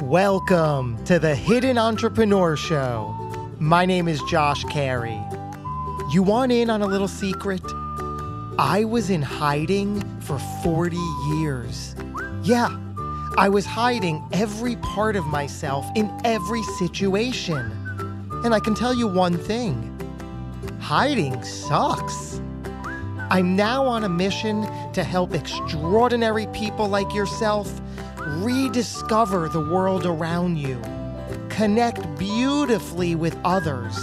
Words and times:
Welcome 0.00 1.04
to 1.04 1.18
the 1.18 1.34
Hidden 1.34 1.76
Entrepreneur 1.76 2.56
Show. 2.56 3.14
My 3.58 3.84
name 3.84 4.08
is 4.08 4.22
Josh 4.22 4.64
Carey. 4.64 5.20
You 6.10 6.22
want 6.22 6.50
in 6.50 6.70
on 6.70 6.80
a 6.80 6.86
little 6.86 7.06
secret? 7.06 7.62
I 8.58 8.84
was 8.88 9.10
in 9.10 9.20
hiding 9.20 10.00
for 10.22 10.38
40 10.64 10.96
years. 11.36 11.94
Yeah, 12.42 12.74
I 13.36 13.50
was 13.50 13.66
hiding 13.66 14.26
every 14.32 14.76
part 14.76 15.14
of 15.14 15.26
myself 15.26 15.86
in 15.94 16.10
every 16.24 16.62
situation. 16.78 17.70
And 18.44 18.54
I 18.54 18.60
can 18.60 18.74
tell 18.74 18.94
you 18.94 19.06
one 19.06 19.36
thing 19.36 19.90
hiding 20.80 21.44
sucks. 21.44 22.40
I'm 23.30 23.56
now 23.56 23.84
on 23.84 24.04
a 24.04 24.08
mission 24.08 24.66
to 24.94 25.04
help 25.04 25.34
extraordinary 25.34 26.46
people 26.48 26.88
like 26.88 27.14
yourself 27.14 27.80
rediscover 28.26 29.48
the 29.48 29.60
world 29.60 30.06
around 30.06 30.56
you, 30.58 30.80
connect 31.48 32.18
beautifully 32.18 33.14
with 33.14 33.36
others, 33.44 33.96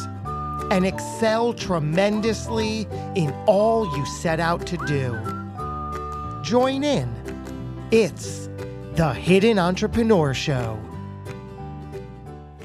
and 0.71 0.85
excel 0.85 1.53
tremendously 1.53 2.87
in 3.15 3.33
all 3.47 3.85
you 3.97 4.05
set 4.05 4.39
out 4.39 4.65
to 4.67 4.77
do. 4.85 5.17
Join 6.43 6.83
in. 6.83 7.13
It's 7.91 8.49
the 8.95 9.13
Hidden 9.13 9.57
Entrepreneur 9.57 10.33
Show. 10.33 10.88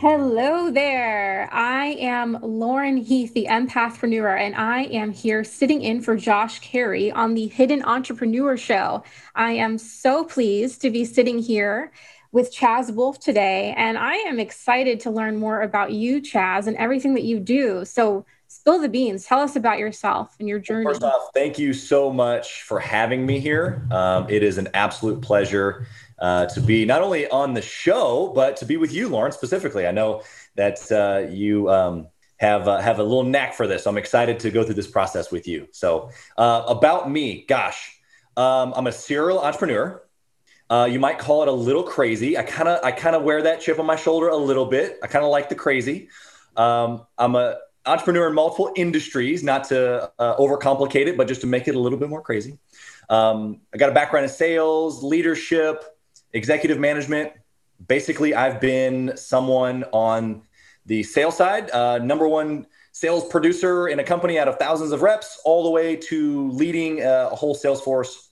Hello 0.07 0.71
there. 0.71 1.49
I 1.51 1.97
am 1.99 2.37
Lauren 2.43 2.99
Heath, 2.99 3.33
the 3.33 3.47
empathpreneur, 3.49 4.39
and 4.39 4.55
I 4.55 4.83
am 4.83 5.13
here 5.13 5.43
sitting 5.43 5.81
in 5.81 6.03
for 6.03 6.15
Josh 6.15 6.59
Carey 6.59 7.11
on 7.11 7.33
the 7.33 7.47
Hidden 7.47 7.83
Entrepreneur 7.87 8.55
Show. 8.59 9.03
I 9.35 9.53
am 9.53 9.79
so 9.79 10.23
pleased 10.23 10.83
to 10.83 10.91
be 10.91 11.07
sitting 11.07 11.39
here 11.39 11.91
with 12.33 12.55
Chaz 12.55 12.95
Wolfe 12.95 13.19
today, 13.19 13.73
and 13.79 13.97
I 13.97 14.17
am 14.17 14.39
excited 14.39 15.01
to 15.01 15.11
learn 15.11 15.39
more 15.39 15.63
about 15.63 15.93
you, 15.93 16.21
Chaz, 16.21 16.67
and 16.67 16.77
everything 16.77 17.15
that 17.15 17.25
you 17.25 17.41
do. 17.41 17.87
So, 17.87 18.27
spill 18.49 18.81
the 18.81 18.91
beans. 18.91 19.25
Tell 19.25 19.41
us 19.41 19.57
about 19.57 19.79
yourself 19.79 20.37
and 20.39 20.47
your 20.47 20.59
journey. 20.59 20.85
First 20.85 21.03
off, 21.03 21.31
thank 21.33 21.59
you 21.59 21.73
so 21.73 22.13
much 22.13 22.63
for 22.63 22.79
having 22.79 23.25
me 23.25 23.41
here. 23.41 23.87
Um, 23.91 24.29
it 24.29 24.43
is 24.43 24.59
an 24.59 24.69
absolute 24.75 25.23
pleasure 25.23 25.87
uh, 26.19 26.47
to 26.47 26.61
be 26.61 26.85
not 26.85 27.03
only 27.03 27.29
on 27.29 27.55
the 27.55 27.63
show, 27.63 28.33
but 28.35 28.57
to 28.59 28.67
be 28.67 28.77
with 28.77 28.93
you, 28.93 29.09
Lauren, 29.09 29.33
specifically. 29.33 29.87
I 29.87 29.91
know 29.93 30.23
that 30.57 30.91
uh, 30.93 31.31
you 31.31 31.71
um, 31.71 32.09
have 32.37 32.69
uh, 32.69 32.79
have 32.81 32.99
a 32.99 33.03
little 33.03 33.25
knack 33.25 33.55
for 33.55 33.67
this. 33.67 33.87
I'm 33.87 33.99
excited 33.99 34.41
to 34.41 34.51
go 34.51 34.65
through 34.65 34.75
this 34.75 34.91
process 34.91 35.31
with 35.31 35.49
you. 35.49 35.69
So 35.73 36.11
uh, 36.37 36.65
about 36.67 37.11
me, 37.11 37.45
gosh, 37.49 37.99
um, 38.37 38.73
I'm 38.77 38.87
a 38.87 38.93
serial 38.93 39.41
entrepreneur. 39.41 40.03
Uh, 40.71 40.89
you 40.91 40.99
might 40.99 41.19
call 41.19 41.43
it 41.43 41.49
a 41.49 41.53
little 41.53 41.83
crazy. 41.83 42.39
I 42.39 42.43
kind 42.43 42.69
of 42.69 42.85
I 42.85 42.93
kind 42.93 43.15
of 43.15 43.23
wear 43.23 43.43
that 43.43 43.61
chip 43.61 43.79
on 43.79 43.87
my 43.87 43.97
shoulder 43.97 44.29
a 44.29 44.37
little 44.37 44.67
bit. 44.67 44.99
I 45.03 45.07
kind 45.07 45.25
of 45.25 45.31
like 45.31 45.49
the 45.49 45.55
crazy. 45.55 46.09
Um, 46.57 47.05
I'm 47.19 47.35
a 47.35 47.59
entrepreneur 47.87 48.29
in 48.29 48.35
multiple 48.35 48.73
industries, 48.77 49.43
not 49.43 49.65
to 49.65 50.11
uh, 50.19 50.37
overcomplicate 50.37 51.07
it, 51.07 51.17
but 51.17 51.29
just 51.29 51.43
to 51.43 51.47
make 51.47 51.69
it 51.69 51.75
a 51.75 51.79
little 51.79 51.99
bit 51.99 52.09
more 52.09 52.23
crazy. 52.23 52.59
Um, 53.11 53.61
I 53.75 53.77
got 53.77 53.91
a 53.91 53.93
background 53.93 54.25
in 54.25 54.31
sales, 54.31 55.03
leadership, 55.03 55.85
executive 56.35 56.79
management. 56.79 57.33
Basically, 57.89 58.35
I've 58.35 58.61
been 58.61 59.17
someone 59.17 59.85
on 59.93 60.43
the 60.87 61.03
sales 61.03 61.37
side, 61.37 61.71
uh, 61.71 61.99
number 61.99 62.29
one 62.29 62.67
sales 62.93 63.27
producer 63.29 63.89
in 63.89 63.99
a 63.99 64.05
company 64.05 64.39
out 64.39 64.47
of 64.47 64.57
thousands 64.59 64.93
of 64.93 65.03
reps, 65.03 65.41
all 65.45 65.65
the 65.65 65.71
way 65.71 65.97
to 65.97 66.51
leading 66.51 67.03
uh, 67.03 67.31
a 67.33 67.35
whole 67.35 67.55
sales 67.55 67.81
force 67.81 68.31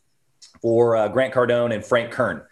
for 0.61 0.97
uh, 0.97 1.09
Grant 1.09 1.33
Cardone 1.33 1.75
and 1.75 1.85
Frank 1.85 2.12
Kern, 2.12 2.43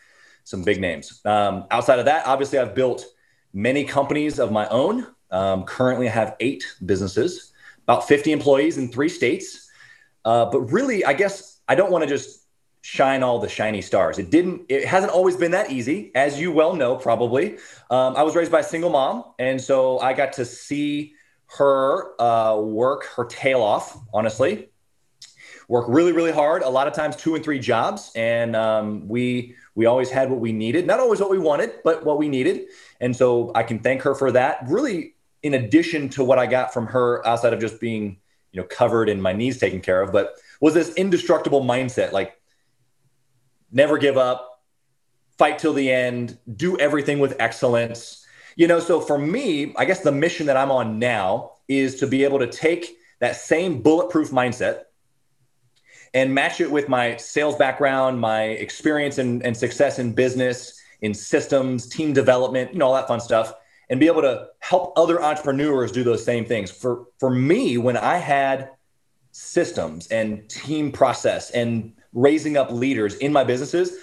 some 0.44 0.62
big 0.64 0.80
names. 0.80 1.20
Um, 1.24 1.66
outside 1.70 1.98
of 1.98 2.06
that, 2.06 2.26
obviously, 2.26 2.58
I've 2.58 2.74
built 2.74 3.04
many 3.52 3.84
companies 3.84 4.38
of 4.38 4.50
my 4.50 4.66
own. 4.68 5.06
Um, 5.30 5.64
currently, 5.64 6.08
I 6.08 6.12
have 6.12 6.36
eight 6.40 6.64
businesses, 6.84 7.52
about 7.84 8.08
50 8.08 8.32
employees 8.32 8.78
in 8.78 8.90
three 8.90 9.08
states. 9.08 9.70
Uh, 10.24 10.46
but 10.46 10.60
really, 10.72 11.04
I 11.04 11.12
guess 11.12 11.60
I 11.68 11.74
don't 11.74 11.90
want 11.90 12.02
to 12.02 12.08
just 12.08 12.39
shine 12.82 13.22
all 13.22 13.38
the 13.38 13.48
shiny 13.48 13.82
stars. 13.82 14.18
It 14.18 14.30
didn't, 14.30 14.62
it 14.68 14.84
hasn't 14.84 15.12
always 15.12 15.36
been 15.36 15.50
that 15.50 15.70
easy, 15.70 16.12
as 16.14 16.40
you 16.40 16.50
well 16.50 16.74
know, 16.74 16.96
probably. 16.96 17.58
Um, 17.90 18.16
I 18.16 18.22
was 18.22 18.34
raised 18.34 18.50
by 18.50 18.60
a 18.60 18.64
single 18.64 18.90
mom. 18.90 19.24
And 19.38 19.60
so 19.60 19.98
I 19.98 20.14
got 20.14 20.32
to 20.34 20.44
see 20.44 21.14
her 21.58 22.20
uh, 22.20 22.56
work 22.56 23.04
her 23.16 23.24
tail 23.24 23.60
off, 23.60 23.98
honestly, 24.14 24.70
work 25.68 25.86
really, 25.88 26.12
really 26.12 26.32
hard, 26.32 26.62
a 26.62 26.68
lot 26.68 26.86
of 26.86 26.94
times 26.94 27.16
two 27.16 27.34
and 27.34 27.44
three 27.44 27.58
jobs. 27.58 28.12
And 28.16 28.56
um, 28.56 29.08
we, 29.08 29.56
we 29.74 29.86
always 29.86 30.10
had 30.10 30.30
what 30.30 30.40
we 30.40 30.52
needed, 30.52 30.86
not 30.86 31.00
always 31.00 31.20
what 31.20 31.30
we 31.30 31.38
wanted, 31.38 31.74
but 31.84 32.04
what 32.04 32.18
we 32.18 32.28
needed. 32.28 32.66
And 33.00 33.14
so 33.14 33.52
I 33.54 33.62
can 33.62 33.78
thank 33.78 34.02
her 34.02 34.14
for 34.14 34.32
that. 34.32 34.64
Really, 34.68 35.14
in 35.42 35.54
addition 35.54 36.08
to 36.10 36.24
what 36.24 36.38
I 36.38 36.46
got 36.46 36.72
from 36.72 36.86
her 36.86 37.26
outside 37.26 37.52
of 37.52 37.60
just 37.60 37.80
being, 37.80 38.18
you 38.52 38.60
know, 38.60 38.66
covered 38.66 39.08
and 39.08 39.22
my 39.22 39.32
knees 39.32 39.58
taken 39.58 39.80
care 39.80 40.02
of, 40.02 40.12
but 40.12 40.34
was 40.60 40.74
this 40.74 40.94
indestructible 40.94 41.62
mindset. 41.62 42.12
Like 42.12 42.39
never 43.72 43.98
give 43.98 44.16
up, 44.16 44.62
fight 45.38 45.58
till 45.58 45.72
the 45.72 45.90
end, 45.90 46.38
do 46.56 46.78
everything 46.78 47.18
with 47.18 47.36
excellence. 47.38 48.26
You 48.56 48.66
know, 48.66 48.80
so 48.80 49.00
for 49.00 49.18
me, 49.18 49.74
I 49.76 49.84
guess 49.84 50.00
the 50.00 50.12
mission 50.12 50.46
that 50.46 50.56
I'm 50.56 50.70
on 50.70 50.98
now 50.98 51.52
is 51.68 51.96
to 52.00 52.06
be 52.06 52.24
able 52.24 52.38
to 52.40 52.46
take 52.46 52.98
that 53.20 53.36
same 53.36 53.80
bulletproof 53.80 54.30
mindset 54.30 54.82
and 56.12 56.34
match 56.34 56.60
it 56.60 56.70
with 56.70 56.88
my 56.88 57.16
sales 57.16 57.56
background, 57.56 58.20
my 58.20 58.42
experience 58.42 59.18
and, 59.18 59.44
and 59.44 59.56
success 59.56 59.98
in 59.98 60.12
business, 60.12 60.80
in 61.00 61.14
systems, 61.14 61.88
team 61.88 62.12
development, 62.12 62.72
you 62.72 62.78
know, 62.78 62.86
all 62.86 62.94
that 62.94 63.06
fun 63.06 63.20
stuff, 63.20 63.54
and 63.88 64.00
be 64.00 64.06
able 64.06 64.22
to 64.22 64.48
help 64.58 64.92
other 64.96 65.22
entrepreneurs 65.22 65.92
do 65.92 66.02
those 66.02 66.24
same 66.24 66.44
things. 66.44 66.70
For 66.70 67.06
for 67.18 67.30
me, 67.30 67.78
when 67.78 67.96
I 67.96 68.16
had 68.16 68.70
systems 69.32 70.08
and 70.08 70.48
team 70.48 70.90
process 70.90 71.50
and 71.50 71.92
raising 72.12 72.56
up 72.56 72.70
leaders 72.70 73.16
in 73.16 73.32
my 73.32 73.44
businesses, 73.44 73.96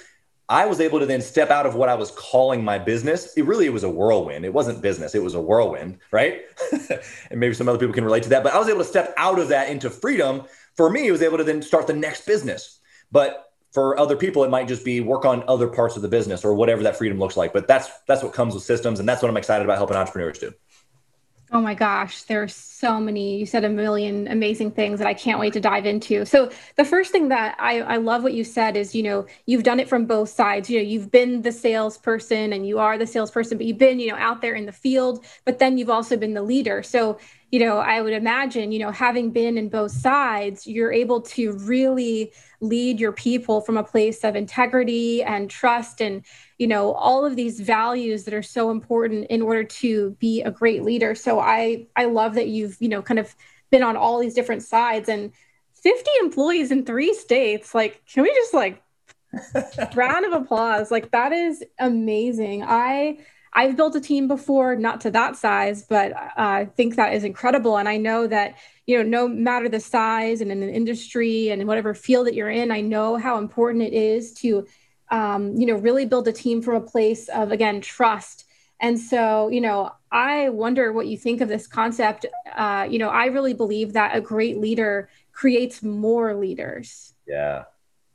I 0.50 0.66
was 0.66 0.80
able 0.80 1.00
to 1.00 1.06
then 1.06 1.22
step 1.22 1.50
out 1.50 1.66
of 1.66 1.76
what 1.76 1.90
I 1.90 1.96
was 1.96 2.12
calling 2.12 2.64
my 2.64 2.80
business. 2.80 3.34
It 3.36 3.46
really 3.46 3.66
it 3.66 3.74
was 3.74 3.84
a 3.84 3.90
whirlwind. 3.90 4.46
It 4.46 4.54
wasn't 4.54 4.82
business, 4.82 5.14
it 5.14 5.24
was 5.24 5.36
a 5.36 5.42
whirlwind, 5.42 6.00
right? 6.12 6.42
and 7.32 7.40
maybe 7.40 7.54
some 7.54 7.68
other 7.68 7.80
people 7.80 7.94
can 7.94 8.06
relate 8.06 8.24
to 8.24 8.30
that, 8.30 8.44
but 8.44 8.54
I 8.54 8.60
was 8.60 8.70
able 8.70 8.80
to 8.80 8.86
step 8.86 9.14
out 9.18 9.40
of 9.40 9.50
that 9.50 9.70
into 9.70 9.90
freedom. 9.90 10.44
For 10.76 10.90
me, 10.90 11.08
it 11.08 11.12
was 11.12 11.22
able 11.22 11.38
to 11.38 11.44
then 11.44 11.62
start 11.62 11.88
the 11.88 11.94
next 11.94 12.26
business. 12.26 12.80
But 13.12 13.48
for 13.74 14.00
other 14.00 14.16
people 14.16 14.44
it 14.44 14.50
might 14.50 14.68
just 14.68 14.86
be 14.86 15.02
work 15.02 15.26
on 15.26 15.44
other 15.48 15.68
parts 15.68 15.96
of 15.96 16.02
the 16.02 16.08
business 16.08 16.46
or 16.46 16.54
whatever 16.54 16.84
that 16.84 16.98
freedom 16.98 17.20
looks 17.20 17.38
like. 17.38 17.54
But 17.54 17.68
that's 17.68 17.90
that's 18.08 18.24
what 18.24 18.34
comes 18.34 18.54
with 18.54 18.64
systems 18.64 19.00
and 19.00 19.08
that's 19.08 19.22
what 19.22 19.30
I'm 19.30 19.38
excited 19.38 19.66
about 19.66 19.78
helping 19.78 19.98
entrepreneurs 19.98 20.40
do. 20.40 20.54
Oh 21.50 21.62
my 21.62 21.76
gosh, 21.76 22.24
there's 22.24 22.54
so 22.54 23.00
many. 23.00 23.38
You 23.38 23.46
said 23.46 23.64
a 23.64 23.70
million 23.70 24.28
amazing 24.28 24.72
things 24.72 25.00
that 25.00 25.08
I 25.08 25.14
can't 25.14 25.40
wait 25.40 25.54
to 25.54 25.62
dive 25.62 25.86
into. 25.86 26.26
So 26.26 26.52
the 26.76 26.84
first 26.84 27.14
thing 27.14 27.30
that 27.30 27.56
I, 27.58 27.80
I 27.80 27.98
love 27.98 28.22
what 28.22 28.34
you 28.34 28.44
said 28.44 28.76
is, 28.76 28.94
you 28.94 29.02
know, 29.02 29.26
you've 29.46 29.64
done 29.64 29.80
it 29.80 29.88
from 29.88 30.06
both 30.06 30.28
sides. 30.28 30.70
You 30.70 30.80
know, 30.80 30.84
you've 30.84 31.10
been 31.10 31.44
the 31.44 31.54
salesperson 31.54 32.52
and 32.52 32.68
you 32.68 32.80
are 32.80 32.98
the 32.98 33.08
salesperson, 33.08 33.58
but 33.58 33.66
you've 33.66 33.78
been, 33.78 33.98
you 33.98 34.12
know, 34.12 34.18
out 34.18 34.42
there 34.42 34.56
in 34.56 34.66
the 34.66 34.74
field, 34.74 35.24
but 35.46 35.58
then 35.58 35.78
you've 35.78 35.90
also 35.90 36.18
been 36.18 36.34
the 36.34 36.44
leader. 36.44 36.84
So, 36.84 37.18
you 37.52 37.60
know, 37.60 37.78
I 37.78 38.02
would 38.02 38.14
imagine, 38.14 38.72
you 38.72 38.80
know, 38.80 38.92
having 38.92 39.32
been 39.32 39.58
in 39.58 39.70
both 39.70 39.92
sides, 39.92 40.68
you're 40.68 40.92
able 40.92 41.22
to 41.22 41.54
really 41.54 42.34
lead 42.60 43.00
your 43.00 43.12
people 43.12 43.62
from 43.62 43.78
a 43.78 43.84
place 43.84 44.24
of 44.24 44.36
integrity 44.36 45.24
and 45.24 45.50
trust 45.50 46.02
and 46.02 46.24
you 46.58 46.68
know 46.68 46.94
all 46.94 47.24
of 47.24 47.36
these 47.36 47.60
values 47.60 48.24
that 48.24 48.34
are 48.34 48.42
so 48.42 48.72
important 48.72 49.28
in 49.30 49.42
order 49.42 49.64
to 49.64 50.12
be 50.20 50.42
a 50.42 50.52
great 50.52 50.84
leader. 50.84 51.14
So 51.14 51.40
i 51.40 51.86
i 51.96 52.06
love 52.06 52.34
that 52.36 52.48
you've 52.48 52.78
you 52.80 52.90
know 52.90 53.02
kind 53.02 53.20
of 53.20 53.36
been 53.70 53.84
on 53.84 53.96
all 53.96 54.20
these 54.20 54.34
different 54.34 54.64
sides 54.64 55.08
and 55.10 55.32
50 55.84 56.10
employees 56.22 56.72
in 56.72 56.86
three 56.86 57.14
states. 57.14 57.76
Like 57.76 58.02
can 58.12 58.24
we 58.24 58.34
just 58.34 58.54
like 58.54 58.82
round 59.96 60.26
of 60.26 60.34
applause? 60.34 60.90
Like 60.90 61.12
that 61.12 61.32
is 61.32 61.64
amazing. 61.80 62.64
I 62.64 63.20
i've 63.58 63.76
built 63.76 63.96
a 63.96 64.02
team 64.02 64.28
before 64.28 64.76
not 64.76 65.02
to 65.02 65.12
that 65.12 65.36
size 65.36 65.84
but 65.84 66.14
uh, 66.14 66.30
i 66.38 66.66
think 66.78 66.96
that 66.96 67.14
is 67.14 67.24
incredible 67.24 67.78
and 67.78 67.90
i 67.90 67.98
know 67.98 68.26
that 68.28 68.56
you 68.86 68.98
know 68.98 69.04
no 69.04 69.28
matter 69.28 69.68
the 69.68 69.80
size 69.80 70.40
and 70.40 70.52
in 70.52 70.62
the 70.62 70.72
industry 70.72 71.50
and 71.50 71.62
in 71.62 71.68
whatever 71.68 71.94
field 71.94 72.26
that 72.28 72.36
you're 72.36 72.50
in 72.50 72.72
i 72.72 72.80
know 72.80 73.18
how 73.18 73.38
important 73.38 73.84
it 73.84 73.94
is 73.94 74.34
to 74.34 74.66
um, 75.10 75.56
you 75.56 75.66
know 75.66 75.76
really 75.76 76.06
build 76.06 76.28
a 76.28 76.34
team 76.34 76.62
from 76.62 76.76
a 76.76 76.82
place 76.82 77.28
of 77.30 77.52
again 77.52 77.82
trust 77.82 78.46
And 78.80 79.00
so, 79.00 79.50
you 79.50 79.62
know, 79.62 79.92
I 80.12 80.50
wonder 80.50 80.94
what 80.94 81.08
you 81.08 81.18
think 81.18 81.42
of 81.42 81.50
this 81.50 81.68
concept. 81.68 82.26
Uh, 82.56 82.88
you 82.90 83.00
know, 83.00 83.10
I 83.10 83.26
really 83.26 83.54
believe 83.54 83.94
that 83.94 84.16
a 84.16 84.22
great 84.22 84.60
leader 84.60 85.10
creates 85.32 85.82
more 85.82 86.36
leaders. 86.36 87.14
Yeah. 87.28 87.64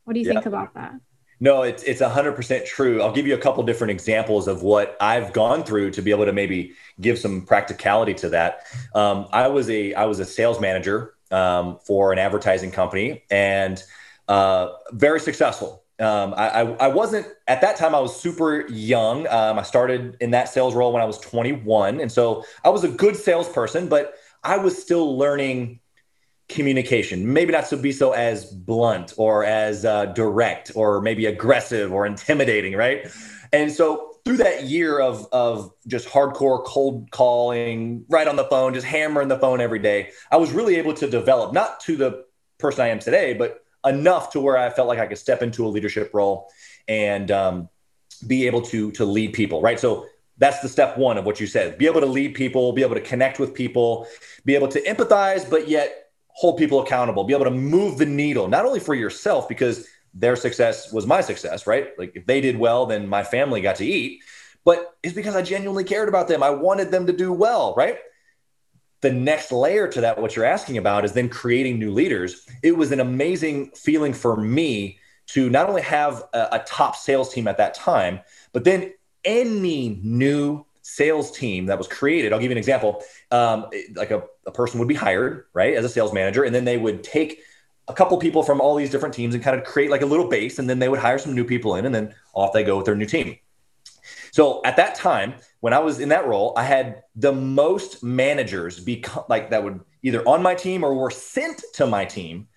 What 0.04 0.14
do 0.14 0.20
you 0.20 0.26
yeah. 0.26 0.34
think 0.34 0.46
about 0.46 0.74
that? 0.74 0.94
No, 1.42 1.62
it's 1.62 1.82
it's 1.82 2.00
hundred 2.00 2.36
percent 2.36 2.64
true. 2.66 3.02
I'll 3.02 3.10
give 3.10 3.26
you 3.26 3.34
a 3.34 3.38
couple 3.38 3.64
different 3.64 3.90
examples 3.90 4.46
of 4.46 4.62
what 4.62 4.96
I've 5.00 5.32
gone 5.32 5.64
through 5.64 5.90
to 5.90 6.00
be 6.00 6.12
able 6.12 6.24
to 6.24 6.32
maybe 6.32 6.74
give 7.00 7.18
some 7.18 7.44
practicality 7.44 8.14
to 8.14 8.28
that. 8.28 8.64
Um, 8.94 9.26
I 9.32 9.48
was 9.48 9.68
a 9.68 9.92
I 9.94 10.04
was 10.04 10.20
a 10.20 10.24
sales 10.24 10.60
manager 10.60 11.14
um, 11.32 11.80
for 11.84 12.12
an 12.12 12.20
advertising 12.20 12.70
company 12.70 13.24
and 13.28 13.82
uh, 14.28 14.68
very 14.92 15.18
successful. 15.18 15.82
Um, 15.98 16.32
I, 16.36 16.48
I, 16.48 16.60
I, 16.74 16.88
wasn't 16.88 17.26
at 17.48 17.60
that 17.60 17.76
time. 17.76 17.92
I 17.92 18.00
was 18.00 18.14
super 18.18 18.68
young. 18.68 19.26
Um, 19.26 19.58
I 19.58 19.62
started 19.62 20.16
in 20.20 20.30
that 20.30 20.48
sales 20.48 20.76
role 20.76 20.92
when 20.92 21.02
I 21.02 21.04
was 21.04 21.18
21, 21.18 22.00
and 22.00 22.10
so 22.10 22.44
I 22.64 22.70
was 22.70 22.84
a 22.84 22.88
good 22.88 23.16
salesperson, 23.16 23.88
but 23.88 24.14
I 24.44 24.58
was 24.58 24.80
still 24.80 25.18
learning 25.18 25.80
communication. 26.52 27.32
Maybe 27.32 27.52
not 27.52 27.66
to 27.66 27.76
be 27.76 27.92
so 27.92 28.12
as 28.12 28.46
blunt 28.46 29.14
or 29.16 29.44
as 29.44 29.84
uh, 29.84 30.06
direct 30.06 30.72
or 30.74 31.00
maybe 31.00 31.26
aggressive 31.26 31.92
or 31.92 32.06
intimidating, 32.06 32.76
right? 32.76 33.10
And 33.52 33.70
so 33.70 34.12
through 34.24 34.38
that 34.38 34.64
year 34.64 35.00
of 35.00 35.26
of 35.32 35.72
just 35.86 36.08
hardcore 36.08 36.64
cold 36.64 37.10
calling, 37.10 38.04
right 38.08 38.28
on 38.28 38.36
the 38.36 38.44
phone, 38.44 38.74
just 38.74 38.86
hammering 38.86 39.28
the 39.28 39.38
phone 39.38 39.60
every 39.60 39.78
day, 39.78 40.10
I 40.30 40.36
was 40.36 40.52
really 40.52 40.76
able 40.76 40.94
to 40.94 41.08
develop 41.08 41.52
not 41.52 41.80
to 41.80 41.96
the 41.96 42.24
person 42.58 42.82
I 42.84 42.88
am 42.88 42.98
today, 42.98 43.34
but 43.34 43.64
enough 43.84 44.30
to 44.32 44.40
where 44.40 44.56
I 44.56 44.70
felt 44.70 44.88
like 44.88 45.00
I 45.00 45.06
could 45.06 45.18
step 45.18 45.42
into 45.42 45.66
a 45.66 45.68
leadership 45.68 46.10
role 46.14 46.48
and 46.86 47.30
um, 47.30 47.68
be 48.26 48.46
able 48.46 48.62
to 48.62 48.92
to 48.92 49.04
lead 49.04 49.32
people, 49.32 49.60
right? 49.60 49.80
So 49.80 50.06
that's 50.38 50.60
the 50.60 50.68
step 50.68 50.96
one 50.96 51.18
of 51.18 51.24
what 51.24 51.40
you 51.40 51.46
said. 51.46 51.78
Be 51.78 51.86
able 51.86 52.00
to 52.00 52.06
lead 52.06 52.34
people, 52.34 52.72
be 52.72 52.82
able 52.82 52.94
to 52.94 53.00
connect 53.00 53.38
with 53.38 53.54
people, 53.54 54.06
be 54.44 54.54
able 54.54 54.68
to 54.68 54.80
empathize, 54.82 55.48
but 55.48 55.68
yet 55.68 56.01
hold 56.34 56.58
people 56.58 56.80
accountable, 56.80 57.24
be 57.24 57.34
able 57.34 57.44
to 57.44 57.50
move 57.50 57.98
the 57.98 58.06
needle, 58.06 58.48
not 58.48 58.64
only 58.64 58.80
for 58.80 58.94
yourself, 58.94 59.48
because 59.48 59.86
their 60.14 60.36
success 60.36 60.92
was 60.92 61.06
my 61.06 61.20
success, 61.20 61.66
right? 61.66 61.88
Like 61.98 62.12
if 62.14 62.26
they 62.26 62.40
did 62.40 62.58
well, 62.58 62.86
then 62.86 63.08
my 63.08 63.22
family 63.22 63.60
got 63.60 63.76
to 63.76 63.86
eat, 63.86 64.22
but 64.64 64.96
it's 65.02 65.14
because 65.14 65.36
I 65.36 65.42
genuinely 65.42 65.84
cared 65.84 66.08
about 66.08 66.28
them. 66.28 66.42
I 66.42 66.50
wanted 66.50 66.90
them 66.90 67.06
to 67.06 67.12
do 67.12 67.32
well, 67.32 67.74
right? 67.76 67.98
The 69.00 69.12
next 69.12 69.50
layer 69.50 69.88
to 69.88 70.00
that, 70.02 70.20
what 70.20 70.36
you're 70.36 70.44
asking 70.44 70.78
about, 70.78 71.04
is 71.04 71.12
then 71.12 71.28
creating 71.28 71.78
new 71.78 71.92
leaders. 71.92 72.46
It 72.62 72.76
was 72.76 72.92
an 72.92 73.00
amazing 73.00 73.72
feeling 73.72 74.12
for 74.12 74.36
me 74.36 74.98
to 75.28 75.50
not 75.50 75.68
only 75.68 75.82
have 75.82 76.22
a, 76.32 76.48
a 76.52 76.64
top 76.66 76.94
sales 76.94 77.32
team 77.32 77.48
at 77.48 77.56
that 77.56 77.74
time, 77.74 78.20
but 78.52 78.64
then 78.64 78.92
any 79.24 80.00
new 80.02 80.64
sales 80.82 81.30
team 81.30 81.66
that 81.66 81.78
was 81.78 81.88
created. 81.88 82.32
I'll 82.32 82.38
give 82.38 82.50
you 82.50 82.56
an 82.56 82.58
example. 82.58 83.02
Um, 83.30 83.66
like 83.94 84.10
a, 84.10 84.24
a 84.46 84.52
person 84.52 84.78
would 84.78 84.88
be 84.88 84.94
hired, 84.94 85.46
right, 85.54 85.74
as 85.74 85.84
a 85.84 85.88
sales 85.88 86.12
manager, 86.12 86.44
and 86.44 86.54
then 86.54 86.64
they 86.64 86.76
would 86.76 87.02
take 87.02 87.40
a 87.88 87.94
couple 87.94 88.16
people 88.18 88.42
from 88.42 88.60
all 88.60 88.76
these 88.76 88.90
different 88.90 89.14
teams 89.14 89.34
and 89.34 89.42
kind 89.42 89.58
of 89.58 89.64
create 89.64 89.90
like 89.90 90.02
a 90.02 90.06
little 90.06 90.28
base, 90.28 90.58
and 90.58 90.68
then 90.68 90.78
they 90.78 90.88
would 90.88 91.00
hire 91.00 91.18
some 91.18 91.34
new 91.34 91.44
people 91.44 91.76
in, 91.76 91.86
and 91.86 91.94
then 91.94 92.14
off 92.34 92.52
they 92.52 92.62
go 92.62 92.76
with 92.76 92.86
their 92.86 92.94
new 92.94 93.06
team. 93.06 93.36
So 94.32 94.62
at 94.64 94.76
that 94.76 94.94
time, 94.94 95.34
when 95.60 95.74
I 95.74 95.78
was 95.78 96.00
in 96.00 96.08
that 96.08 96.26
role, 96.26 96.54
I 96.56 96.64
had 96.64 97.02
the 97.14 97.32
most 97.32 98.02
managers 98.02 98.80
become 98.80 99.24
like 99.28 99.50
that 99.50 99.62
would 99.62 99.80
either 100.02 100.26
on 100.26 100.42
my 100.42 100.54
team 100.54 100.84
or 100.84 100.94
were 100.94 101.10
sent 101.10 101.62
to 101.74 101.86
my 101.86 102.04
team 102.04 102.48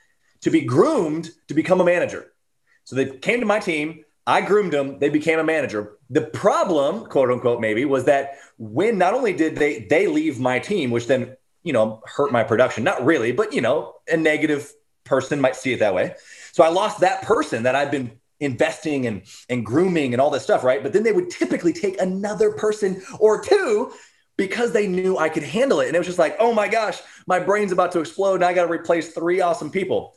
to 0.42 0.50
be 0.50 0.62
groomed 0.62 1.32
to 1.48 1.54
become 1.54 1.82
a 1.82 1.84
manager. 1.84 2.32
So 2.86 2.96
they 2.96 3.18
came 3.18 3.42
to 3.42 3.46
my 3.46 3.60
team. 3.60 4.05
I 4.28 4.42
groomed 4.42 4.74
them. 4.74 5.00
They 5.00 5.10
became 5.10 5.40
a 5.40 5.44
manager. 5.44 5.98
The 6.10 6.22
problem, 6.22 7.06
quote 7.06 7.30
unquote, 7.30 7.62
maybe 7.62 7.86
was 7.86 8.06
that 8.06 8.38
when 8.58 8.98
not 8.98 9.14
only 9.14 9.34
did 9.34 9.56
they 9.56 9.88
they 9.90 10.08
leave 10.08 10.40
my 10.40 10.60
team, 10.60 10.92
which 10.92 11.08
then 11.08 11.36
you 11.64 11.74
know 11.74 12.02
hurt 12.06 12.32
my 12.32 12.44
production, 12.44 12.84
not 12.84 13.06
really, 13.06 13.32
but 13.32 13.54
you 13.54 13.62
know 13.62 13.94
a 14.12 14.18
negative 14.18 14.72
person 15.04 15.40
might 15.40 15.56
see 15.56 15.74
it 15.74 15.80
that 15.80 15.94
way. 15.94 16.16
So 16.52 16.64
I 16.64 16.70
lost 16.70 17.02
that 17.02 17.22
person 17.22 17.64
that 17.64 17.76
I've 17.76 17.92
been 17.92 18.20
investing 18.40 19.06
and 19.06 19.22
and 19.50 19.66
grooming 19.66 20.14
and 20.14 20.22
all 20.22 20.32
this 20.32 20.44
stuff, 20.44 20.64
right? 20.64 20.82
But 20.82 20.94
then 20.94 21.04
they 21.04 21.12
would 21.12 21.30
typically 21.30 21.74
take 21.74 22.02
another 22.02 22.52
person 22.52 23.02
or 23.20 23.42
two 23.42 23.92
because 24.38 24.74
they 24.74 24.88
knew 24.88 25.18
I 25.18 25.30
could 25.30 25.44
handle 25.44 25.80
it. 25.80 25.88
And 25.88 25.96
it 25.96 26.00
was 26.00 26.08
just 26.08 26.20
like, 26.20 26.36
oh 26.40 26.54
my 26.54 26.68
gosh, 26.68 27.00
my 27.28 27.40
brain's 27.40 27.72
about 27.72 27.92
to 27.94 28.00
explode 28.00 28.36
and 28.36 28.44
I 28.44 28.54
got 28.54 28.66
to 28.66 28.72
replace 28.72 29.14
three 29.14 29.40
awesome 29.42 29.70
people. 29.70 30.16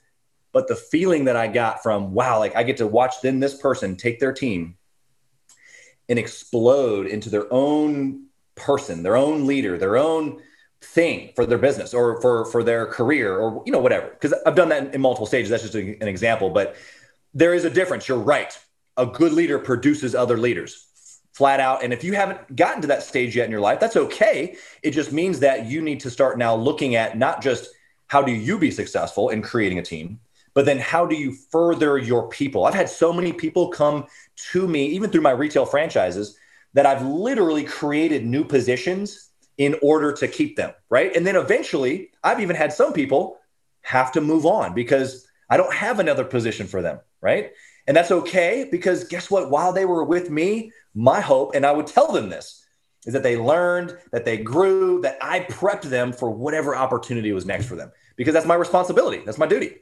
But 0.59 0.67
the 0.67 0.75
feeling 0.75 1.27
that 1.27 1.37
I 1.37 1.47
got 1.47 1.85
from, 1.85 2.13
wow, 2.13 2.41
like 2.41 2.57
I 2.57 2.65
get 2.65 2.79
to 2.79 2.87
watch 2.89 3.21
then 3.23 3.39
this 3.39 3.57
person 3.57 3.95
take 3.95 4.19
their 4.19 4.33
team 4.33 4.77
and 6.09 6.19
explode 6.19 7.07
into 7.07 7.31
their 7.31 7.47
own 7.53 8.25
person, 8.57 9.05
their 9.05 9.17
own 9.17 9.47
leader, 9.47 9.79
their 9.79 9.97
own 9.97 10.43
thing 10.81 11.31
for 11.37 11.47
their 11.47 11.59
business 11.59 11.95
or 11.95 12.21
for 12.21 12.45
for 12.47 12.65
their 12.65 12.87
career 12.87 13.39
or 13.39 13.63
you 13.67 13.71
know 13.71 13.79
whatever. 13.79 14.09
Because 14.09 14.35
i've 14.47 14.57
done 14.57 14.69
that 14.71 14.93
in, 14.93 15.01
multiple 15.01 15.27
stages. 15.27 15.49
That's 15.49 15.63
just 15.63 15.77
an 15.77 16.09
example. 16.09 16.51
But 16.51 16.75
there 17.33 17.55
is 17.55 17.65
a 17.65 17.71
difference. 17.71 18.09
You're 18.09 18.19
right. 18.19 18.59
A 18.97 19.07
good 19.07 19.33
leader 19.33 19.61
produces 19.61 20.17
other 20.17 20.37
leaders 20.37 20.89
flat 21.35 21.61
out. 21.61 21.85
And 21.85 21.93
if 21.93 22.03
you 22.03 22.15
haven't 22.15 22.57
gotten 22.57 22.83
to 22.83 22.89
that 22.89 23.05
stage 23.05 23.37
yet 23.37 23.45
in 23.45 23.53
your 23.53 23.61
life 23.61 23.79
that's 23.79 23.95
okay. 23.95 24.57
It 24.83 24.91
just 24.91 25.13
means 25.13 25.39
that 25.39 25.67
you 25.67 25.83
need 25.83 26.01
to 26.01 26.11
start 26.11 26.37
now 26.37 26.57
looking 26.57 26.97
at 26.97 27.17
not 27.17 27.43
just 27.43 27.69
how 28.09 28.23
do 28.23 28.33
you 28.33 28.59
be 28.59 28.73
successful 28.73 29.29
in 29.29 29.41
creating 29.41 29.79
a 29.79 29.83
team 29.83 30.19
but 30.59 30.65
then 30.65 30.79
how 30.79 31.07
do 31.07 31.15
you 31.15 31.33
further 31.33 31.99
your 31.99 32.29
people 32.29 32.65
i've 32.65 32.75
had 32.75 32.89
so 32.89 33.13
many 33.13 33.33
people 33.33 33.69
come 33.69 34.05
to 34.35 34.67
me 34.67 34.87
even 34.87 35.09
through 35.09 35.21
my 35.21 35.31
retail 35.31 35.65
franchises 35.65 36.37
that 36.75 36.87
i've 36.87 37.05
literally 37.05 37.65
created 37.65 38.27
new 38.27 38.45
positions 38.45 39.29
in 39.59 39.77
order 39.83 40.13
to 40.13 40.29
keep 40.29 40.57
them, 40.57 40.73
right? 40.89 41.15
And 41.15 41.27
then 41.27 41.37
eventually, 41.37 42.11
I've 42.23 42.41
even 42.41 42.57
had 42.57 42.73
some 42.73 42.93
people 42.93 43.39
have 43.83 44.13
to 44.13 44.21
move 44.21 44.47
on 44.47 44.73
because 44.73 45.29
I 45.51 45.57
don't 45.57 45.75
have 45.75 45.99
another 45.99 46.25
position 46.25 46.67
for 46.67 46.81
them, 46.81 47.01
right? 47.21 47.51
And 47.87 47.97
that's 47.97 48.11
okay 48.11 48.69
because 48.71 49.05
guess 49.05 49.31
what? 49.31 49.51
While 49.51 49.73
they 49.73 49.85
were 49.85 50.05
with 50.05 50.31
me, 50.31 50.73
my 50.95 51.21
hope, 51.21 51.55
and 51.55 51.67
I 51.67 51.73
would 51.73 51.87
tell 51.87 52.13
them 52.13 52.29
this, 52.29 52.65
is 53.05 53.13
that 53.15 53.23
they 53.23 53.37
learned, 53.37 53.97
that 54.13 54.25
they 54.25 54.37
grew, 54.37 55.01
that 55.01 55.19
I 55.21 55.41
prepped 55.41 55.83
them 55.83 56.13
for 56.13 56.31
whatever 56.31 56.77
opportunity 56.77 57.33
was 57.33 57.47
next 57.47 57.67
for 57.67 57.75
them 57.75 57.91
because 58.17 58.35
that's 58.35 58.47
my 58.47 58.55
responsibility. 58.55 59.23
That's 59.25 59.39
my 59.39 59.47
duty. 59.47 59.79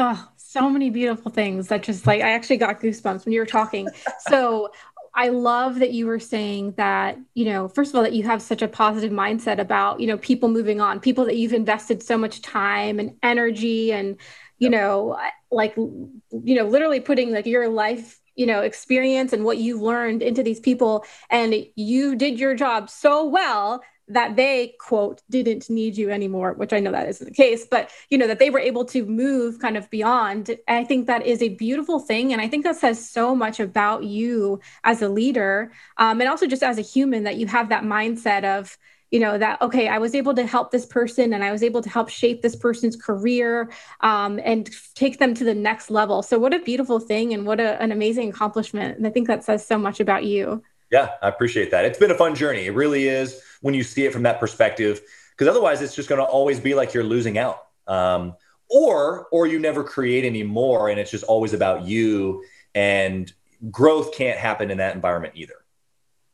Oh, 0.00 0.28
so 0.36 0.70
many 0.70 0.90
beautiful 0.90 1.32
things 1.32 1.68
that 1.68 1.82
just 1.82 2.06
like 2.06 2.22
I 2.22 2.30
actually 2.30 2.56
got 2.56 2.80
goosebumps 2.80 3.24
when 3.24 3.32
you 3.32 3.40
were 3.40 3.46
talking. 3.46 3.88
So 4.20 4.70
I 5.12 5.30
love 5.30 5.80
that 5.80 5.92
you 5.92 6.06
were 6.06 6.20
saying 6.20 6.74
that, 6.76 7.18
you 7.34 7.46
know, 7.46 7.66
first 7.66 7.90
of 7.90 7.96
all, 7.96 8.04
that 8.04 8.12
you 8.12 8.22
have 8.22 8.40
such 8.40 8.62
a 8.62 8.68
positive 8.68 9.10
mindset 9.10 9.58
about, 9.58 9.98
you 9.98 10.06
know, 10.06 10.16
people 10.16 10.48
moving 10.48 10.80
on, 10.80 11.00
people 11.00 11.24
that 11.24 11.36
you've 11.36 11.52
invested 11.52 12.00
so 12.00 12.16
much 12.16 12.40
time 12.42 13.00
and 13.00 13.16
energy 13.24 13.92
and, 13.92 14.16
you 14.60 14.70
know, 14.70 15.18
like, 15.50 15.74
you 15.76 16.20
know, 16.30 16.64
literally 16.64 17.00
putting 17.00 17.32
like 17.32 17.46
your 17.46 17.68
life, 17.68 18.20
you 18.36 18.46
know, 18.46 18.60
experience 18.60 19.32
and 19.32 19.44
what 19.44 19.58
you've 19.58 19.82
learned 19.82 20.22
into 20.22 20.44
these 20.44 20.60
people. 20.60 21.04
And 21.28 21.66
you 21.74 22.14
did 22.14 22.38
your 22.38 22.54
job 22.54 22.88
so 22.88 23.26
well 23.26 23.82
that 24.08 24.36
they 24.36 24.74
quote 24.80 25.22
didn't 25.30 25.68
need 25.68 25.96
you 25.96 26.10
anymore 26.10 26.54
which 26.54 26.72
i 26.72 26.80
know 26.80 26.92
that 26.92 27.08
isn't 27.08 27.26
the 27.28 27.34
case 27.34 27.66
but 27.70 27.90
you 28.10 28.18
know 28.18 28.26
that 28.26 28.38
they 28.38 28.50
were 28.50 28.58
able 28.58 28.84
to 28.84 29.04
move 29.04 29.58
kind 29.58 29.76
of 29.76 29.88
beyond. 29.90 30.56
I 30.66 30.84
think 30.84 31.06
that 31.06 31.26
is 31.26 31.42
a 31.42 31.50
beautiful 31.50 32.00
thing 32.00 32.32
and 32.32 32.40
i 32.40 32.48
think 32.48 32.64
that 32.64 32.76
says 32.76 33.08
so 33.08 33.34
much 33.34 33.60
about 33.60 34.04
you 34.04 34.60
as 34.84 35.02
a 35.02 35.08
leader 35.08 35.72
um, 35.96 36.20
and 36.20 36.28
also 36.28 36.46
just 36.46 36.62
as 36.62 36.78
a 36.78 36.82
human 36.82 37.24
that 37.24 37.36
you 37.36 37.46
have 37.46 37.68
that 37.68 37.84
mindset 37.84 38.44
of 38.44 38.76
you 39.10 39.20
know 39.20 39.38
that 39.38 39.60
okay 39.62 39.88
i 39.88 39.98
was 39.98 40.14
able 40.14 40.34
to 40.34 40.46
help 40.46 40.70
this 40.70 40.86
person 40.86 41.32
and 41.32 41.42
i 41.42 41.50
was 41.50 41.62
able 41.62 41.82
to 41.82 41.88
help 41.88 42.08
shape 42.08 42.42
this 42.42 42.56
person's 42.56 42.96
career 42.96 43.70
um, 44.00 44.38
and 44.44 44.70
take 44.94 45.18
them 45.18 45.34
to 45.34 45.44
the 45.44 45.54
next 45.54 45.90
level. 45.90 46.22
So 46.22 46.38
what 46.38 46.54
a 46.54 46.58
beautiful 46.58 47.00
thing 47.00 47.32
and 47.32 47.46
what 47.46 47.60
a, 47.60 47.80
an 47.82 47.92
amazing 47.92 48.28
accomplishment 48.30 48.98
and 48.98 49.06
i 49.06 49.10
think 49.10 49.26
that 49.26 49.44
says 49.44 49.66
so 49.66 49.78
much 49.78 50.00
about 50.00 50.24
you 50.24 50.62
yeah 50.90 51.10
i 51.22 51.28
appreciate 51.28 51.70
that. 51.70 51.84
It's 51.84 51.98
been 51.98 52.10
a 52.10 52.16
fun 52.16 52.34
journey. 52.34 52.66
It 52.66 52.74
really 52.74 53.08
is 53.08 53.40
when 53.60 53.74
you 53.74 53.82
see 53.82 54.04
it 54.04 54.12
from 54.12 54.22
that 54.24 54.40
perspective 54.40 55.00
because 55.32 55.48
otherwise 55.48 55.82
it's 55.82 55.94
just 55.94 56.08
going 56.08 56.20
to 56.20 56.26
always 56.26 56.58
be 56.60 56.74
like 56.74 56.94
you're 56.94 57.04
losing 57.04 57.38
out. 57.38 57.66
Um, 57.86 58.34
or 58.70 59.28
or 59.32 59.46
you 59.46 59.58
never 59.58 59.82
create 59.82 60.24
any 60.24 60.42
more 60.42 60.90
and 60.90 61.00
it's 61.00 61.10
just 61.10 61.24
always 61.24 61.54
about 61.54 61.86
you 61.86 62.44
and 62.74 63.32
growth 63.70 64.14
can't 64.14 64.38
happen 64.38 64.70
in 64.70 64.78
that 64.78 64.94
environment 64.94 65.34
either 65.36 65.54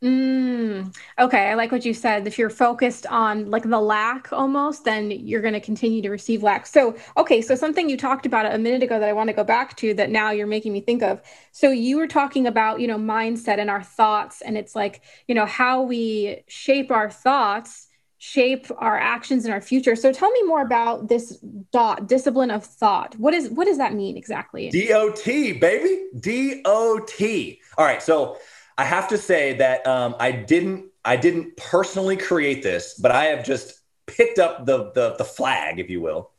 Mm, 0.04 0.94
okay, 1.18 1.48
I 1.48 1.54
like 1.54 1.72
what 1.72 1.86
you 1.86 1.94
said. 1.94 2.26
If 2.26 2.38
you're 2.38 2.50
focused 2.50 3.06
on 3.06 3.50
like 3.50 3.62
the 3.62 3.80
lack 3.80 4.30
almost, 4.34 4.84
then 4.84 5.10
you're 5.10 5.40
going 5.40 5.54
to 5.54 5.60
continue 5.60 6.02
to 6.02 6.10
receive 6.10 6.42
lack. 6.42 6.66
So, 6.66 6.94
okay, 7.16 7.40
so 7.40 7.54
something 7.54 7.88
you 7.88 7.96
talked 7.96 8.26
about 8.26 8.52
a 8.52 8.58
minute 8.58 8.82
ago 8.82 9.00
that 9.00 9.08
I 9.08 9.14
want 9.14 9.28
to 9.28 9.32
go 9.32 9.44
back 9.44 9.78
to 9.78 9.94
that 9.94 10.10
now 10.10 10.30
you're 10.30 10.46
making 10.46 10.74
me 10.74 10.82
think 10.82 11.02
of. 11.02 11.22
So, 11.52 11.70
you 11.70 11.96
were 11.96 12.06
talking 12.06 12.46
about, 12.46 12.80
you 12.80 12.86
know, 12.86 12.98
mindset 12.98 13.58
and 13.58 13.70
our 13.70 13.82
thoughts, 13.82 14.42
and 14.42 14.58
it's 14.58 14.76
like, 14.76 15.00
you 15.26 15.34
know, 15.34 15.46
how 15.46 15.80
we 15.80 16.44
shape 16.48 16.90
our 16.90 17.10
thoughts 17.10 17.88
shape 18.18 18.66
our 18.78 18.98
actions 18.98 19.44
and 19.44 19.52
our 19.52 19.60
future. 19.60 19.94
So 19.94 20.10
tell 20.10 20.30
me 20.30 20.42
more 20.44 20.62
about 20.62 21.08
this 21.08 21.36
dot 21.72 22.08
discipline 22.08 22.50
of 22.50 22.64
thought. 22.64 23.14
What 23.18 23.34
is 23.34 23.50
what 23.50 23.66
does 23.66 23.76
that 23.76 23.92
mean 23.92 24.16
exactly? 24.16 24.70
DOT, 24.70 25.24
baby. 25.26 26.06
DOT. 26.18 27.58
All 27.76 27.84
right, 27.84 28.02
so 28.02 28.38
I 28.76 28.84
have 28.84 29.08
to 29.08 29.18
say 29.18 29.54
that 29.54 29.86
um, 29.86 30.16
I 30.18 30.32
didn't 30.32 30.86
I 31.04 31.16
didn't 31.16 31.56
personally 31.56 32.16
create 32.16 32.62
this, 32.62 32.94
but 32.94 33.10
I 33.10 33.26
have 33.26 33.44
just 33.44 33.80
picked 34.06 34.38
up 34.38 34.66
the, 34.66 34.90
the 34.92 35.14
the 35.16 35.24
flag, 35.24 35.78
if 35.78 35.90
you 35.90 36.00
will. 36.00 36.30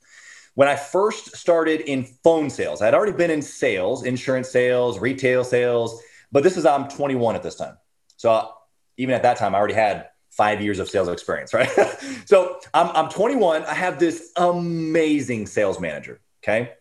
When 0.56 0.68
I 0.68 0.76
first 0.76 1.36
started 1.36 1.82
in 1.82 2.04
phone 2.04 2.50
sales, 2.50 2.82
I 2.82 2.86
had 2.86 2.94
already 2.94 3.12
been 3.12 3.32
in 3.32 3.42
sales, 3.42 4.04
insurance 4.04 4.50
sales, 4.50 5.00
retail 5.00 5.44
sales, 5.44 6.02
but 6.32 6.44
this 6.44 6.56
is 6.56 6.66
I'm 6.66 6.88
21 6.88 7.36
at 7.36 7.44
this 7.44 7.56
time. 7.56 7.78
So 8.18 8.50
even 8.98 9.14
at 9.16 9.24
that 9.24 9.38
time, 9.38 9.54
I 9.54 9.58
already 9.58 9.74
had 9.74 10.08
five 10.32 10.62
years 10.62 10.80
of 10.80 10.90
sales 10.90 11.08
experience, 11.08 11.54
right? 11.54 11.70
so 12.26 12.60
I'm, 12.74 12.90
I'm 12.96 13.10
21. 13.10 13.64
I 13.64 13.74
have 13.74 14.00
this 14.00 14.32
amazing 14.38 15.48
sales 15.48 15.80
manager. 15.80 16.22
Okay. 16.44 16.74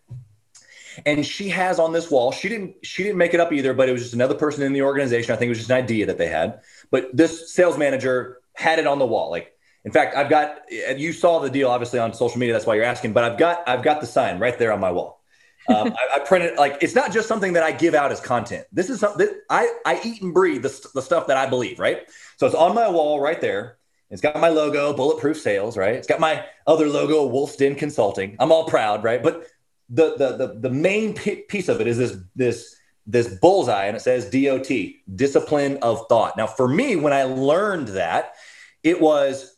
And 1.07 1.25
she 1.25 1.49
has 1.49 1.79
on 1.79 1.93
this 1.93 2.11
wall, 2.11 2.33
she 2.33 2.49
didn't, 2.49 2.77
she 2.83 3.03
didn't 3.03 3.19
make 3.19 3.35
it 3.35 3.41
up 3.41 3.53
either, 3.53 3.75
but 3.75 3.89
it 3.89 3.93
was 3.93 4.03
just 4.03 4.15
another 4.15 4.35
person 4.35 4.63
in 4.63 4.73
the 4.73 4.83
organization. 4.83 5.33
I 5.33 5.37
think 5.37 5.49
it 5.49 5.51
was 5.51 5.59
just 5.59 5.71
an 5.71 5.77
idea 5.77 6.07
that 6.07 6.19
they 6.19 6.29
had, 6.29 6.61
but 6.91 7.15
this 7.17 7.53
sales 7.53 7.77
manager 7.79 8.41
had 8.55 8.79
it 8.79 8.87
on 8.87 8.99
the 8.99 9.07
wall. 9.07 9.31
Like, 9.31 9.53
in 9.85 9.93
fact, 9.93 10.17
I've 10.17 10.31
got, 10.31 10.61
you 10.71 11.13
saw 11.13 11.41
the 11.41 11.51
deal 11.51 11.69
obviously 11.69 11.99
on 11.99 12.15
social 12.15 12.39
media. 12.39 12.55
That's 12.55 12.67
why 12.67 12.75
you're 12.75 12.85
asking, 12.85 13.13
but 13.13 13.25
I've 13.25 13.39
got, 13.39 13.69
I've 13.69 13.83
got 13.83 14.01
the 14.01 14.07
sign 14.07 14.39
right 14.39 14.59
there 14.59 14.73
on 14.73 14.81
my 14.81 14.91
wall. 14.91 15.21
Um, 15.67 15.95
I, 15.97 16.17
I 16.17 16.19
printed 16.19 16.59
like 16.59 16.77
it's 16.83 16.95
not 16.95 17.11
just 17.11 17.27
something 17.27 17.55
that 17.55 17.63
I 17.63 17.73
give 17.73 17.95
out 17.95 18.13
as 18.13 18.21
content. 18.21 18.67
This 18.71 18.91
is 18.91 19.01
something 19.01 19.29
I 19.49 19.67
I 19.87 19.99
eat 20.05 20.21
and 20.21 20.35
breathe 20.35 20.63
the, 20.63 20.89
the 20.93 21.01
stuff 21.01 21.27
that 21.29 21.39
I 21.39 21.49
believe, 21.49 21.79
right? 21.79 22.03
So 22.37 22.45
it's 22.47 22.55
on 22.55 22.75
my 22.75 22.87
wall 22.91 23.19
right 23.19 23.41
there. 23.41 23.79
It's 24.11 24.21
got 24.21 24.39
my 24.39 24.51
logo, 24.51 24.93
Bulletproof 24.93 25.41
Sales, 25.41 25.79
right? 25.79 25.95
It's 25.95 26.07
got 26.07 26.21
my 26.21 26.45
other 26.67 26.87
logo, 26.87 27.25
Wolf's 27.25 27.57
Den 27.57 27.77
Consulting. 27.77 28.37
I'm 28.39 28.53
all 28.53 28.67
proud, 28.67 29.03
right? 29.03 29.23
But 29.23 29.47
the 29.95 30.17
the 30.17 30.37
the, 30.37 30.61
the 30.61 30.71
main 30.71 31.15
piece 31.15 31.69
of 31.69 31.81
it 31.81 31.87
is 31.87 31.99
this 31.99 32.17
this 32.35 32.77
this 33.07 33.29
bullseye, 33.39 33.85
and 33.85 33.97
it 33.97 34.01
says 34.01 34.31
DOT, 34.31 34.71
discipline 35.15 35.79
of 35.83 36.07
thought. 36.09 36.37
Now, 36.37 36.47
for 36.47 36.67
me, 36.67 36.97
when 36.97 37.13
I 37.13 37.25
learned 37.25 37.89
that, 37.89 38.35
it 38.83 39.01
was 39.01 39.57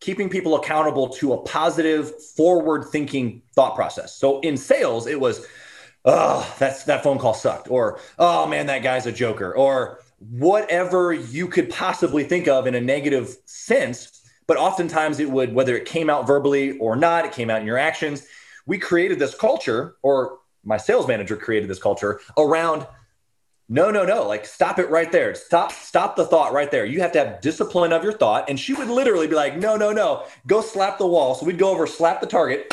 keeping 0.00 0.28
people 0.28 0.56
accountable 0.56 1.08
to 1.08 1.34
a 1.34 1.42
positive, 1.42 2.12
forward 2.36 2.86
thinking 2.90 3.42
thought 3.54 3.74
process. 3.76 4.16
So 4.16 4.40
in 4.40 4.56
sales, 4.56 5.06
it 5.06 5.20
was, 5.20 5.46
oh, 6.04 6.52
that's 6.58 6.84
that 6.84 7.02
phone 7.02 7.18
call 7.18 7.34
sucked, 7.34 7.70
or 7.70 8.00
oh 8.18 8.46
man, 8.46 8.66
that 8.66 8.82
guy's 8.82 9.06
a 9.06 9.12
joker, 9.12 9.54
or 9.54 10.00
whatever 10.18 11.12
you 11.12 11.46
could 11.46 11.70
possibly 11.70 12.24
think 12.24 12.48
of 12.48 12.66
in 12.66 12.74
a 12.74 12.80
negative 12.80 13.36
sense. 13.44 14.16
But 14.46 14.56
oftentimes 14.56 15.20
it 15.20 15.30
would, 15.30 15.54
whether 15.54 15.76
it 15.76 15.84
came 15.84 16.10
out 16.10 16.26
verbally 16.26 16.76
or 16.78 16.96
not, 16.96 17.24
it 17.24 17.32
came 17.32 17.50
out 17.50 17.60
in 17.60 17.66
your 17.66 17.78
actions. 17.78 18.26
We 18.70 18.78
created 18.78 19.18
this 19.18 19.34
culture, 19.34 19.96
or 20.00 20.38
my 20.62 20.76
sales 20.76 21.08
manager 21.08 21.36
created 21.36 21.68
this 21.68 21.80
culture 21.80 22.20
around 22.38 22.86
no 23.68 23.90
no 23.90 24.04
no 24.04 24.28
like 24.28 24.46
stop 24.46 24.78
it 24.78 24.88
right 24.90 25.10
there. 25.10 25.34
Stop 25.34 25.72
stop 25.72 26.14
the 26.14 26.24
thought 26.24 26.52
right 26.52 26.70
there. 26.70 26.84
You 26.84 27.00
have 27.00 27.10
to 27.14 27.18
have 27.18 27.40
discipline 27.40 27.92
of 27.92 28.04
your 28.04 28.12
thought. 28.12 28.48
And 28.48 28.60
she 28.60 28.72
would 28.74 28.86
literally 28.86 29.26
be 29.26 29.34
like 29.34 29.56
no 29.56 29.74
no 29.76 29.90
no 29.90 30.24
go 30.46 30.60
slap 30.60 30.98
the 30.98 31.06
wall. 31.06 31.34
So 31.34 31.46
we'd 31.46 31.58
go 31.58 31.70
over 31.70 31.84
slap 31.84 32.20
the 32.20 32.28
target 32.28 32.72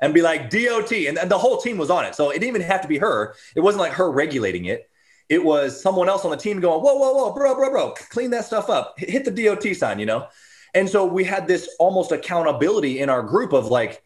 and 0.00 0.14
be 0.14 0.22
like 0.22 0.48
dot 0.48 0.90
and, 0.90 1.18
and 1.18 1.30
the 1.30 1.36
whole 1.36 1.58
team 1.58 1.76
was 1.76 1.90
on 1.90 2.06
it. 2.06 2.14
So 2.14 2.30
it 2.30 2.40
didn't 2.40 2.48
even 2.48 2.62
have 2.62 2.80
to 2.80 2.88
be 2.88 2.96
her. 2.96 3.34
It 3.54 3.60
wasn't 3.60 3.82
like 3.82 3.92
her 3.92 4.10
regulating 4.10 4.64
it. 4.64 4.88
It 5.28 5.44
was 5.44 5.78
someone 5.78 6.08
else 6.08 6.24
on 6.24 6.30
the 6.30 6.38
team 6.38 6.58
going 6.58 6.80
whoa 6.80 6.94
whoa 6.94 7.12
whoa 7.12 7.34
bro 7.34 7.54
bro 7.54 7.68
bro 7.68 7.90
clean 8.08 8.30
that 8.30 8.46
stuff 8.46 8.70
up. 8.70 8.98
Hit 8.98 9.26
the 9.26 9.30
dot 9.30 9.62
sign 9.76 9.98
you 9.98 10.06
know? 10.06 10.28
And 10.72 10.88
so 10.88 11.04
we 11.04 11.22
had 11.24 11.46
this 11.46 11.68
almost 11.78 12.12
accountability 12.12 13.00
in 13.00 13.10
our 13.10 13.22
group 13.22 13.52
of 13.52 13.66
like 13.66 14.02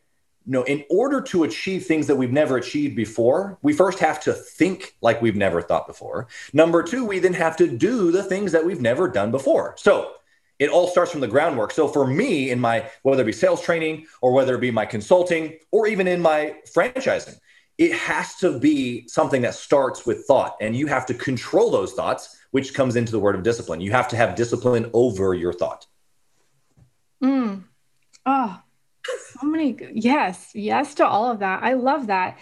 no, 0.46 0.62
in 0.64 0.84
order 0.90 1.20
to 1.20 1.44
achieve 1.44 1.84
things 1.84 2.06
that 2.06 2.16
we've 2.16 2.32
never 2.32 2.56
achieved 2.56 2.96
before, 2.96 3.58
we 3.62 3.72
first 3.72 3.98
have 3.98 4.20
to 4.24 4.32
think 4.32 4.96
like 5.00 5.20
we've 5.20 5.36
never 5.36 5.60
thought 5.60 5.86
before. 5.86 6.28
Number 6.52 6.82
two, 6.82 7.04
we 7.04 7.18
then 7.18 7.34
have 7.34 7.56
to 7.58 7.68
do 7.68 8.10
the 8.10 8.22
things 8.22 8.52
that 8.52 8.64
we've 8.64 8.80
never 8.80 9.08
done 9.08 9.30
before. 9.30 9.74
So 9.76 10.12
it 10.58 10.70
all 10.70 10.88
starts 10.88 11.12
from 11.12 11.20
the 11.20 11.28
groundwork. 11.28 11.72
So 11.72 11.88
for 11.88 12.06
me, 12.06 12.50
in 12.50 12.60
my 12.60 12.88
whether 13.02 13.22
it 13.22 13.26
be 13.26 13.32
sales 13.32 13.62
training 13.62 14.06
or 14.20 14.32
whether 14.32 14.54
it 14.54 14.60
be 14.60 14.70
my 14.70 14.86
consulting 14.86 15.58
or 15.70 15.86
even 15.86 16.06
in 16.06 16.20
my 16.20 16.56
franchising, 16.66 17.38
it 17.78 17.92
has 17.94 18.36
to 18.36 18.58
be 18.58 19.08
something 19.08 19.40
that 19.42 19.54
starts 19.54 20.04
with 20.04 20.26
thought. 20.26 20.56
And 20.60 20.76
you 20.76 20.86
have 20.86 21.06
to 21.06 21.14
control 21.14 21.70
those 21.70 21.94
thoughts, 21.94 22.36
which 22.50 22.74
comes 22.74 22.96
into 22.96 23.10
the 23.10 23.18
word 23.18 23.34
of 23.34 23.42
discipline. 23.42 23.80
You 23.80 23.92
have 23.92 24.08
to 24.08 24.16
have 24.16 24.34
discipline 24.34 24.90
over 24.92 25.32
your 25.32 25.54
thought. 25.54 25.86
Mm. 27.22 27.64
Oh, 28.26 28.60
so 29.40 29.46
many 29.46 29.76
yes 29.94 30.50
yes 30.54 30.94
to 30.94 31.06
all 31.06 31.30
of 31.30 31.38
that 31.40 31.62
i 31.62 31.72
love 31.74 32.06
that 32.08 32.38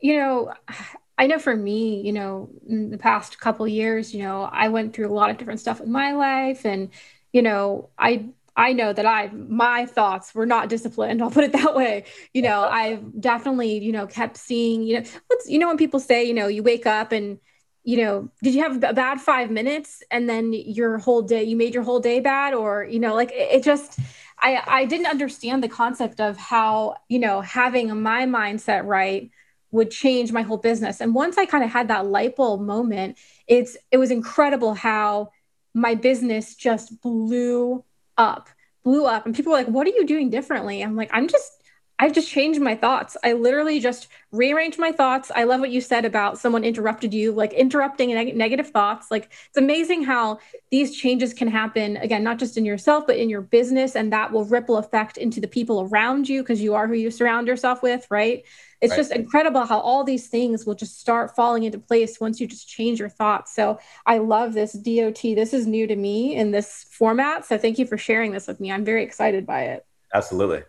you 0.00 0.16
know 0.16 0.52
i 1.18 1.26
know 1.26 1.38
for 1.38 1.54
me 1.54 2.00
you 2.02 2.12
know 2.12 2.48
in 2.68 2.90
the 2.90 2.98
past 2.98 3.38
couple 3.38 3.66
years 3.68 4.14
you 4.14 4.22
know 4.22 4.42
i 4.52 4.68
went 4.68 4.94
through 4.94 5.08
a 5.08 5.12
lot 5.14 5.30
of 5.30 5.36
different 5.38 5.60
stuff 5.60 5.80
in 5.80 5.90
my 5.92 6.12
life 6.12 6.64
and 6.64 6.90
you 7.32 7.42
know 7.42 7.88
i 7.98 8.26
I 8.54 8.74
know 8.74 8.92
that 8.92 9.06
I 9.06 9.28
my 9.28 9.86
thoughts 9.86 10.34
were 10.34 10.44
not 10.44 10.68
disciplined. 10.68 11.22
I'll 11.24 11.30
put 11.30 11.44
it 11.44 11.52
that 11.52 11.74
way. 11.74 12.04
You 12.34 12.42
know, 12.42 12.64
I've 12.70 13.18
definitely 13.18 13.78
you 13.82 13.92
know 13.92 14.06
kept 14.06 14.36
seeing 14.36 14.82
you 14.82 15.00
know 15.00 15.08
what's 15.28 15.48
you 15.48 15.58
know 15.58 15.68
when 15.68 15.78
people 15.78 15.98
say 15.98 16.22
you 16.24 16.34
know 16.34 16.48
you 16.48 16.62
wake 16.62 16.84
up 16.86 17.12
and 17.12 17.38
you 17.82 17.96
know 17.96 18.28
did 18.42 18.54
you 18.54 18.62
have 18.62 18.76
a 18.84 18.92
bad 18.92 19.22
five 19.22 19.50
minutes 19.50 20.02
and 20.10 20.28
then 20.28 20.52
your 20.52 20.98
whole 20.98 21.22
day 21.22 21.42
you 21.42 21.56
made 21.56 21.72
your 21.72 21.82
whole 21.82 21.98
day 21.98 22.20
bad 22.20 22.52
or 22.52 22.84
you 22.84 23.00
know 23.00 23.14
like 23.14 23.32
it, 23.32 23.52
it 23.52 23.64
just 23.64 23.98
I, 24.42 24.62
I 24.66 24.84
didn't 24.84 25.06
understand 25.06 25.62
the 25.62 25.68
concept 25.68 26.20
of 26.20 26.36
how, 26.36 26.96
you 27.08 27.20
know, 27.20 27.40
having 27.40 28.02
my 28.02 28.26
mindset 28.26 28.84
right 28.84 29.30
would 29.70 29.90
change 29.90 30.32
my 30.32 30.42
whole 30.42 30.58
business. 30.58 31.00
And 31.00 31.14
once 31.14 31.38
I 31.38 31.46
kind 31.46 31.64
of 31.64 31.70
had 31.70 31.88
that 31.88 32.06
light 32.06 32.36
bulb 32.36 32.60
moment, 32.60 33.16
it's 33.46 33.76
it 33.90 33.98
was 33.98 34.10
incredible 34.10 34.74
how 34.74 35.30
my 35.74 35.94
business 35.94 36.54
just 36.54 37.00
blew 37.00 37.84
up, 38.18 38.50
blew 38.82 39.06
up. 39.06 39.24
And 39.24 39.34
people 39.34 39.52
were 39.52 39.58
like, 39.58 39.68
what 39.68 39.86
are 39.86 39.90
you 39.90 40.06
doing 40.06 40.28
differently? 40.28 40.82
I'm 40.82 40.96
like, 40.96 41.10
I'm 41.12 41.28
just 41.28 41.61
I've 42.02 42.12
just 42.12 42.28
changed 42.28 42.60
my 42.60 42.74
thoughts. 42.74 43.16
I 43.22 43.34
literally 43.34 43.78
just 43.78 44.08
rearranged 44.32 44.76
my 44.76 44.90
thoughts. 44.90 45.30
I 45.36 45.44
love 45.44 45.60
what 45.60 45.70
you 45.70 45.80
said 45.80 46.04
about 46.04 46.36
someone 46.36 46.64
interrupted 46.64 47.14
you, 47.14 47.30
like 47.30 47.52
interrupting 47.52 48.12
neg- 48.12 48.36
negative 48.36 48.70
thoughts. 48.70 49.08
Like 49.08 49.30
it's 49.46 49.56
amazing 49.56 50.02
how 50.02 50.40
these 50.72 50.96
changes 50.96 51.32
can 51.32 51.46
happen 51.46 51.96
again, 51.98 52.24
not 52.24 52.40
just 52.40 52.56
in 52.56 52.64
yourself, 52.64 53.06
but 53.06 53.18
in 53.18 53.30
your 53.30 53.40
business. 53.40 53.94
And 53.94 54.12
that 54.12 54.32
will 54.32 54.44
ripple 54.44 54.78
effect 54.78 55.16
into 55.16 55.40
the 55.40 55.46
people 55.46 55.82
around 55.82 56.28
you 56.28 56.42
because 56.42 56.60
you 56.60 56.74
are 56.74 56.88
who 56.88 56.94
you 56.94 57.08
surround 57.08 57.46
yourself 57.46 57.84
with, 57.84 58.04
right? 58.10 58.42
It's 58.80 58.90
right. 58.90 58.96
just 58.96 59.12
incredible 59.12 59.64
how 59.64 59.78
all 59.78 60.02
these 60.02 60.26
things 60.26 60.66
will 60.66 60.74
just 60.74 60.98
start 60.98 61.36
falling 61.36 61.62
into 61.62 61.78
place 61.78 62.18
once 62.18 62.40
you 62.40 62.48
just 62.48 62.66
change 62.66 62.98
your 62.98 63.10
thoughts. 63.10 63.54
So 63.54 63.78
I 64.06 64.18
love 64.18 64.54
this 64.54 64.72
DOT. 64.72 65.22
This 65.22 65.54
is 65.54 65.68
new 65.68 65.86
to 65.86 65.94
me 65.94 66.34
in 66.34 66.50
this 66.50 66.84
format. 66.90 67.44
So 67.44 67.58
thank 67.58 67.78
you 67.78 67.86
for 67.86 67.96
sharing 67.96 68.32
this 68.32 68.48
with 68.48 68.58
me. 68.58 68.72
I'm 68.72 68.84
very 68.84 69.04
excited 69.04 69.46
by 69.46 69.66
it. 69.66 69.86
Absolutely. 70.12 70.64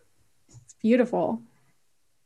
Beautiful. 0.84 1.42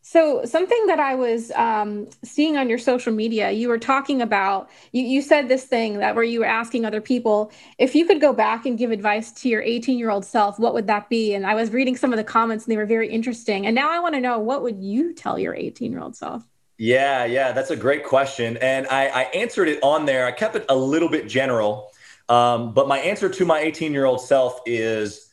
So 0.09 0.45
something 0.45 0.85
that 0.87 1.01
I 1.01 1.15
was 1.15 1.51
um, 1.51 2.07
seeing 2.23 2.55
on 2.55 2.69
your 2.69 2.77
social 2.77 3.11
media, 3.11 3.51
you 3.51 3.67
were 3.67 3.77
talking 3.77 4.21
about. 4.21 4.69
You, 4.93 5.03
you 5.03 5.21
said 5.21 5.49
this 5.49 5.65
thing 5.65 5.99
that 5.99 6.15
where 6.15 6.23
you 6.23 6.39
were 6.39 6.45
asking 6.45 6.85
other 6.85 7.01
people 7.01 7.51
if 7.77 7.93
you 7.93 8.05
could 8.05 8.21
go 8.21 8.31
back 8.31 8.65
and 8.65 8.77
give 8.77 8.89
advice 8.89 9.33
to 9.33 9.49
your 9.49 9.61
18 9.61 9.99
year 9.99 10.09
old 10.09 10.23
self, 10.23 10.59
what 10.59 10.73
would 10.73 10.87
that 10.87 11.09
be? 11.09 11.33
And 11.33 11.45
I 11.45 11.55
was 11.55 11.71
reading 11.71 11.97
some 11.97 12.13
of 12.13 12.17
the 12.17 12.23
comments, 12.23 12.63
and 12.63 12.71
they 12.71 12.77
were 12.77 12.85
very 12.85 13.09
interesting. 13.09 13.65
And 13.65 13.75
now 13.75 13.91
I 13.91 13.99
want 13.99 14.15
to 14.15 14.21
know 14.21 14.39
what 14.39 14.63
would 14.63 14.79
you 14.79 15.13
tell 15.13 15.37
your 15.37 15.53
18 15.53 15.91
year 15.91 15.99
old 15.99 16.15
self? 16.15 16.41
Yeah, 16.77 17.25
yeah, 17.25 17.51
that's 17.51 17.71
a 17.71 17.75
great 17.75 18.05
question, 18.05 18.55
and 18.57 18.87
I, 18.87 19.07
I 19.07 19.21
answered 19.23 19.67
it 19.67 19.79
on 19.83 20.05
there. 20.05 20.25
I 20.25 20.31
kept 20.31 20.55
it 20.55 20.63
a 20.69 20.75
little 20.75 21.09
bit 21.09 21.27
general, 21.27 21.91
um, 22.29 22.73
but 22.73 22.87
my 22.87 22.99
answer 22.99 23.27
to 23.27 23.45
my 23.45 23.59
18 23.59 23.91
year 23.91 24.05
old 24.05 24.21
self 24.21 24.61
is, 24.65 25.29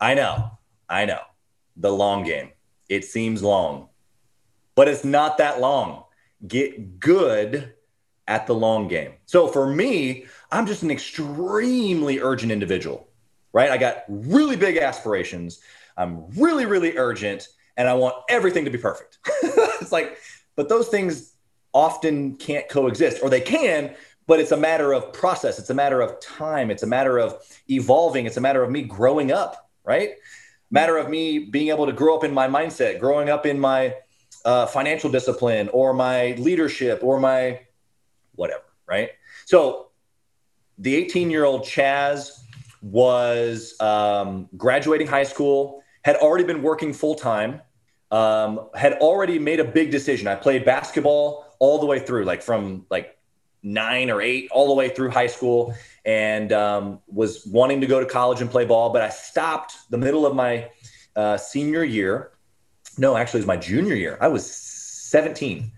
I 0.00 0.14
know, 0.14 0.50
I 0.88 1.04
know, 1.04 1.20
the 1.76 1.92
long 1.92 2.24
game 2.24 2.50
it 2.88 3.04
seems 3.04 3.42
long, 3.42 3.88
but 4.74 4.88
it's 4.88 5.04
not 5.04 5.38
that 5.38 5.60
long. 5.60 6.04
Get 6.46 7.00
good 7.00 7.74
at 8.26 8.46
the 8.46 8.54
long 8.54 8.88
game. 8.88 9.12
So 9.26 9.48
for 9.48 9.66
me, 9.66 10.26
I'm 10.52 10.66
just 10.66 10.82
an 10.82 10.90
extremely 10.90 12.20
urgent 12.20 12.52
individual, 12.52 13.08
right? 13.52 13.70
I 13.70 13.78
got 13.78 14.04
really 14.08 14.56
big 14.56 14.76
aspirations. 14.76 15.60
I'm 15.96 16.28
really, 16.36 16.66
really 16.66 16.96
urgent, 16.96 17.48
and 17.76 17.88
I 17.88 17.94
want 17.94 18.14
everything 18.28 18.64
to 18.66 18.70
be 18.70 18.78
perfect. 18.78 19.18
it's 19.26 19.92
like, 19.92 20.18
but 20.56 20.68
those 20.68 20.88
things 20.88 21.34
often 21.72 22.36
can't 22.36 22.68
coexist, 22.68 23.22
or 23.22 23.30
they 23.30 23.40
can, 23.40 23.94
but 24.26 24.40
it's 24.40 24.52
a 24.52 24.56
matter 24.56 24.92
of 24.92 25.12
process. 25.12 25.58
It's 25.58 25.70
a 25.70 25.74
matter 25.74 26.00
of 26.00 26.20
time. 26.20 26.70
It's 26.70 26.82
a 26.82 26.86
matter 26.86 27.18
of 27.18 27.34
evolving. 27.70 28.26
It's 28.26 28.36
a 28.36 28.40
matter 28.40 28.62
of 28.62 28.70
me 28.70 28.82
growing 28.82 29.32
up, 29.32 29.70
right? 29.84 30.10
Matter 30.70 30.96
of 30.96 31.08
me 31.08 31.38
being 31.38 31.68
able 31.68 31.86
to 31.86 31.92
grow 31.92 32.16
up 32.16 32.24
in 32.24 32.32
my 32.32 32.46
mindset, 32.48 33.00
growing 33.00 33.28
up 33.28 33.46
in 33.46 33.58
my 33.58 33.94
uh, 34.44 34.66
financial 34.66 35.10
discipline 35.10 35.68
or 35.70 35.92
my 35.92 36.32
leadership 36.38 37.00
or 37.02 37.18
my 37.18 37.60
whatever, 38.34 38.64
right? 38.86 39.10
So 39.46 39.88
the 40.78 40.94
18 40.94 41.30
year 41.30 41.44
old 41.44 41.62
Chaz 41.62 42.30
was 42.82 43.74
um, 43.80 44.48
graduating 44.56 45.06
high 45.06 45.24
school, 45.24 45.82
had 46.02 46.16
already 46.16 46.44
been 46.44 46.62
working 46.62 46.92
full 46.92 47.14
time, 47.14 47.60
um, 48.10 48.68
had 48.74 48.94
already 48.94 49.38
made 49.38 49.60
a 49.60 49.64
big 49.64 49.90
decision. 49.90 50.28
I 50.28 50.36
played 50.36 50.64
basketball 50.64 51.56
all 51.58 51.78
the 51.78 51.86
way 51.86 51.98
through, 51.98 52.24
like 52.24 52.42
from 52.42 52.86
like 52.90 53.18
nine 53.62 54.10
or 54.10 54.22
eight, 54.22 54.48
all 54.50 54.68
the 54.68 54.74
way 54.74 54.88
through 54.88 55.10
high 55.10 55.26
school, 55.26 55.74
and 56.04 56.52
um, 56.52 57.00
was 57.06 57.46
wanting 57.46 57.80
to 57.80 57.86
go 57.86 58.00
to 58.00 58.06
college 58.06 58.40
and 58.40 58.50
play 58.50 58.64
ball. 58.64 58.90
But 58.90 59.02
I 59.02 59.08
stopped 59.08 59.74
the 59.90 59.98
middle 59.98 60.26
of 60.26 60.34
my 60.34 60.70
uh, 61.16 61.36
senior 61.36 61.84
year. 61.84 62.32
No, 62.96 63.16
actually, 63.16 63.38
it 63.38 63.42
was 63.42 63.46
my 63.46 63.56
junior 63.56 63.94
year. 63.94 64.18
I 64.20 64.28
was 64.28 64.50
17 64.50 65.70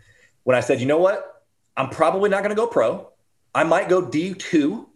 when 0.44 0.56
I 0.56 0.60
said, 0.60 0.80
you 0.80 0.86
know 0.86 0.98
what? 0.98 1.44
I'm 1.76 1.90
probably 1.90 2.30
not 2.30 2.42
going 2.42 2.50
to 2.50 2.56
go 2.56 2.66
pro. 2.66 3.10
I 3.54 3.64
might 3.64 3.88
go 3.88 4.02
D2, 4.02 4.86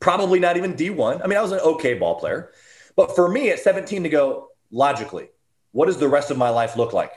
probably 0.00 0.40
not 0.40 0.56
even 0.56 0.74
D1. 0.74 1.22
I 1.22 1.26
mean, 1.26 1.38
I 1.38 1.42
was 1.42 1.52
an 1.52 1.60
okay 1.60 1.94
ball 1.94 2.18
player. 2.18 2.52
But 2.96 3.14
for 3.14 3.28
me 3.28 3.50
at 3.50 3.58
17 3.58 4.02
to 4.02 4.08
go, 4.08 4.48
logically, 4.70 5.28
what 5.72 5.86
does 5.86 5.98
the 5.98 6.08
rest 6.08 6.30
of 6.30 6.36
my 6.36 6.50
life 6.50 6.76
look 6.76 6.92
like? 6.92 7.12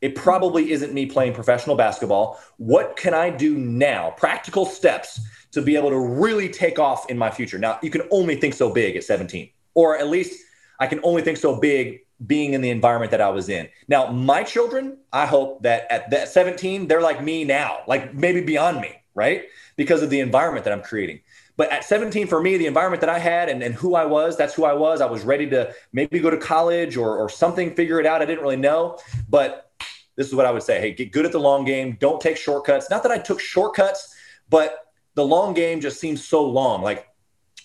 It 0.00 0.14
probably 0.14 0.72
isn't 0.72 0.94
me 0.94 1.06
playing 1.06 1.34
professional 1.34 1.76
basketball. 1.76 2.40
What 2.56 2.96
can 2.96 3.12
I 3.12 3.28
do 3.28 3.56
now? 3.58 4.14
Practical 4.16 4.64
steps 4.64 5.20
to 5.52 5.62
be 5.62 5.76
able 5.76 5.90
to 5.90 5.98
really 5.98 6.48
take 6.48 6.78
off 6.78 7.10
in 7.10 7.18
my 7.18 7.30
future. 7.30 7.58
Now, 7.58 7.78
you 7.82 7.90
can 7.90 8.02
only 8.10 8.36
think 8.36 8.54
so 8.54 8.72
big 8.72 8.96
at 8.96 9.04
17, 9.04 9.50
or 9.74 9.98
at 9.98 10.08
least 10.08 10.42
I 10.78 10.86
can 10.86 11.00
only 11.02 11.22
think 11.22 11.36
so 11.36 11.58
big 11.58 12.00
being 12.26 12.52
in 12.52 12.60
the 12.60 12.70
environment 12.70 13.10
that 13.10 13.20
I 13.20 13.30
was 13.30 13.48
in. 13.48 13.68
Now, 13.88 14.10
my 14.10 14.42
children, 14.42 14.98
I 15.12 15.26
hope 15.26 15.62
that 15.62 15.90
at 15.90 16.10
that 16.10 16.28
17, 16.28 16.86
they're 16.86 17.00
like 17.00 17.22
me 17.22 17.44
now, 17.44 17.80
like 17.86 18.14
maybe 18.14 18.42
beyond 18.42 18.80
me, 18.80 19.02
right? 19.14 19.44
Because 19.76 20.02
of 20.02 20.10
the 20.10 20.20
environment 20.20 20.64
that 20.64 20.72
I'm 20.72 20.82
creating. 20.82 21.20
But 21.56 21.70
at 21.72 21.84
17, 21.84 22.26
for 22.26 22.40
me, 22.40 22.56
the 22.56 22.66
environment 22.66 23.00
that 23.00 23.10
I 23.10 23.18
had 23.18 23.48
and, 23.48 23.62
and 23.62 23.74
who 23.74 23.94
I 23.94 24.06
was, 24.06 24.36
that's 24.36 24.54
who 24.54 24.64
I 24.64 24.72
was. 24.72 25.00
I 25.00 25.06
was 25.06 25.24
ready 25.24 25.48
to 25.50 25.74
maybe 25.92 26.18
go 26.18 26.30
to 26.30 26.36
college 26.36 26.96
or, 26.96 27.18
or 27.18 27.28
something, 27.28 27.74
figure 27.74 28.00
it 28.00 28.06
out. 28.06 28.22
I 28.22 28.24
didn't 28.24 28.42
really 28.42 28.56
know. 28.56 28.98
But 29.28 29.70
this 30.16 30.26
is 30.26 30.34
what 30.34 30.46
I 30.46 30.50
would 30.50 30.62
say 30.62 30.80
hey, 30.80 30.92
get 30.92 31.12
good 31.12 31.26
at 31.26 31.32
the 31.32 31.40
long 31.40 31.64
game. 31.64 31.96
Don't 32.00 32.20
take 32.20 32.36
shortcuts. 32.36 32.88
Not 32.90 33.02
that 33.02 33.12
I 33.12 33.18
took 33.18 33.40
shortcuts, 33.40 34.14
but 34.48 34.89
the 35.14 35.24
long 35.24 35.54
game 35.54 35.80
just 35.80 36.00
seems 36.00 36.26
so 36.26 36.44
long. 36.44 36.82
Like 36.82 37.06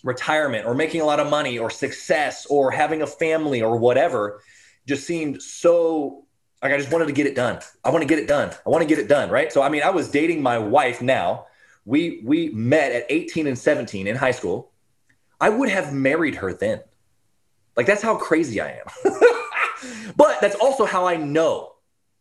retirement 0.03 0.65
or 0.65 0.75
making 0.75 1.01
a 1.01 1.05
lot 1.05 1.19
of 1.19 1.29
money 1.29 1.57
or 1.57 1.69
success 1.69 2.45
or 2.45 2.71
having 2.71 3.01
a 3.01 3.07
family 3.07 3.61
or 3.61 3.77
whatever 3.77 4.41
just 4.85 5.07
seemed 5.07 5.41
so 5.41 6.25
like 6.61 6.71
I 6.71 6.77
just 6.77 6.91
wanted 6.91 7.07
to 7.07 7.13
get 7.13 7.25
it 7.25 7.35
done. 7.35 7.59
I 7.83 7.89
want 7.89 8.01
to 8.03 8.07
get 8.07 8.19
it 8.19 8.27
done. 8.27 8.51
I 8.65 8.69
want 8.69 8.81
to 8.81 8.87
get 8.87 8.99
it 8.99 9.07
done, 9.07 9.29
right? 9.29 9.51
So 9.51 9.61
I 9.61 9.69
mean, 9.69 9.83
I 9.83 9.89
was 9.89 10.09
dating 10.09 10.41
my 10.41 10.57
wife 10.57 11.01
now 11.01 11.45
we 11.85 12.21
we 12.23 12.49
met 12.49 12.91
at 12.91 13.05
18 13.09 13.47
and 13.47 13.57
17 13.57 14.07
in 14.07 14.15
high 14.15 14.31
school. 14.31 14.71
I 15.39 15.49
would 15.49 15.69
have 15.69 15.93
married 15.93 16.35
her 16.35 16.53
then. 16.53 16.81
Like 17.77 17.85
that's 17.85 18.01
how 18.01 18.15
crazy 18.17 18.59
I 18.59 18.79
am. 18.79 19.13
but 20.15 20.41
that's 20.41 20.55
also 20.55 20.85
how 20.85 21.07
I 21.07 21.17
know. 21.17 21.73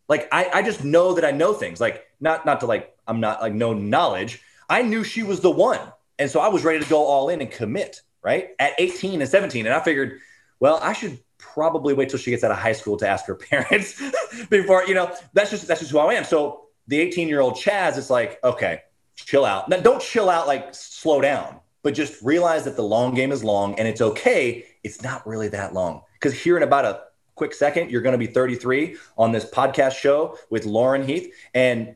Like 0.07 0.27
I, 0.31 0.49
I 0.53 0.61
just 0.61 0.83
know 0.83 1.13
that 1.13 1.25
I 1.25 1.31
know 1.31 1.53
things. 1.53 1.81
Like 1.81 2.05
not 2.19 2.45
not 2.45 2.59
to 2.59 2.67
like 2.67 2.95
I'm 3.07 3.19
not 3.19 3.41
like 3.41 3.53
no 3.53 3.73
knowledge. 3.73 4.41
I 4.69 4.81
knew 4.81 5.03
she 5.03 5.23
was 5.23 5.39
the 5.39 5.51
one. 5.51 5.79
And 6.17 6.29
so 6.29 6.39
I 6.39 6.47
was 6.47 6.63
ready 6.63 6.79
to 6.79 6.89
go 6.89 7.03
all 7.03 7.29
in 7.29 7.41
and 7.41 7.51
commit, 7.51 8.01
right? 8.23 8.49
At 8.59 8.73
18 8.77 9.21
and 9.21 9.29
17. 9.29 9.65
And 9.65 9.75
I 9.75 9.79
figured, 9.81 10.19
well, 10.59 10.79
I 10.81 10.93
should 10.93 11.19
probably 11.37 11.93
wait 11.93 12.09
till 12.09 12.19
she 12.19 12.31
gets 12.31 12.43
out 12.43 12.51
of 12.51 12.57
high 12.57 12.73
school 12.73 12.97
to 12.97 13.07
ask 13.07 13.25
her 13.25 13.35
parents 13.51 14.01
before, 14.49 14.85
you 14.85 14.93
know, 14.93 15.13
that's 15.33 15.51
just 15.51 15.67
that's 15.67 15.81
just 15.81 15.91
who 15.91 15.99
I 15.99 16.13
am. 16.13 16.23
So 16.23 16.65
the 16.87 16.99
18 16.99 17.27
year 17.27 17.41
old 17.41 17.55
Chaz 17.55 17.97
is 17.97 18.09
like, 18.09 18.39
okay, 18.43 18.81
chill 19.15 19.45
out. 19.45 19.69
Now, 19.69 19.77
don't 19.77 20.01
chill 20.01 20.29
out 20.29 20.47
like 20.47 20.73
slow 20.73 21.21
down, 21.21 21.59
but 21.83 21.93
just 21.93 22.21
realize 22.23 22.63
that 22.65 22.75
the 22.75 22.83
long 22.83 23.13
game 23.13 23.31
is 23.31 23.43
long 23.43 23.77
and 23.79 23.87
it's 23.87 24.01
okay. 24.01 24.65
It's 24.83 25.01
not 25.01 25.25
really 25.27 25.47
that 25.49 25.73
long. 25.73 26.01
Because 26.13 26.39
here 26.39 26.57
in 26.57 26.63
about 26.63 26.85
a 26.85 27.01
quick 27.35 27.53
second, 27.53 27.91
you're 27.91 28.01
going 28.01 28.13
to 28.13 28.17
be 28.17 28.27
33 28.27 28.97
on 29.17 29.31
this 29.31 29.45
podcast 29.45 29.93
show 29.93 30.37
with 30.49 30.65
Lauren 30.65 31.05
Heath, 31.05 31.33
and 31.53 31.95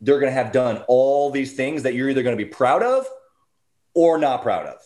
they're 0.00 0.18
going 0.18 0.30
to 0.30 0.38
have 0.38 0.52
done 0.52 0.84
all 0.88 1.30
these 1.30 1.54
things 1.54 1.82
that 1.82 1.94
you're 1.94 2.08
either 2.08 2.22
going 2.22 2.36
to 2.36 2.44
be 2.44 2.48
proud 2.48 2.82
of 2.82 3.06
or 3.94 4.18
not 4.18 4.42
proud 4.42 4.66
of. 4.66 4.80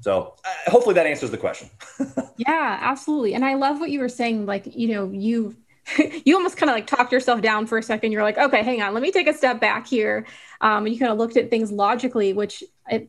So 0.00 0.34
uh, 0.44 0.70
hopefully 0.70 0.94
that 0.94 1.06
answers 1.06 1.30
the 1.30 1.38
question. 1.38 1.70
yeah, 2.36 2.78
absolutely. 2.80 3.34
And 3.34 3.44
I 3.44 3.54
love 3.54 3.80
what 3.80 3.90
you 3.90 4.00
were 4.00 4.08
saying. 4.08 4.46
Like, 4.46 4.74
you 4.76 4.88
know, 4.88 5.10
you 5.10 5.56
you 6.24 6.34
almost 6.34 6.56
kind 6.56 6.68
of 6.68 6.74
like 6.74 6.86
talked 6.86 7.12
yourself 7.12 7.40
down 7.40 7.66
for 7.66 7.78
a 7.78 7.82
second. 7.82 8.12
You're 8.12 8.22
like, 8.22 8.38
okay, 8.38 8.62
hang 8.62 8.82
on, 8.82 8.92
let 8.92 9.02
me 9.02 9.12
take 9.12 9.28
a 9.28 9.34
step 9.34 9.60
back 9.60 9.86
here. 9.86 10.26
Um, 10.60 10.84
and 10.84 10.92
you 10.92 10.98
kind 10.98 11.12
of 11.12 11.18
looked 11.18 11.36
at 11.36 11.50
things 11.50 11.70
logically, 11.70 12.32
which 12.32 12.64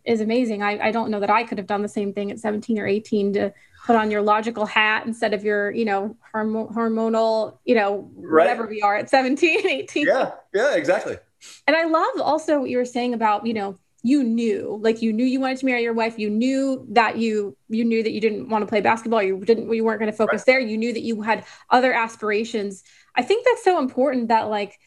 is 0.06 0.22
amazing. 0.22 0.62
I, 0.62 0.88
I 0.88 0.92
don't 0.92 1.10
know 1.10 1.20
that 1.20 1.30
I 1.30 1.44
could 1.44 1.58
have 1.58 1.68
done 1.68 1.82
the 1.82 1.88
same 1.88 2.14
thing 2.14 2.32
at 2.32 2.40
17 2.40 2.78
or 2.78 2.86
18 2.86 3.34
to 3.34 3.54
put 3.88 3.96
on 3.96 4.12
your 4.12 4.22
logical 4.22 4.66
hat 4.66 5.06
instead 5.08 5.34
of 5.34 5.46
your, 5.46 5.72
you 5.72 5.86
know, 5.86 6.16
horm- 6.36 6.72
hormonal, 6.76 7.58
you 7.64 7.74
know, 7.74 8.12
right. 8.18 8.44
whatever 8.44 8.68
we 8.68 8.82
are 8.82 8.98
at 8.98 9.10
17, 9.10 9.66
18. 9.66 10.06
Yeah, 10.06 10.32
yeah, 10.54 10.76
exactly. 10.76 11.18
And 11.66 11.76
I 11.76 11.86
love 11.86 12.22
also 12.22 12.60
what 12.60 12.70
you 12.70 12.78
were 12.78 12.86
saying 12.86 13.14
about, 13.14 13.48
you 13.48 13.54
know, 13.54 13.80
you 14.04 14.24
knew 14.24 14.78
like 14.82 15.02
you 15.02 15.12
knew 15.12 15.26
you 15.26 15.40
wanted 15.40 15.58
to 15.58 15.66
marry 15.66 15.82
your 15.82 15.94
wife 15.94 16.20
you 16.20 16.30
knew 16.30 16.86
that 16.92 17.18
you 17.18 17.58
you 17.68 17.84
knew 17.84 18.04
that 18.04 18.12
you 18.12 18.22
didn't 18.22 18.48
want 18.48 18.62
to 18.62 18.68
play 18.68 18.80
basketball 18.80 19.24
you 19.24 19.44
didn't 19.44 19.74
you 19.74 19.84
weren't 19.84 20.00
going 20.00 20.10
to 20.10 20.16
focus 20.16 20.42
right. 20.42 20.46
there 20.46 20.60
you 20.60 20.78
knew 20.78 20.94
that 20.94 21.02
you 21.02 21.20
had 21.24 21.44
other 21.72 21.92
aspirations 21.92 22.84
i 23.16 23.24
think 23.24 23.44
that's 23.44 23.64
so 23.64 23.80
important 23.80 24.28
that 24.28 24.50
like 24.50 24.80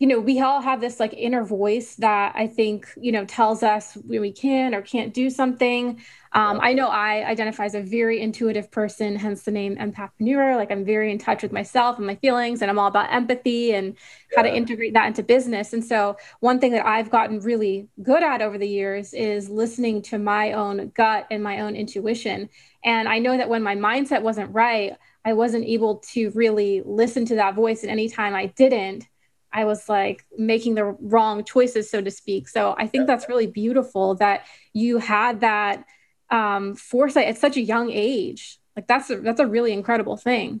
you 0.00 0.06
know, 0.06 0.18
we 0.18 0.40
all 0.40 0.62
have 0.62 0.80
this 0.80 0.98
like 0.98 1.12
inner 1.12 1.44
voice 1.44 1.96
that 1.96 2.32
I 2.34 2.46
think, 2.46 2.88
you 2.98 3.12
know, 3.12 3.26
tells 3.26 3.62
us 3.62 3.92
when 4.06 4.22
we 4.22 4.32
can 4.32 4.74
or 4.74 4.80
can't 4.80 5.12
do 5.12 5.28
something. 5.28 6.00
Um, 6.32 6.58
I 6.62 6.72
know 6.72 6.88
I 6.88 7.22
identify 7.26 7.66
as 7.66 7.74
a 7.74 7.82
very 7.82 8.18
intuitive 8.18 8.70
person, 8.70 9.14
hence 9.16 9.42
the 9.42 9.50
name 9.50 9.76
empathpreneur. 9.76 10.56
Like 10.56 10.72
I'm 10.72 10.86
very 10.86 11.12
in 11.12 11.18
touch 11.18 11.42
with 11.42 11.52
myself 11.52 11.98
and 11.98 12.06
my 12.06 12.14
feelings, 12.14 12.62
and 12.62 12.70
I'm 12.70 12.78
all 12.78 12.86
about 12.86 13.12
empathy 13.12 13.74
and 13.74 13.94
yeah. 14.30 14.36
how 14.36 14.42
to 14.42 14.56
integrate 14.56 14.94
that 14.94 15.06
into 15.06 15.22
business. 15.22 15.74
And 15.74 15.84
so, 15.84 16.16
one 16.38 16.60
thing 16.60 16.72
that 16.72 16.86
I've 16.86 17.10
gotten 17.10 17.40
really 17.40 17.88
good 18.02 18.22
at 18.22 18.40
over 18.40 18.56
the 18.56 18.68
years 18.68 19.12
is 19.12 19.50
listening 19.50 20.00
to 20.02 20.18
my 20.18 20.52
own 20.52 20.92
gut 20.94 21.26
and 21.30 21.42
my 21.42 21.60
own 21.60 21.76
intuition. 21.76 22.48
And 22.84 23.06
I 23.06 23.18
know 23.18 23.36
that 23.36 23.50
when 23.50 23.62
my 23.62 23.76
mindset 23.76 24.22
wasn't 24.22 24.54
right, 24.54 24.96
I 25.26 25.34
wasn't 25.34 25.66
able 25.66 25.96
to 26.12 26.30
really 26.30 26.80
listen 26.86 27.26
to 27.26 27.34
that 27.34 27.54
voice. 27.54 27.82
And 27.82 27.90
anytime 27.90 28.34
I 28.34 28.46
didn't, 28.46 29.06
I 29.52 29.64
was 29.64 29.88
like 29.88 30.24
making 30.36 30.74
the 30.74 30.84
wrong 30.84 31.44
choices, 31.44 31.90
so 31.90 32.00
to 32.00 32.10
speak. 32.10 32.48
So 32.48 32.74
I 32.78 32.86
think 32.86 33.06
that's 33.06 33.28
really 33.28 33.46
beautiful 33.46 34.14
that 34.16 34.46
you 34.72 34.98
had 34.98 35.40
that 35.40 35.84
um, 36.30 36.74
foresight 36.76 37.26
at 37.26 37.38
such 37.38 37.56
a 37.56 37.60
young 37.60 37.90
age. 37.90 38.58
Like 38.76 38.86
that's 38.86 39.10
a, 39.10 39.16
that's 39.16 39.40
a 39.40 39.46
really 39.46 39.72
incredible 39.72 40.16
thing. 40.16 40.60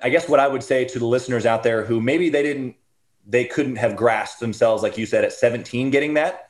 I 0.00 0.10
guess 0.10 0.28
what 0.28 0.40
I 0.40 0.48
would 0.48 0.62
say 0.62 0.84
to 0.84 0.98
the 0.98 1.06
listeners 1.06 1.46
out 1.46 1.62
there 1.62 1.84
who 1.84 2.00
maybe 2.00 2.28
they 2.30 2.42
didn't, 2.42 2.76
they 3.26 3.44
couldn't 3.44 3.76
have 3.76 3.96
grasped 3.96 4.40
themselves, 4.40 4.82
like 4.82 4.96
you 4.96 5.06
said, 5.06 5.24
at 5.24 5.32
17 5.32 5.90
getting 5.90 6.14
that. 6.14 6.48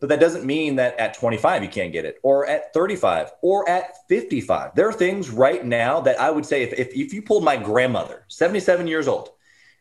But 0.00 0.08
that 0.08 0.20
doesn't 0.20 0.46
mean 0.46 0.76
that 0.76 0.98
at 0.98 1.14
25 1.14 1.62
you 1.62 1.68
can't 1.68 1.92
get 1.92 2.06
it, 2.06 2.18
or 2.22 2.46
at 2.46 2.72
35, 2.72 3.32
or 3.42 3.68
at 3.68 4.08
55. 4.08 4.74
There 4.74 4.88
are 4.88 4.92
things 4.92 5.28
right 5.28 5.64
now 5.64 6.00
that 6.00 6.18
I 6.18 6.30
would 6.30 6.46
say 6.46 6.62
if, 6.62 6.72
if, 6.72 6.88
if 6.94 7.12
you 7.12 7.20
pulled 7.20 7.44
my 7.44 7.58
grandmother, 7.58 8.24
77 8.28 8.86
years 8.86 9.06
old, 9.06 9.28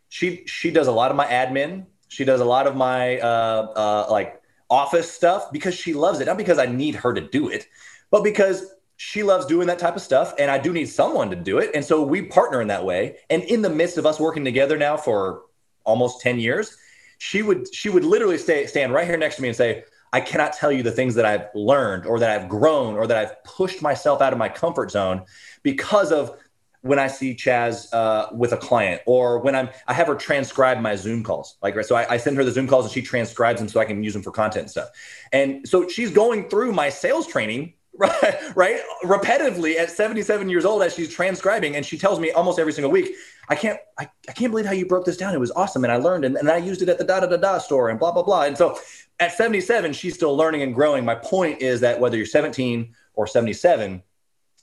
she 0.10 0.43
she 0.45 0.71
does 0.71 0.88
a 0.88 0.91
lot 0.91 1.10
of 1.10 1.15
my 1.15 1.25
admin. 1.25 1.86
She 2.10 2.25
does 2.25 2.41
a 2.41 2.45
lot 2.45 2.67
of 2.67 2.75
my 2.75 3.19
uh, 3.19 3.71
uh, 3.75 4.08
like 4.12 4.41
office 4.69 5.10
stuff 5.10 5.51
because 5.53 5.73
she 5.73 5.93
loves 5.93 6.19
it, 6.19 6.25
not 6.25 6.38
because 6.38 6.60
I 6.60 6.65
need 6.65 6.95
her 6.95 7.13
to 7.13 7.21
do 7.21 7.47
it, 7.47 7.67
but 8.12 8.23
because 8.23 8.73
she 9.01 9.23
loves 9.23 9.45
doing 9.45 9.65
that 9.65 9.79
type 9.79 9.95
of 9.95 10.01
stuff 10.01 10.33
and 10.38 10.51
i 10.51 10.57
do 10.57 10.73
need 10.73 10.88
someone 10.88 11.29
to 11.29 11.35
do 11.35 11.57
it 11.57 11.71
and 11.73 11.85
so 11.85 12.03
we 12.03 12.21
partner 12.21 12.62
in 12.62 12.67
that 12.67 12.83
way 12.83 13.15
and 13.29 13.43
in 13.43 13.62
the 13.62 13.69
midst 13.69 13.97
of 13.97 14.05
us 14.05 14.19
working 14.19 14.43
together 14.43 14.77
now 14.77 14.97
for 14.97 15.43
almost 15.85 16.19
10 16.19 16.38
years 16.38 16.75
she 17.17 17.41
would 17.41 17.73
she 17.73 17.89
would 17.89 18.03
literally 18.03 18.38
stay 18.38 18.65
stand 18.65 18.93
right 18.93 19.07
here 19.07 19.15
next 19.15 19.38
to 19.38 19.41
me 19.41 19.47
and 19.47 19.55
say 19.55 19.83
I 20.12 20.21
cannot 20.21 20.53
tell 20.53 20.71
you 20.71 20.81
the 20.81 20.91
things 20.91 21.15
that 21.15 21.25
I've 21.25 21.47
learned 21.53 22.07
or 22.07 22.19
that 22.19 22.31
I've 22.31 22.49
grown 22.49 22.95
or 22.95 23.05
that 23.05 23.15
I've 23.15 23.43
pushed 23.43 23.81
myself 23.81 24.21
out 24.21 24.33
of 24.33 24.39
my 24.39 24.49
comfort 24.49 24.89
zone 24.89 25.23
because 25.62 26.12
of 26.12 26.35
when 26.81 26.97
I 26.97 27.07
see 27.07 27.35
Chaz 27.35 27.93
uh, 27.93 28.27
with 28.33 28.53
a 28.53 28.57
client 28.57 29.01
or 29.05 29.39
when 29.39 29.53
I'm, 29.53 29.69
I 29.88 29.93
have 29.93 30.07
her 30.07 30.15
transcribe 30.15 30.79
my 30.79 30.95
Zoom 30.95 31.23
calls. 31.23 31.57
Like, 31.62 31.75
right. 31.75 31.85
So 31.85 31.95
I, 31.95 32.13
I, 32.13 32.17
send 32.17 32.38
her 32.38 32.43
the 32.43 32.51
Zoom 32.51 32.67
calls 32.67 32.85
and 32.85 32.93
she 32.93 33.01
transcribes 33.01 33.59
them 33.59 33.67
so 33.67 33.79
I 33.79 33.85
can 33.85 34.01
use 34.01 34.13
them 34.13 34.23
for 34.23 34.31
content 34.31 34.63
and 34.63 34.71
stuff. 34.71 34.89
And 35.31 35.67
so 35.67 35.88
she's 35.88 36.09
going 36.09 36.49
through 36.49 36.71
my 36.71 36.89
sales 36.89 37.27
training, 37.27 37.73
right? 37.99 38.55
Right. 38.55 38.81
Repetitively 39.03 39.77
at 39.77 39.91
77 39.91 40.49
years 40.49 40.63
old 40.63 40.81
as 40.81 40.95
she's 40.95 41.13
transcribing. 41.13 41.75
And 41.75 41.85
she 41.85 41.97
tells 41.97 42.19
me 42.19 42.31
almost 42.31 42.57
every 42.57 42.71
single 42.71 42.91
week, 42.91 43.13
I 43.49 43.55
can't, 43.55 43.77
I, 43.99 44.09
I 44.27 44.31
can't 44.31 44.51
believe 44.51 44.65
how 44.65 44.71
you 44.71 44.85
broke 44.85 45.05
this 45.05 45.17
down. 45.17 45.33
It 45.33 45.39
was 45.39 45.51
awesome. 45.51 45.83
And 45.83 45.91
I 45.91 45.97
learned 45.97 46.23
and, 46.23 46.38
and 46.38 46.49
I 46.49 46.57
used 46.57 46.81
it 46.81 46.89
at 46.89 46.97
the 46.97 47.03
da 47.03 47.19
da 47.19 47.27
da 47.27 47.38
da 47.38 47.57
store 47.57 47.89
and 47.89 47.99
blah, 47.99 48.12
blah, 48.12 48.23
blah. 48.23 48.43
And 48.43 48.57
so 48.57 48.79
at 49.19 49.33
77, 49.33 49.93
she's 49.93 50.15
still 50.15 50.35
learning 50.35 50.62
and 50.62 50.73
growing. 50.73 51.03
My 51.03 51.15
point 51.15 51.62
is 51.62 51.81
that 51.81 51.99
whether 51.99 52.15
you're 52.15 52.25
17 52.25 52.95
or 53.15 53.27
77, 53.27 54.01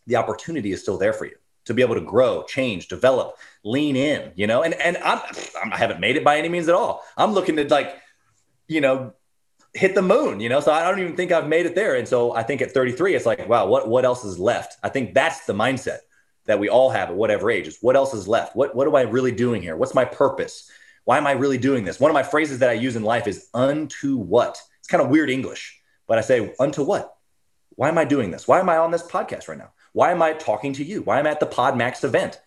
the 0.06 0.16
opportunity 0.16 0.72
is 0.72 0.80
still 0.80 0.96
there 0.96 1.12
for 1.12 1.26
you 1.26 1.36
to 1.66 1.74
be 1.74 1.82
able 1.82 1.96
to 1.96 2.00
grow, 2.00 2.44
change, 2.44 2.88
develop, 2.88 3.36
lean 3.64 3.96
in, 3.96 4.32
you 4.36 4.46
know, 4.46 4.62
and, 4.62 4.72
and 4.74 4.96
I'm, 4.98 5.20
I 5.70 5.76
haven't 5.76 6.00
made 6.00 6.16
it 6.16 6.24
by 6.24 6.38
any 6.38 6.48
means 6.48 6.68
at 6.68 6.74
all. 6.76 7.02
I'm 7.16 7.32
looking 7.32 7.56
to 7.56 7.64
like, 7.64 7.96
you 8.68 8.80
know, 8.80 9.14
hit 9.76 9.94
the 9.94 10.02
moon, 10.02 10.40
you 10.40 10.48
know, 10.48 10.60
so 10.60 10.72
I 10.72 10.88
don't 10.88 11.00
even 11.00 11.16
think 11.16 11.32
I've 11.32 11.48
made 11.48 11.66
it 11.66 11.74
there. 11.74 11.96
And 11.96 12.08
so 12.08 12.34
I 12.34 12.42
think 12.42 12.62
at 12.62 12.72
33, 12.72 13.14
it's 13.14 13.26
like, 13.26 13.46
wow, 13.48 13.66
what, 13.66 13.88
what 13.88 14.04
else 14.04 14.24
is 14.24 14.38
left? 14.38 14.78
I 14.82 14.88
think 14.88 15.14
that's 15.14 15.44
the 15.44 15.52
mindset 15.52 15.98
that 16.46 16.58
we 16.58 16.68
all 16.68 16.90
have 16.90 17.10
at 17.10 17.16
whatever 17.16 17.50
age 17.50 17.66
is 17.66 17.78
what 17.80 17.96
else 17.96 18.14
is 18.14 18.26
left? 18.26 18.56
What, 18.56 18.74
what 18.74 18.86
am 18.86 18.94
I 18.94 19.02
really 19.02 19.32
doing 19.32 19.62
here? 19.62 19.76
What's 19.76 19.94
my 19.94 20.04
purpose? 20.04 20.70
Why 21.04 21.18
am 21.18 21.26
I 21.26 21.32
really 21.32 21.58
doing 21.58 21.84
this? 21.84 22.00
One 22.00 22.10
of 22.10 22.14
my 22.14 22.22
phrases 22.22 22.60
that 22.60 22.70
I 22.70 22.74
use 22.74 22.96
in 22.96 23.02
life 23.02 23.26
is 23.26 23.48
unto 23.52 24.16
what? 24.16 24.60
It's 24.78 24.88
kind 24.88 25.02
of 25.02 25.10
weird 25.10 25.28
English, 25.30 25.80
but 26.06 26.18
I 26.18 26.20
say 26.20 26.54
unto 26.58 26.82
what? 26.82 27.16
Why 27.70 27.88
am 27.88 27.98
I 27.98 28.04
doing 28.04 28.30
this? 28.30 28.48
Why 28.48 28.60
am 28.60 28.68
I 28.68 28.78
on 28.78 28.90
this 28.90 29.02
podcast 29.02 29.48
right 29.48 29.58
now? 29.58 29.72
Why 29.92 30.10
am 30.12 30.22
I 30.22 30.32
talking 30.32 30.72
to 30.74 30.84
you? 30.84 31.02
Why 31.02 31.18
am 31.18 31.26
I 31.26 31.30
at 31.30 31.40
the 31.40 31.46
PodMax 31.46 32.04
event? 32.04 32.40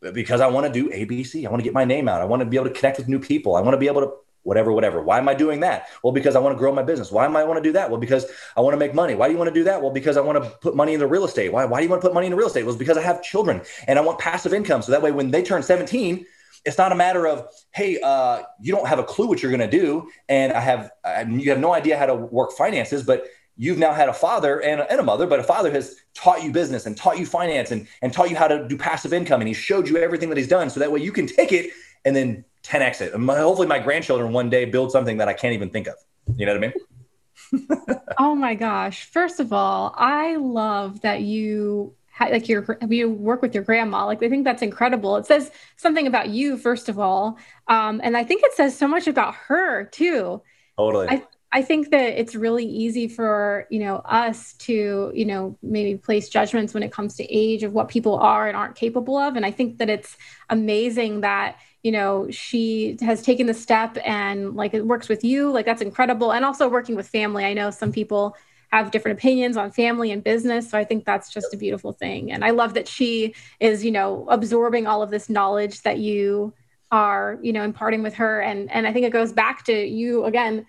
Because 0.00 0.40
I 0.40 0.48
want 0.48 0.66
to 0.66 0.72
do 0.72 0.90
ABC. 0.90 1.46
I 1.46 1.50
want 1.50 1.60
to 1.60 1.64
get 1.64 1.74
my 1.74 1.84
name 1.84 2.08
out. 2.08 2.20
I 2.20 2.24
want 2.24 2.40
to 2.40 2.46
be 2.46 2.56
able 2.56 2.68
to 2.68 2.74
connect 2.74 2.98
with 2.98 3.08
new 3.08 3.18
people. 3.18 3.54
I 3.54 3.60
want 3.60 3.74
to 3.74 3.78
be 3.78 3.86
able 3.86 4.02
to 4.02 4.12
whatever, 4.42 4.72
whatever. 4.72 5.02
Why 5.02 5.18
am 5.18 5.28
I 5.28 5.34
doing 5.34 5.60
that? 5.60 5.88
Well, 6.02 6.12
because 6.12 6.36
I 6.36 6.38
want 6.40 6.54
to 6.54 6.58
grow 6.58 6.72
my 6.72 6.82
business. 6.82 7.10
Why 7.12 7.24
am 7.24 7.36
I 7.36 7.44
want 7.44 7.58
to 7.58 7.62
do 7.62 7.72
that? 7.72 7.90
Well, 7.90 8.00
because 8.00 8.26
I 8.56 8.60
want 8.60 8.74
to 8.74 8.78
make 8.78 8.94
money. 8.94 9.14
Why 9.14 9.26
do 9.26 9.32
you 9.32 9.38
want 9.38 9.48
to 9.48 9.54
do 9.54 9.64
that? 9.64 9.82
Well, 9.82 9.90
because 9.90 10.16
I 10.16 10.20
want 10.20 10.42
to 10.42 10.50
put 10.60 10.74
money 10.74 10.94
into 10.94 11.06
real 11.06 11.24
estate. 11.24 11.52
Why, 11.52 11.64
why 11.64 11.78
do 11.78 11.84
you 11.84 11.90
want 11.90 12.02
to 12.02 12.08
put 12.08 12.14
money 12.14 12.26
into 12.26 12.36
real 12.36 12.48
estate? 12.48 12.64
Well, 12.64 12.76
because 12.76 12.96
I 12.96 13.02
have 13.02 13.22
children 13.22 13.62
and 13.86 13.98
I 13.98 14.02
want 14.02 14.18
passive 14.18 14.54
income. 14.54 14.82
So 14.82 14.92
that 14.92 15.02
way, 15.02 15.12
when 15.12 15.30
they 15.30 15.42
turn 15.42 15.62
17, 15.62 16.24
it's 16.64 16.78
not 16.78 16.92
a 16.92 16.94
matter 16.94 17.26
of, 17.26 17.46
hey, 17.72 17.98
uh, 18.02 18.42
you 18.60 18.72
don't 18.72 18.86
have 18.86 18.98
a 18.98 19.04
clue 19.04 19.26
what 19.26 19.42
you're 19.42 19.54
going 19.54 19.70
to 19.70 19.78
do. 19.78 20.08
And 20.28 20.52
I 20.52 20.60
have, 20.60 20.90
you 21.28 21.50
have 21.50 21.60
no 21.60 21.72
idea 21.72 21.98
how 21.98 22.06
to 22.06 22.14
work 22.14 22.52
finances, 22.52 23.02
but 23.02 23.26
you've 23.56 23.78
now 23.78 23.92
had 23.92 24.08
a 24.08 24.12
father 24.14 24.62
and 24.62 24.80
and 24.88 25.00
a 25.00 25.02
mother, 25.02 25.26
but 25.26 25.38
a 25.38 25.42
father 25.42 25.70
has 25.70 25.96
taught 26.14 26.42
you 26.42 26.50
business 26.50 26.86
and 26.86 26.96
taught 26.96 27.18
you 27.18 27.26
finance 27.26 27.70
and, 27.70 27.86
and 28.00 28.10
taught 28.10 28.30
you 28.30 28.36
how 28.36 28.48
to 28.48 28.66
do 28.66 28.76
passive 28.76 29.12
income. 29.12 29.42
And 29.42 29.48
he 29.48 29.54
showed 29.54 29.86
you 29.86 29.98
everything 29.98 30.30
that 30.30 30.38
he's 30.38 30.48
done. 30.48 30.70
So 30.70 30.80
that 30.80 30.90
way 30.90 31.00
you 31.00 31.12
can 31.12 31.26
take 31.26 31.52
it 31.52 31.70
and 32.04 32.14
then 32.14 32.44
10x 32.62 33.00
it. 33.00 33.14
And 33.14 33.24
my, 33.24 33.38
hopefully 33.38 33.68
my 33.68 33.78
grandchildren 33.78 34.32
one 34.32 34.50
day 34.50 34.64
build 34.64 34.92
something 34.92 35.18
that 35.18 35.28
I 35.28 35.32
can't 35.32 35.54
even 35.54 35.70
think 35.70 35.86
of. 35.86 35.94
You 36.36 36.46
know 36.46 36.54
what 36.54 36.64
I 36.64 36.66
mean? 36.68 37.98
oh 38.18 38.34
my 38.34 38.54
gosh. 38.54 39.04
First 39.04 39.40
of 39.40 39.52
all, 39.52 39.94
I 39.96 40.36
love 40.36 41.00
that 41.02 41.22
you 41.22 41.94
like 42.20 42.48
your 42.48 42.78
you 42.88 43.08
work 43.08 43.40
with 43.40 43.54
your 43.54 43.64
grandma 43.64 44.04
like 44.04 44.22
i 44.22 44.28
think 44.28 44.44
that's 44.44 44.60
incredible 44.60 45.16
it 45.16 45.24
says 45.24 45.50
something 45.76 46.06
about 46.06 46.28
you 46.28 46.58
first 46.58 46.90
of 46.90 46.98
all 46.98 47.38
um, 47.68 47.98
and 48.04 48.14
i 48.14 48.22
think 48.22 48.42
it 48.44 48.52
says 48.52 48.76
so 48.76 48.86
much 48.86 49.06
about 49.06 49.34
her 49.34 49.84
too 49.84 50.42
totally 50.76 51.08
I, 51.08 51.22
I 51.52 51.62
think 51.62 51.90
that 51.90 52.20
it's 52.20 52.34
really 52.34 52.64
easy 52.64 53.08
for 53.08 53.66
you 53.70 53.80
know 53.80 53.96
us 53.96 54.52
to 54.54 55.10
you 55.14 55.24
know 55.24 55.56
maybe 55.62 55.96
place 55.98 56.28
judgments 56.28 56.74
when 56.74 56.82
it 56.82 56.92
comes 56.92 57.16
to 57.16 57.24
age 57.24 57.62
of 57.62 57.72
what 57.72 57.88
people 57.88 58.16
are 58.16 58.46
and 58.46 58.56
aren't 58.56 58.76
capable 58.76 59.16
of 59.16 59.36
and 59.36 59.44
I 59.44 59.50
think 59.50 59.78
that 59.78 59.88
it's 59.88 60.16
amazing 60.48 61.22
that 61.22 61.56
you 61.82 61.92
know 61.92 62.30
she 62.30 62.96
has 63.00 63.22
taken 63.22 63.46
the 63.46 63.54
step 63.54 63.96
and 64.04 64.54
like 64.54 64.74
it 64.74 64.86
works 64.86 65.08
with 65.08 65.24
you 65.24 65.50
like 65.50 65.66
that's 65.66 65.82
incredible. 65.82 66.32
And 66.32 66.44
also 66.44 66.68
working 66.68 66.96
with 66.96 67.08
family. 67.08 67.44
I 67.44 67.54
know 67.54 67.70
some 67.70 67.92
people 67.92 68.36
have 68.72 68.92
different 68.92 69.18
opinions 69.18 69.56
on 69.56 69.72
family 69.72 70.12
and 70.12 70.22
business 70.22 70.70
so 70.70 70.78
I 70.78 70.84
think 70.84 71.04
that's 71.04 71.32
just 71.32 71.52
a 71.54 71.56
beautiful 71.56 71.92
thing. 71.92 72.32
And 72.32 72.44
I 72.44 72.50
love 72.50 72.74
that 72.74 72.86
she 72.88 73.34
is 73.60 73.84
you 73.84 73.90
know 73.90 74.26
absorbing 74.28 74.86
all 74.86 75.02
of 75.02 75.10
this 75.10 75.28
knowledge 75.28 75.82
that 75.82 75.98
you 75.98 76.52
are 76.90 77.38
you 77.42 77.52
know 77.52 77.62
imparting 77.64 78.02
with 78.02 78.14
her. 78.14 78.40
And 78.40 78.70
and 78.70 78.86
I 78.86 78.92
think 78.92 79.06
it 79.06 79.12
goes 79.12 79.32
back 79.32 79.64
to 79.64 79.72
you 79.72 80.24
again 80.24 80.66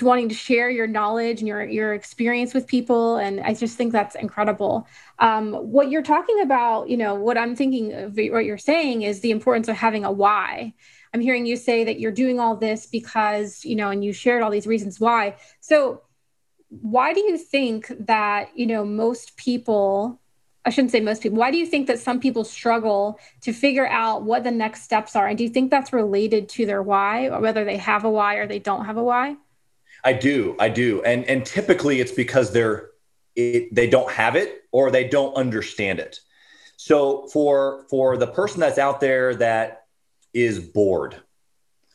wanting 0.00 0.28
to 0.28 0.34
share 0.34 0.70
your 0.70 0.86
knowledge 0.86 1.40
and 1.40 1.48
your 1.48 1.62
your 1.64 1.92
experience 1.92 2.54
with 2.54 2.66
people 2.66 3.16
and 3.16 3.40
i 3.40 3.52
just 3.52 3.76
think 3.76 3.92
that's 3.92 4.14
incredible 4.14 4.86
um, 5.18 5.52
what 5.52 5.90
you're 5.90 6.02
talking 6.02 6.40
about 6.40 6.88
you 6.88 6.96
know 6.96 7.14
what 7.14 7.36
i'm 7.36 7.54
thinking 7.54 7.92
of 7.92 8.16
what 8.16 8.44
you're 8.44 8.58
saying 8.58 9.02
is 9.02 9.20
the 9.20 9.30
importance 9.30 9.68
of 9.68 9.76
having 9.76 10.04
a 10.04 10.10
why 10.10 10.72
i'm 11.12 11.20
hearing 11.20 11.44
you 11.44 11.56
say 11.56 11.84
that 11.84 12.00
you're 12.00 12.12
doing 12.12 12.40
all 12.40 12.56
this 12.56 12.86
because 12.86 13.64
you 13.64 13.76
know 13.76 13.90
and 13.90 14.04
you 14.04 14.12
shared 14.12 14.42
all 14.42 14.50
these 14.50 14.66
reasons 14.66 14.98
why 14.98 15.36
so 15.60 16.02
why 16.68 17.12
do 17.12 17.20
you 17.20 17.36
think 17.36 17.92
that 18.00 18.48
you 18.56 18.66
know 18.66 18.84
most 18.84 19.36
people 19.36 20.20
I 20.66 20.70
shouldn't 20.70 20.92
say 20.92 21.00
most 21.00 21.22
people. 21.22 21.36
Why 21.36 21.50
do 21.50 21.58
you 21.58 21.66
think 21.66 21.88
that 21.88 21.98
some 21.98 22.20
people 22.20 22.42
struggle 22.42 23.20
to 23.42 23.52
figure 23.52 23.86
out 23.86 24.22
what 24.22 24.44
the 24.44 24.50
next 24.50 24.82
steps 24.82 25.14
are? 25.14 25.26
And 25.26 25.36
do 25.36 25.44
you 25.44 25.50
think 25.50 25.70
that's 25.70 25.92
related 25.92 26.48
to 26.50 26.64
their 26.64 26.82
why, 26.82 27.28
or 27.28 27.40
whether 27.40 27.66
they 27.66 27.76
have 27.76 28.04
a 28.04 28.10
why 28.10 28.36
or 28.36 28.46
they 28.46 28.60
don't 28.60 28.86
have 28.86 28.96
a 28.96 29.04
why? 29.04 29.36
I 30.04 30.12
do, 30.12 30.54
I 30.58 30.68
do, 30.68 31.02
and 31.02 31.24
and 31.24 31.44
typically 31.44 32.00
it's 32.00 32.12
because 32.12 32.52
they're 32.52 32.90
it, 33.34 33.74
they 33.74 33.88
don't 33.88 34.10
have 34.10 34.36
it 34.36 34.62
or 34.70 34.90
they 34.90 35.08
don't 35.08 35.34
understand 35.34 35.98
it. 35.98 36.20
So 36.76 37.26
for 37.28 37.86
for 37.88 38.16
the 38.16 38.26
person 38.26 38.60
that's 38.60 38.78
out 38.78 39.00
there 39.00 39.34
that 39.36 39.86
is 40.32 40.60
bored, 40.60 41.16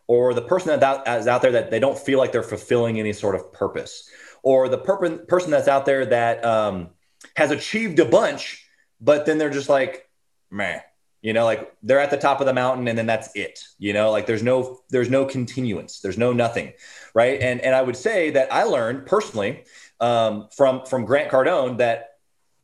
or 0.07 0.33
the 0.33 0.41
person 0.41 0.79
that 0.79 1.07
is 1.19 1.27
out 1.27 1.41
there 1.41 1.51
that 1.51 1.69
they 1.69 1.79
don't 1.79 1.97
feel 1.97 2.17
like 2.17 2.31
they're 2.31 2.41
fulfilling 2.41 2.99
any 2.99 3.13
sort 3.13 3.35
of 3.35 3.53
purpose, 3.53 4.09
or 4.41 4.69
the 4.69 4.77
per- 4.77 5.17
person 5.25 5.51
that's 5.51 5.67
out 5.67 5.85
there 5.85 6.05
that 6.07 6.43
um, 6.43 6.89
has 7.35 7.51
achieved 7.51 7.99
a 7.99 8.05
bunch, 8.05 8.65
but 8.99 9.25
then 9.25 9.37
they're 9.37 9.49
just 9.49 9.69
like, 9.69 10.09
man, 10.49 10.81
you 11.21 11.33
know 11.33 11.45
like 11.45 11.73
they're 11.83 11.99
at 11.99 12.09
the 12.09 12.17
top 12.17 12.39
of 12.39 12.45
the 12.45 12.53
mountain 12.53 12.87
and 12.87 12.97
then 12.97 13.05
that's 13.05 13.29
it 13.35 13.59
you 13.77 13.93
know 13.93 14.11
like 14.11 14.25
there's 14.25 14.43
no 14.43 14.79
there's 14.89 15.09
no 15.09 15.25
continuance 15.25 15.99
there's 15.99 16.17
no 16.17 16.31
nothing 16.33 16.73
right? 17.13 17.41
And 17.41 17.61
and 17.61 17.75
i 17.75 17.81
would 17.81 17.97
say 17.97 18.29
that 18.31 18.53
i 18.53 18.63
learned 18.63 19.05
personally 19.05 19.63
um, 19.99 20.47
from 20.55 20.85
from 20.85 21.05
grant 21.05 21.29
cardone 21.29 21.77
that 21.79 22.11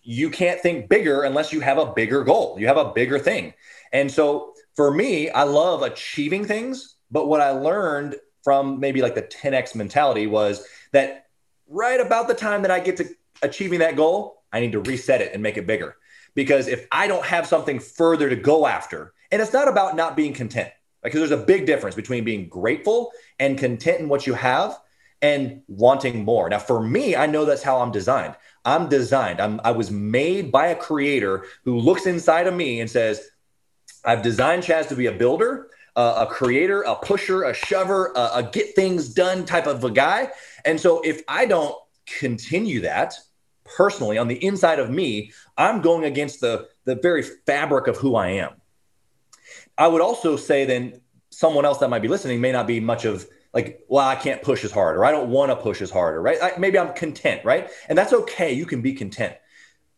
you 0.04 0.30
can't 0.30 0.62
think 0.62 0.88
bigger 0.88 1.24
unless 1.24 1.52
you 1.52 1.60
have 1.60 1.78
a 1.78 1.92
bigger 1.94 2.24
goal 2.24 2.58
you 2.60 2.68
have 2.68 2.78
a 2.78 2.92
bigger 2.94 3.20
thing. 3.20 3.54
And 3.92 4.12
so 4.12 4.54
for 4.76 4.92
me 4.92 5.30
i 5.30 5.44
love 5.44 5.82
achieving 5.82 6.46
things 6.46 6.96
but 7.12 7.28
what 7.28 7.42
i 7.42 7.50
learned 7.50 8.16
from 8.44 8.80
maybe 8.80 9.02
like 9.02 9.16
the 9.16 9.24
10x 9.24 9.74
mentality 9.76 10.28
was 10.28 10.66
that 10.92 11.28
right 11.68 12.00
about 12.00 12.28
the 12.28 12.34
time 12.34 12.62
that 12.62 12.72
i 12.72 12.80
get 12.80 12.98
to 12.98 13.06
achieving 13.42 13.80
that 13.80 13.96
goal 13.96 14.44
i 14.52 14.60
need 14.60 14.74
to 14.74 14.82
reset 14.82 15.22
it 15.22 15.34
and 15.34 15.42
make 15.42 15.58
it 15.58 15.66
bigger 15.66 15.96
because 16.36 16.68
if 16.68 16.86
I 16.92 17.08
don't 17.08 17.26
have 17.26 17.48
something 17.48 17.80
further 17.80 18.30
to 18.30 18.36
go 18.36 18.68
after, 18.68 19.14
and 19.32 19.42
it's 19.42 19.54
not 19.54 19.68
about 19.68 19.96
not 19.96 20.16
being 20.16 20.34
content, 20.34 20.70
because 21.02 21.20
there's 21.20 21.32
a 21.32 21.46
big 21.46 21.66
difference 21.66 21.96
between 21.96 22.24
being 22.24 22.48
grateful 22.48 23.12
and 23.40 23.58
content 23.58 24.02
in 24.02 24.10
what 24.10 24.28
you 24.28 24.34
have 24.34 24.78
and 25.22 25.62
wanting 25.68 26.24
more. 26.24 26.50
Now, 26.50 26.60
for 26.60 26.82
me, 26.82 27.16
I 27.16 27.26
know 27.26 27.46
that's 27.46 27.64
how 27.64 27.80
I'm 27.82 27.92
designed. 27.92 28.36
I'm 28.66 28.90
designed. 28.90 29.40
I'm, 29.40 29.62
I 29.64 29.72
was 29.72 29.92
made 29.92 30.52
by 30.52 30.68
a 30.68 30.76
creator 30.76 31.46
who 31.64 31.80
looks 31.80 32.06
inside 32.06 32.48
of 32.48 32.54
me 32.54 32.80
and 32.82 32.90
says, 32.90 33.30
I've 34.04 34.22
designed 34.22 34.64
Chaz 34.64 34.88
to 34.90 34.96
be 34.96 35.06
a 35.06 35.12
builder, 35.12 35.70
uh, 35.96 36.26
a 36.28 36.32
creator, 36.32 36.82
a 36.82 36.96
pusher, 36.96 37.44
a 37.44 37.54
shover, 37.54 38.12
a, 38.16 38.32
a 38.36 38.50
get 38.52 38.76
things 38.76 39.10
done 39.10 39.46
type 39.46 39.68
of 39.68 39.84
a 39.84 39.92
guy. 39.92 40.30
And 40.66 40.80
so 40.80 41.02
if 41.02 41.22
I 41.28 41.46
don't 41.46 41.76
continue 42.06 42.82
that, 42.82 43.16
personally 43.66 44.18
on 44.18 44.28
the 44.28 44.44
inside 44.44 44.80
of 44.80 44.90
me, 44.90 45.32
I'm 45.58 45.82
going 45.82 46.06
against 46.06 46.40
the, 46.40 46.70
the 46.86 46.96
very 46.96 47.24
fabric 47.24 47.88
of 47.88 47.98
who 47.98 48.16
I 48.16 48.30
am. 48.30 48.54
I 49.78 49.88
would 49.88 50.02
also 50.02 50.38
say 50.38 50.66
then 50.66 51.02
someone 51.32 51.66
else 51.66 51.80
that 51.80 51.90
might 51.90 52.02
be 52.02 52.08
listening 52.08 52.40
may 52.40 52.52
not 52.52 52.68
be 52.68 52.80
much 52.80 53.06
of 53.06 53.28
like, 53.54 53.86
well, 53.88 54.06
I 54.06 54.16
can't 54.16 54.42
push 54.42 54.66
as 54.66 54.72
hard, 54.72 54.98
or 54.98 55.06
I 55.06 55.12
don't 55.12 55.30
want 55.30 55.50
to 55.50 55.56
push 55.56 55.82
as 55.82 55.90
hard, 55.90 56.16
or 56.16 56.22
right? 56.22 56.38
I, 56.42 56.54
maybe 56.58 56.78
I'm 56.78 56.94
content, 56.94 57.44
right? 57.46 57.70
And 57.88 57.98
that's 57.98 58.12
okay. 58.12 58.52
You 58.52 58.66
can 58.66 58.82
be 58.82 58.94
content. 58.94 59.36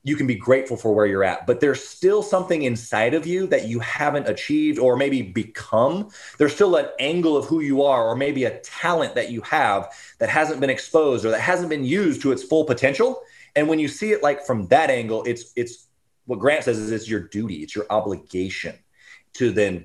You 0.04 0.16
can 0.16 0.28
be 0.28 0.36
grateful 0.36 0.78
for 0.78 0.94
where 0.94 1.08
you're 1.08 1.24
at, 1.24 1.48
but 1.48 1.60
there's 1.60 1.84
still 1.84 2.22
something 2.22 2.62
inside 2.62 3.14
of 3.14 3.26
you 3.26 3.48
that 3.48 3.68
you 3.68 3.80
haven't 3.80 4.30
achieved 4.30 4.80
or 4.80 4.96
maybe 4.96 5.22
become. 5.22 6.10
There's 6.38 6.54
still 6.54 6.76
an 6.76 6.88
angle 7.00 7.36
of 7.36 7.46
who 7.46 7.60
you 7.60 7.82
are, 7.82 8.08
or 8.08 8.16
maybe 8.16 8.46
a 8.46 8.60
talent 8.60 9.16
that 9.16 9.32
you 9.32 9.42
have 9.42 9.92
that 10.20 10.30
hasn't 10.30 10.62
been 10.62 10.70
exposed 10.70 11.26
or 11.26 11.32
that 11.32 11.42
hasn't 11.42 11.70
been 11.70 11.84
used 11.84 12.22
to 12.22 12.32
its 12.32 12.44
full 12.44 12.64
potential. 12.64 13.22
And 13.58 13.68
when 13.68 13.80
you 13.80 13.88
see 13.88 14.12
it 14.12 14.22
like 14.22 14.46
from 14.46 14.68
that 14.68 14.92
angle, 14.92 15.24
it's 15.24 15.52
it's 15.56 15.88
what 16.26 16.40
Grant 16.40 16.64
says 16.64 16.78
is 16.78 16.92
it's 16.92 17.10
your 17.10 17.22
duty, 17.22 17.56
it's 17.56 17.76
your 17.76 17.88
obligation 17.90 18.76
to 19.34 19.52
then 19.52 19.84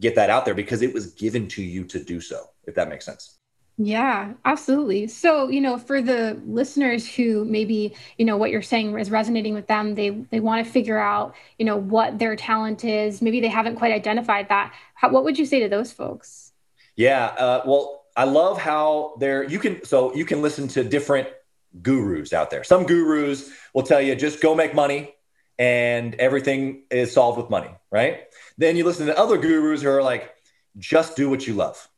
get 0.00 0.14
that 0.16 0.28
out 0.28 0.44
there 0.44 0.54
because 0.54 0.82
it 0.82 0.92
was 0.92 1.14
given 1.14 1.48
to 1.48 1.62
you 1.62 1.84
to 1.84 1.98
do 1.98 2.20
so, 2.20 2.50
if 2.64 2.74
that 2.74 2.90
makes 2.90 3.06
sense. 3.06 3.38
Yeah, 3.78 4.34
absolutely. 4.44 5.06
So, 5.06 5.48
you 5.48 5.62
know, 5.62 5.78
for 5.78 6.02
the 6.02 6.40
listeners 6.46 7.10
who 7.10 7.44
maybe, 7.46 7.94
you 8.18 8.26
know, 8.26 8.36
what 8.36 8.50
you're 8.50 8.62
saying 8.62 8.98
is 8.98 9.10
resonating 9.10 9.54
with 9.54 9.66
them, 9.66 9.94
they 9.94 10.10
they 10.10 10.40
want 10.40 10.64
to 10.64 10.70
figure 10.70 10.98
out, 10.98 11.34
you 11.58 11.64
know, 11.64 11.76
what 11.78 12.18
their 12.18 12.36
talent 12.36 12.84
is. 12.84 13.22
Maybe 13.22 13.40
they 13.40 13.48
haven't 13.48 13.76
quite 13.76 13.92
identified 13.92 14.50
that. 14.50 14.74
How, 14.94 15.10
what 15.10 15.24
would 15.24 15.38
you 15.38 15.46
say 15.46 15.60
to 15.60 15.68
those 15.70 15.90
folks? 15.90 16.52
Yeah, 16.96 17.26
uh, 17.26 17.62
well, 17.66 18.04
I 18.14 18.24
love 18.24 18.58
how 18.58 19.14
there 19.20 19.42
you 19.42 19.58
can 19.58 19.82
so 19.84 20.14
you 20.14 20.26
can 20.26 20.42
listen 20.42 20.68
to 20.68 20.84
different 20.84 21.28
gurus 21.82 22.32
out 22.32 22.50
there. 22.50 22.64
Some 22.64 22.84
gurus 22.84 23.50
will 23.74 23.82
tell 23.82 24.00
you 24.00 24.14
just 24.14 24.40
go 24.40 24.54
make 24.54 24.74
money 24.74 25.14
and 25.58 26.14
everything 26.16 26.84
is 26.90 27.12
solved 27.12 27.38
with 27.38 27.50
money, 27.50 27.70
right? 27.90 28.24
Then 28.58 28.76
you 28.76 28.84
listen 28.84 29.06
to 29.06 29.18
other 29.18 29.38
gurus 29.38 29.82
who 29.82 29.88
are 29.88 30.02
like 30.02 30.34
just 30.78 31.16
do 31.16 31.30
what 31.30 31.46
you 31.46 31.54
love 31.54 31.88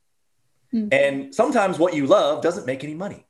Mm-hmm. 0.73 0.89
And 0.93 1.35
sometimes 1.35 1.79
what 1.79 1.95
you 1.95 2.07
love 2.07 2.43
doesn't 2.43 2.67
make 2.67 2.85
any 2.85 2.95
money. 2.95 3.25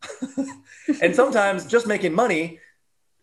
and 1.02 1.14
sometimes 1.14 1.66
just 1.66 1.86
making 1.86 2.12
money 2.12 2.58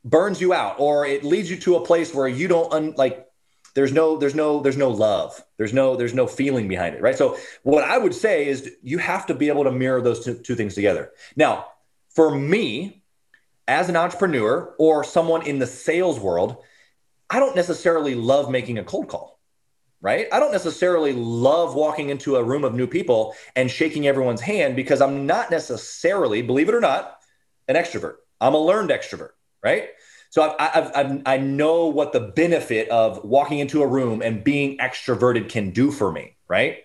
burns 0.03 0.39
you 0.39 0.53
out 0.53 0.79
or 0.79 1.05
it 1.05 1.23
leads 1.23 1.49
you 1.49 1.57
to 1.57 1.75
a 1.75 1.85
place 1.85 2.13
where 2.13 2.27
you 2.27 2.47
don't 2.47 2.71
un- 2.71 2.93
like 2.95 3.27
there's 3.73 3.91
no 3.91 4.17
there's 4.17 4.35
no 4.35 4.61
there's 4.61 4.77
no 4.77 4.89
love 4.89 5.43
there's 5.57 5.73
no 5.73 5.95
there's 5.95 6.13
no 6.13 6.27
feeling 6.27 6.67
behind 6.67 6.93
it 6.93 7.01
right 7.01 7.17
so 7.17 7.35
what 7.63 7.83
i 7.83 7.97
would 7.97 8.13
say 8.13 8.47
is 8.47 8.69
you 8.83 8.99
have 8.99 9.25
to 9.25 9.33
be 9.33 9.47
able 9.47 9.63
to 9.63 9.71
mirror 9.71 10.03
those 10.03 10.23
two, 10.23 10.35
two 10.35 10.53
things 10.53 10.75
together 10.75 11.11
now 11.35 11.65
for 12.09 12.35
me 12.37 13.01
as 13.67 13.89
an 13.89 13.95
entrepreneur 13.95 14.73
or 14.77 15.03
someone 15.03 15.45
in 15.45 15.59
the 15.59 15.67
sales 15.67 16.19
world 16.19 16.57
i 17.29 17.39
don't 17.39 17.55
necessarily 17.55 18.15
love 18.15 18.49
making 18.49 18.77
a 18.77 18.83
cold 18.83 19.07
call 19.07 19.35
right? 20.05 20.27
I 20.31 20.39
don't 20.39 20.51
necessarily 20.51 21.13
love 21.13 21.73
walking 21.73 22.09
into 22.09 22.35
a 22.35 22.43
room 22.43 22.63
of 22.63 22.75
new 22.75 22.85
people 22.85 23.33
and 23.55 23.71
shaking 23.71 24.05
everyone's 24.05 24.39
hand 24.39 24.75
because 24.75 25.01
I'm 25.01 25.25
not 25.25 25.49
necessarily, 25.49 26.43
believe 26.43 26.69
it 26.69 26.75
or 26.75 26.79
not, 26.79 27.17
an 27.67 27.75
extrovert. 27.75 28.17
I'm 28.39 28.53
a 28.53 28.59
learned 28.59 28.91
extrovert, 28.91 29.31
right? 29.63 29.89
So 30.29 30.43
I've, 30.43 30.55
I've, 30.59 30.91
I've, 30.95 31.21
i 31.25 31.37
know 31.37 31.87
what 31.87 32.13
the 32.13 32.19
benefit 32.19 32.87
of 32.89 33.23
walking 33.23 33.57
into 33.57 33.81
a 33.81 33.87
room 33.87 34.21
and 34.21 34.43
being 34.43 34.77
extroverted 34.77 35.49
can 35.49 35.71
do 35.71 35.89
for 35.89 36.11
me, 36.11 36.35
right? 36.47 36.83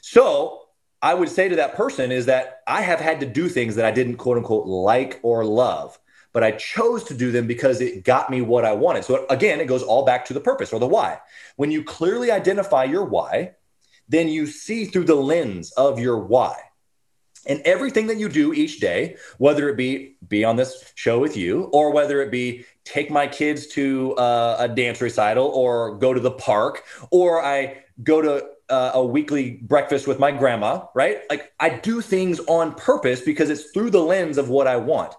So 0.00 0.62
I 1.02 1.12
would 1.12 1.28
say 1.28 1.50
to 1.50 1.56
that 1.56 1.74
person 1.74 2.10
is 2.10 2.24
that 2.24 2.62
I 2.66 2.80
have 2.80 3.00
had 3.00 3.20
to 3.20 3.26
do 3.26 3.50
things 3.50 3.74
that 3.74 3.84
I 3.84 3.90
didn't 3.90 4.16
quote 4.16 4.38
unquote 4.38 4.66
like 4.66 5.20
or 5.22 5.44
love 5.44 5.98
but 6.32 6.42
I 6.42 6.52
chose 6.52 7.04
to 7.04 7.14
do 7.14 7.30
them 7.30 7.46
because 7.46 7.80
it 7.80 8.04
got 8.04 8.30
me 8.30 8.40
what 8.40 8.64
I 8.64 8.72
wanted. 8.72 9.04
So 9.04 9.26
again, 9.28 9.60
it 9.60 9.66
goes 9.66 9.82
all 9.82 10.04
back 10.04 10.24
to 10.26 10.34
the 10.34 10.40
purpose 10.40 10.72
or 10.72 10.80
the 10.80 10.86
why. 10.86 11.20
When 11.56 11.70
you 11.70 11.84
clearly 11.84 12.30
identify 12.30 12.84
your 12.84 13.04
why, 13.04 13.52
then 14.08 14.28
you 14.28 14.46
see 14.46 14.86
through 14.86 15.04
the 15.04 15.14
lens 15.14 15.72
of 15.72 15.98
your 15.98 16.18
why. 16.18 16.56
And 17.46 17.60
everything 17.62 18.06
that 18.06 18.18
you 18.18 18.28
do 18.28 18.52
each 18.52 18.78
day, 18.78 19.16
whether 19.38 19.68
it 19.68 19.76
be 19.76 20.16
be 20.28 20.44
on 20.44 20.56
this 20.56 20.92
show 20.94 21.18
with 21.18 21.36
you, 21.36 21.64
or 21.72 21.90
whether 21.90 22.22
it 22.22 22.30
be 22.30 22.64
take 22.84 23.10
my 23.10 23.26
kids 23.26 23.66
to 23.68 24.14
uh, 24.14 24.56
a 24.60 24.68
dance 24.68 25.00
recital, 25.00 25.46
or 25.46 25.96
go 25.98 26.14
to 26.14 26.20
the 26.20 26.30
park, 26.30 26.84
or 27.10 27.44
I 27.44 27.82
go 28.02 28.22
to 28.22 28.46
uh, 28.70 28.92
a 28.94 29.04
weekly 29.04 29.58
breakfast 29.62 30.06
with 30.06 30.20
my 30.20 30.30
grandma, 30.30 30.86
right? 30.94 31.22
Like 31.28 31.52
I 31.58 31.70
do 31.70 32.00
things 32.00 32.38
on 32.46 32.74
purpose 32.74 33.20
because 33.20 33.50
it's 33.50 33.70
through 33.72 33.90
the 33.90 34.00
lens 34.00 34.38
of 34.38 34.48
what 34.48 34.68
I 34.68 34.76
want. 34.76 35.14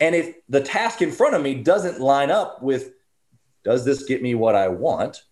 And 0.00 0.14
if 0.14 0.34
the 0.48 0.60
task 0.60 1.02
in 1.02 1.10
front 1.10 1.34
of 1.34 1.42
me 1.42 1.54
doesn't 1.54 2.00
line 2.00 2.30
up 2.30 2.62
with, 2.62 2.92
does 3.64 3.84
this 3.84 4.04
get 4.04 4.22
me 4.22 4.34
what 4.34 4.54
I 4.54 4.68
want? 4.68 5.22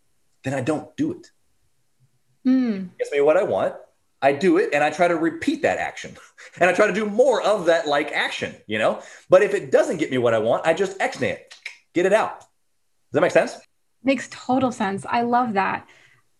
Then 0.42 0.54
I 0.54 0.60
don't 0.60 0.94
do 0.96 1.12
it. 1.12 1.30
Mm. 2.46 2.96
Gets 2.98 3.12
me 3.12 3.20
what 3.20 3.36
I 3.36 3.42
want. 3.42 3.74
I 4.22 4.32
do 4.32 4.58
it 4.58 4.70
and 4.72 4.82
I 4.82 4.90
try 4.90 5.08
to 5.08 5.16
repeat 5.16 5.62
that 5.62 5.78
action. 5.78 6.16
And 6.58 6.70
I 6.70 6.72
try 6.72 6.86
to 6.86 6.92
do 6.92 7.04
more 7.04 7.42
of 7.42 7.66
that 7.66 7.86
like 7.86 8.12
action, 8.12 8.54
you 8.66 8.78
know? 8.78 9.02
But 9.28 9.42
if 9.42 9.52
it 9.52 9.70
doesn't 9.70 9.98
get 9.98 10.10
me 10.10 10.16
what 10.16 10.32
I 10.32 10.38
want, 10.38 10.66
I 10.66 10.72
just 10.72 10.98
X 11.02 11.20
it, 11.20 11.54
get 11.92 12.06
it 12.06 12.14
out. 12.14 12.38
Does 12.38 12.46
that 13.12 13.20
make 13.20 13.32
sense? 13.32 13.58
Makes 14.02 14.28
total 14.30 14.72
sense. 14.72 15.04
I 15.06 15.20
love 15.20 15.52
that. 15.52 15.86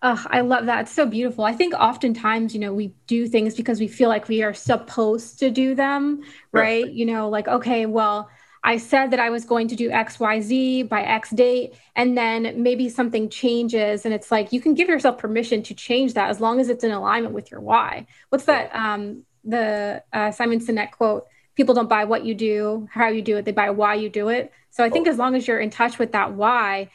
Oh, 0.03 0.23
I 0.29 0.43
love 0.43 0.67
that. 0.67 0.83
It's 0.83 0.93
so 0.93 1.07
beautiful. 1.07 1.45
I 1.45 1.53
think 1.53 1.75
oftentimes, 1.75 2.55
you 2.55 2.61
know, 2.61 2.73
we 2.73 2.95
do 3.07 3.27
things 3.27 3.55
because 3.55 3.81
we 3.81 3.89
feel 3.89 4.09
like 4.09 4.29
we 4.29 4.43
are 4.43 4.53
supposed 4.53 5.39
to 5.39 5.51
do 5.51 5.75
them, 5.75 6.23
right? 6.53 6.85
right? 6.85 6.91
You 6.91 7.07
know, 7.07 7.29
like, 7.29 7.49
okay, 7.49 7.87
well, 7.87 8.29
I 8.63 8.77
said 8.79 9.13
that 9.13 9.21
I 9.21 9.31
was 9.31 9.45
going 9.45 9.69
to 9.69 9.77
do 9.77 9.91
XYZ 9.91 10.89
by 10.89 11.03
X 11.03 11.31
date, 11.31 11.75
and 11.95 12.19
then 12.19 12.63
maybe 12.63 12.89
something 12.89 13.29
changes. 13.29 14.05
And 14.05 14.13
it's 14.13 14.31
like 14.31 14.53
you 14.53 14.61
can 14.61 14.75
give 14.75 14.89
yourself 14.89 15.19
permission 15.19 15.63
to 15.63 15.75
change 15.75 16.15
that 16.15 16.31
as 16.31 16.41
long 16.41 16.61
as 16.61 16.69
it's 16.69 16.85
in 16.85 16.91
alignment 16.91 17.33
with 17.33 17.51
your 17.51 17.61
why. 17.61 18.07
What's 18.29 18.45
that? 18.47 18.75
Um, 18.75 19.25
the 19.45 20.03
uh, 20.13 20.33
Simon 20.33 20.59
Sinek 20.59 20.91
quote 20.91 21.27
people 21.55 21.75
don't 21.75 21.89
buy 21.89 22.05
what 22.05 22.25
you 22.25 22.35
do, 22.35 22.87
how 22.93 23.09
you 23.09 23.23
do 23.23 23.37
it, 23.39 23.45
they 23.45 23.53
buy 23.53 23.71
why 23.71 23.95
you 23.95 24.11
do 24.11 24.29
it. 24.29 24.53
So 24.71 24.85
I 24.85 24.91
think 24.91 25.09
oh. 25.09 25.11
as 25.11 25.17
long 25.17 25.35
as 25.35 25.49
you're 25.49 25.59
in 25.59 25.71
touch 25.71 25.99
with 25.99 26.13
that 26.13 26.35
why, 26.35 26.91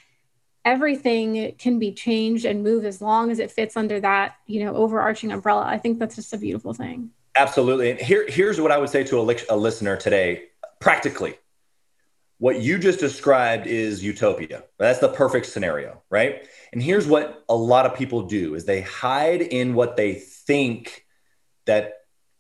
everything 0.64 1.56
can 1.58 1.80
be 1.80 1.92
changed 1.92 2.46
and 2.46 2.64
moved 2.64 2.86
as 2.86 3.02
long 3.02 3.32
as 3.32 3.40
it 3.40 3.52
fits 3.52 3.76
under 3.76 4.00
that 4.00 4.36
you 4.46 4.64
know 4.64 4.76
overarching 4.76 5.32
umbrella. 5.32 5.66
I 5.66 5.78
think 5.78 6.00
that's 6.00 6.16
just 6.16 6.34
a 6.34 6.38
beautiful 6.38 6.74
thing. 6.74 7.12
Absolutely. 7.36 7.92
And 7.92 8.00
here, 8.00 8.26
here's 8.28 8.60
what 8.60 8.72
i 8.72 8.78
would 8.78 8.90
say 8.90 9.06
to 9.06 9.20
a, 9.20 9.36
a 9.50 9.56
listener 9.56 9.96
today 9.98 10.46
practically. 10.80 11.36
What 12.40 12.60
you 12.60 12.80
just 12.80 13.00
described 13.00 13.68
is 13.68 14.04
utopia. 14.04 14.64
That's 14.80 15.00
the 15.00 15.10
perfect 15.10 15.46
scenario 15.46 16.02
right? 16.10 16.48
And 16.74 16.84
here's 16.84 17.08
what 17.08 17.44
a 17.50 17.56
lot 17.56 17.86
of 17.86 17.96
people 17.96 18.24
do 18.24 18.54
is 18.54 18.66
they 18.66 18.82
hide 18.82 19.42
in 19.42 19.74
what 19.74 19.98
they 19.98 20.14
think 20.14 21.06
that 21.66 21.94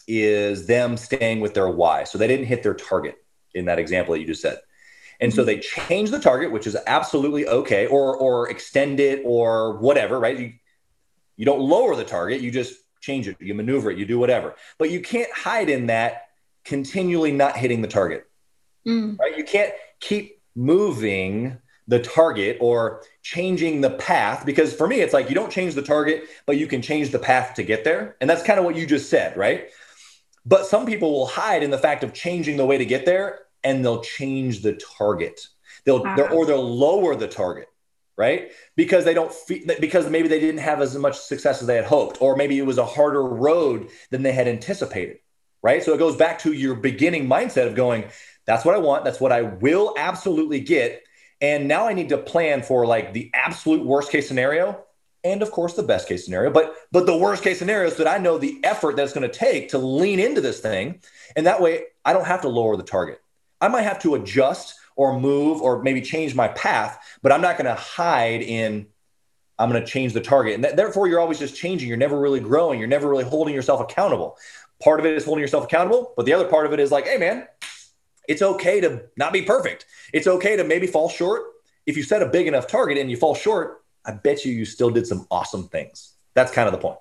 is 0.07 0.67
them 0.67 0.97
staying 0.97 1.39
with 1.39 1.53
their 1.53 1.69
why. 1.69 2.03
So 2.03 2.17
they 2.17 2.27
didn't 2.27 2.45
hit 2.45 2.63
their 2.63 2.73
target 2.73 3.15
in 3.53 3.65
that 3.65 3.79
example 3.79 4.13
that 4.13 4.19
you 4.19 4.27
just 4.27 4.41
said 4.41 4.59
and 5.21 5.31
so 5.31 5.43
they 5.43 5.59
change 5.59 6.09
the 6.09 6.19
target, 6.19 6.51
which 6.51 6.65
is 6.65 6.75
absolutely 6.87 7.47
okay, 7.47 7.85
or 7.85 8.17
or 8.17 8.49
extend 8.49 8.99
it 8.99 9.21
or 9.23 9.77
whatever, 9.77 10.19
right? 10.19 10.37
You, 10.37 10.53
you 11.37 11.45
don't 11.45 11.61
lower 11.61 11.95
the 11.95 12.03
target, 12.03 12.41
you 12.41 12.51
just 12.51 12.73
change 13.01 13.27
it, 13.27 13.37
you 13.39 13.53
maneuver 13.53 13.91
it, 13.91 13.97
you 13.97 14.05
do 14.05 14.19
whatever. 14.19 14.55
But 14.79 14.89
you 14.89 14.99
can't 14.99 15.31
hide 15.31 15.69
in 15.69 15.87
that 15.87 16.29
continually 16.65 17.31
not 17.31 17.55
hitting 17.55 17.81
the 17.81 17.87
target. 17.87 18.27
Mm. 18.85 19.17
Right? 19.19 19.37
You 19.37 19.43
can't 19.43 19.73
keep 19.99 20.41
moving 20.55 21.57
the 21.87 21.99
target 21.99 22.57
or 22.59 23.03
changing 23.21 23.81
the 23.81 23.89
path 23.91 24.45
because 24.45 24.73
for 24.73 24.87
me 24.87 25.01
it's 25.01 25.13
like 25.13 25.29
you 25.29 25.35
don't 25.35 25.51
change 25.51 25.73
the 25.73 25.81
target 25.81 26.23
but 26.45 26.57
you 26.57 26.67
can 26.67 26.81
change 26.81 27.09
the 27.09 27.19
path 27.19 27.55
to 27.55 27.63
get 27.63 27.83
there 27.83 28.15
and 28.21 28.29
that's 28.29 28.43
kind 28.43 28.59
of 28.59 28.65
what 28.65 28.75
you 28.75 28.85
just 28.85 29.09
said 29.09 29.35
right 29.35 29.69
but 30.45 30.65
some 30.65 30.85
people 30.85 31.11
will 31.11 31.25
hide 31.25 31.63
in 31.63 31.71
the 31.71 31.77
fact 31.77 32.03
of 32.03 32.13
changing 32.13 32.55
the 32.55 32.65
way 32.65 32.77
to 32.77 32.85
get 32.85 33.05
there 33.05 33.39
and 33.63 33.83
they'll 33.83 34.01
change 34.01 34.61
the 34.61 34.73
target. 34.97 35.39
They'll 35.85 36.03
wow. 36.03 36.29
or 36.31 36.45
they'll 36.45 36.63
lower 36.63 37.15
the 37.15 37.27
target, 37.27 37.67
right? 38.17 38.51
Because 38.75 39.05
they 39.05 39.13
don't 39.13 39.33
fe- 39.33 39.65
because 39.79 40.09
maybe 40.09 40.27
they 40.27 40.39
didn't 40.39 40.61
have 40.61 40.81
as 40.81 40.95
much 40.95 41.17
success 41.17 41.61
as 41.61 41.67
they 41.67 41.75
had 41.75 41.85
hoped, 41.85 42.21
or 42.21 42.35
maybe 42.35 42.57
it 42.57 42.65
was 42.65 42.77
a 42.77 42.85
harder 42.85 43.23
road 43.23 43.89
than 44.09 44.23
they 44.23 44.31
had 44.31 44.47
anticipated, 44.47 45.17
right? 45.61 45.83
So 45.83 45.93
it 45.93 45.97
goes 45.97 46.15
back 46.15 46.39
to 46.39 46.53
your 46.53 46.75
beginning 46.75 47.27
mindset 47.27 47.67
of 47.67 47.75
going, 47.75 48.05
that's 48.45 48.65
what 48.65 48.75
I 48.75 48.79
want, 48.79 49.05
that's 49.05 49.19
what 49.19 49.31
I 49.31 49.43
will 49.43 49.93
absolutely 49.97 50.59
get, 50.59 51.03
and 51.39 51.67
now 51.67 51.87
I 51.87 51.93
need 51.93 52.09
to 52.09 52.17
plan 52.17 52.61
for 52.61 52.85
like 52.85 53.13
the 53.13 53.31
absolute 53.33 53.85
worst 53.85 54.11
case 54.11 54.27
scenario 54.27 54.83
and 55.23 55.41
of 55.41 55.51
course 55.51 55.73
the 55.73 55.83
best 55.83 56.07
case 56.07 56.25
scenario 56.25 56.49
but 56.49 56.75
but 56.91 57.05
the 57.05 57.17
worst 57.17 57.43
case 57.43 57.59
scenario 57.59 57.87
is 57.87 57.95
that 57.97 58.07
i 58.07 58.17
know 58.17 58.37
the 58.37 58.59
effort 58.63 58.95
that 58.95 59.03
it's 59.03 59.13
going 59.13 59.29
to 59.29 59.37
take 59.37 59.69
to 59.69 59.77
lean 59.77 60.19
into 60.19 60.41
this 60.41 60.59
thing 60.59 60.99
and 61.35 61.45
that 61.45 61.61
way 61.61 61.83
i 62.05 62.13
don't 62.13 62.25
have 62.25 62.41
to 62.41 62.47
lower 62.47 62.75
the 62.75 62.83
target 62.83 63.21
I 63.61 63.67
might 63.67 63.83
have 63.83 63.99
to 63.99 64.15
adjust 64.15 64.75
or 64.95 65.19
move 65.19 65.61
or 65.61 65.81
maybe 65.83 66.01
change 66.01 66.35
my 66.35 66.49
path, 66.49 67.17
but 67.21 67.31
I'm 67.31 67.41
not 67.41 67.57
going 67.57 67.65
to 67.65 67.79
hide 67.79 68.41
in 68.41 68.87
I'm 69.61 69.69
going 69.69 69.81
to 69.81 69.87
change 69.87 70.13
the 70.13 70.21
target. 70.21 70.55
And 70.55 70.63
th- 70.63 70.75
therefore, 70.75 71.07
you're 71.07 71.19
always 71.19 71.37
just 71.37 71.55
changing. 71.55 71.87
You're 71.87 71.97
never 71.97 72.19
really 72.19 72.39
growing. 72.39 72.79
You're 72.79 72.87
never 72.87 73.07
really 73.07 73.23
holding 73.23 73.53
yourself 73.53 73.79
accountable. 73.79 74.37
Part 74.81 74.99
of 74.99 75.05
it 75.05 75.15
is 75.15 75.23
holding 75.23 75.41
yourself 75.41 75.65
accountable, 75.65 76.13
but 76.17 76.25
the 76.25 76.33
other 76.33 76.47
part 76.47 76.65
of 76.65 76.73
it 76.73 76.79
is 76.79 76.91
like, 76.91 77.05
hey, 77.05 77.17
man, 77.17 77.47
it's 78.27 78.41
okay 78.41 78.81
to 78.81 79.03
not 79.17 79.31
be 79.31 79.43
perfect. 79.43 79.85
It's 80.13 80.25
okay 80.25 80.55
to 80.55 80.63
maybe 80.63 80.87
fall 80.87 81.09
short. 81.09 81.43
If 81.85 81.95
you 81.95 82.01
set 82.01 82.23
a 82.23 82.25
big 82.25 82.47
enough 82.47 82.65
target 82.65 82.97
and 82.97 83.11
you 83.11 83.17
fall 83.17 83.35
short, 83.35 83.83
I 84.03 84.13
bet 84.13 84.45
you 84.45 84.51
you 84.51 84.65
still 84.65 84.89
did 84.89 85.05
some 85.05 85.27
awesome 85.29 85.67
things. 85.67 86.13
That's 86.33 86.51
kind 86.51 86.67
of 86.67 86.71
the 86.71 86.79
point. 86.79 86.97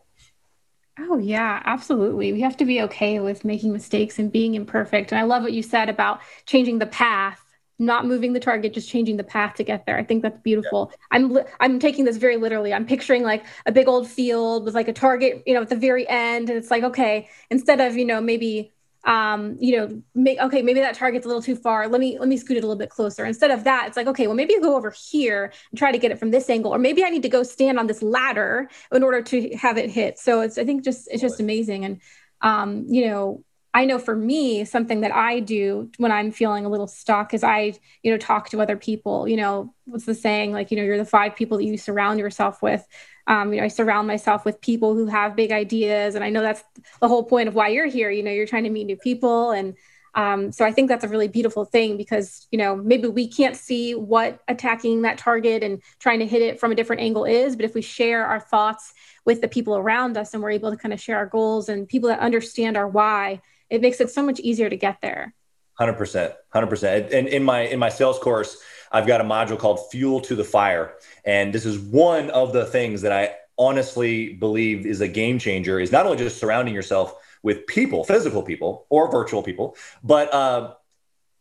Oh, 1.02 1.18
yeah, 1.18 1.62
absolutely. 1.64 2.32
We 2.32 2.40
have 2.42 2.56
to 2.58 2.64
be 2.64 2.82
okay 2.82 3.20
with 3.20 3.44
making 3.44 3.72
mistakes 3.72 4.18
and 4.18 4.30
being 4.30 4.54
imperfect. 4.54 5.12
And 5.12 5.18
I 5.18 5.22
love 5.22 5.42
what 5.42 5.52
you 5.52 5.62
said 5.62 5.88
about 5.88 6.20
changing 6.46 6.78
the 6.78 6.86
path, 6.86 7.40
not 7.78 8.06
moving 8.06 8.32
the 8.34 8.40
target, 8.40 8.74
just 8.74 8.88
changing 8.90 9.16
the 9.16 9.24
path 9.24 9.54
to 9.54 9.64
get 9.64 9.86
there. 9.86 9.96
I 9.96 10.04
think 10.04 10.22
that's 10.22 10.38
beautiful. 10.42 10.90
Yeah. 10.90 10.96
I'm 11.12 11.38
I'm 11.60 11.78
taking 11.78 12.04
this 12.04 12.18
very 12.18 12.36
literally. 12.36 12.74
I'm 12.74 12.86
picturing 12.86 13.22
like 13.22 13.44
a 13.66 13.72
big 13.72 13.88
old 13.88 14.08
field 14.08 14.64
with 14.64 14.74
like 14.74 14.88
a 14.88 14.92
target, 14.92 15.42
you 15.46 15.54
know, 15.54 15.62
at 15.62 15.70
the 15.70 15.76
very 15.76 16.06
end 16.08 16.50
and 16.50 16.58
it's 16.58 16.70
like, 16.70 16.82
okay, 16.82 17.28
instead 17.50 17.80
of, 17.80 17.96
you 17.96 18.04
know, 18.04 18.20
maybe 18.20 18.74
um, 19.04 19.56
you 19.58 19.76
know, 19.76 20.02
make 20.14 20.38
okay, 20.38 20.62
maybe 20.62 20.80
that 20.80 20.94
target's 20.94 21.24
a 21.24 21.28
little 21.28 21.42
too 21.42 21.56
far. 21.56 21.88
Let 21.88 22.00
me 22.00 22.18
let 22.18 22.28
me 22.28 22.36
scoot 22.36 22.56
it 22.56 22.64
a 22.64 22.66
little 22.66 22.78
bit 22.78 22.90
closer. 22.90 23.24
Instead 23.24 23.50
of 23.50 23.64
that, 23.64 23.88
it's 23.88 23.96
like, 23.96 24.06
okay, 24.06 24.26
well, 24.26 24.36
maybe 24.36 24.52
you 24.52 24.60
go 24.60 24.76
over 24.76 24.90
here 25.10 25.52
and 25.70 25.78
try 25.78 25.90
to 25.90 25.98
get 25.98 26.10
it 26.10 26.18
from 26.18 26.30
this 26.30 26.50
angle, 26.50 26.74
or 26.74 26.78
maybe 26.78 27.04
I 27.04 27.10
need 27.10 27.22
to 27.22 27.28
go 27.28 27.42
stand 27.42 27.78
on 27.78 27.86
this 27.86 28.02
ladder 28.02 28.68
in 28.92 29.02
order 29.02 29.22
to 29.22 29.56
have 29.56 29.78
it 29.78 29.90
hit. 29.90 30.18
So 30.18 30.42
it's 30.42 30.58
I 30.58 30.64
think 30.64 30.84
just 30.84 31.08
it's 31.10 31.22
just 31.22 31.40
amazing. 31.40 31.84
And 31.84 32.00
um, 32.42 32.84
you 32.88 33.06
know, 33.06 33.44
I 33.72 33.84
know 33.84 33.98
for 33.98 34.16
me, 34.16 34.64
something 34.64 35.02
that 35.02 35.14
I 35.14 35.40
do 35.40 35.90
when 35.98 36.10
I'm 36.10 36.32
feeling 36.32 36.66
a 36.66 36.68
little 36.68 36.88
stuck 36.88 37.32
is 37.32 37.44
I, 37.44 37.74
you 38.02 38.10
know, 38.10 38.18
talk 38.18 38.50
to 38.50 38.60
other 38.60 38.76
people. 38.76 39.28
You 39.28 39.36
know, 39.36 39.74
what's 39.84 40.06
the 40.06 40.14
saying? 40.14 40.52
Like, 40.52 40.70
you 40.70 40.76
know, 40.76 40.82
you're 40.82 40.98
the 40.98 41.04
five 41.04 41.36
people 41.36 41.58
that 41.58 41.64
you 41.64 41.78
surround 41.78 42.18
yourself 42.18 42.62
with. 42.62 42.84
Um, 43.30 43.52
you 43.52 43.60
know, 43.60 43.64
I 43.64 43.68
surround 43.68 44.08
myself 44.08 44.44
with 44.44 44.60
people 44.60 44.94
who 44.94 45.06
have 45.06 45.36
big 45.36 45.52
ideas, 45.52 46.16
and 46.16 46.24
I 46.24 46.30
know 46.30 46.42
that's 46.42 46.64
the 47.00 47.06
whole 47.06 47.22
point 47.22 47.48
of 47.48 47.54
why 47.54 47.68
you're 47.68 47.86
here. 47.86 48.10
You 48.10 48.24
know, 48.24 48.32
you're 48.32 48.46
trying 48.46 48.64
to 48.64 48.70
meet 48.70 48.84
new 48.84 48.96
people, 48.96 49.52
and 49.52 49.76
um, 50.16 50.50
so 50.50 50.64
I 50.64 50.72
think 50.72 50.88
that's 50.88 51.04
a 51.04 51.08
really 51.08 51.28
beautiful 51.28 51.64
thing 51.64 51.96
because 51.96 52.48
you 52.50 52.58
know 52.58 52.74
maybe 52.74 53.06
we 53.06 53.28
can't 53.28 53.56
see 53.56 53.94
what 53.94 54.40
attacking 54.48 55.02
that 55.02 55.16
target 55.16 55.62
and 55.62 55.80
trying 56.00 56.18
to 56.18 56.26
hit 56.26 56.42
it 56.42 56.58
from 56.58 56.72
a 56.72 56.74
different 56.74 57.02
angle 57.02 57.24
is, 57.24 57.54
but 57.54 57.64
if 57.64 57.72
we 57.72 57.82
share 57.82 58.26
our 58.26 58.40
thoughts 58.40 58.92
with 59.24 59.40
the 59.40 59.48
people 59.48 59.76
around 59.76 60.16
us 60.16 60.34
and 60.34 60.42
we're 60.42 60.50
able 60.50 60.72
to 60.72 60.76
kind 60.76 60.92
of 60.92 61.00
share 61.00 61.16
our 61.16 61.26
goals 61.26 61.68
and 61.68 61.88
people 61.88 62.08
that 62.08 62.18
understand 62.18 62.76
our 62.76 62.88
why 62.88 63.40
it 63.68 63.80
makes 63.80 64.00
it 64.00 64.10
so 64.10 64.24
much 64.24 64.40
easier 64.40 64.68
to 64.68 64.76
get 64.76 65.00
there. 65.00 65.32
100%. 65.80 66.34
100%. 66.54 67.12
And 67.12 67.28
in 67.28 67.42
my 67.42 67.62
in 67.62 67.78
my 67.78 67.88
sales 67.88 68.18
course, 68.18 68.58
I've 68.92 69.06
got 69.06 69.20
a 69.20 69.24
module 69.24 69.58
called 69.58 69.90
Fuel 69.90 70.20
to 70.22 70.34
the 70.34 70.44
Fire, 70.44 70.94
and 71.24 71.52
this 71.52 71.64
is 71.64 71.78
one 71.78 72.30
of 72.30 72.52
the 72.52 72.66
things 72.66 73.02
that 73.02 73.12
I 73.12 73.34
honestly 73.58 74.32
believe 74.34 74.86
is 74.86 75.00
a 75.00 75.08
game 75.08 75.38
changer 75.38 75.78
is 75.78 75.92
not 75.92 76.06
only 76.06 76.18
just 76.18 76.38
surrounding 76.38 76.74
yourself 76.74 77.14
with 77.42 77.66
people, 77.66 78.04
physical 78.04 78.42
people 78.42 78.86
or 78.88 79.10
virtual 79.10 79.42
people, 79.42 79.76
but 80.02 80.32
uh, 80.34 80.74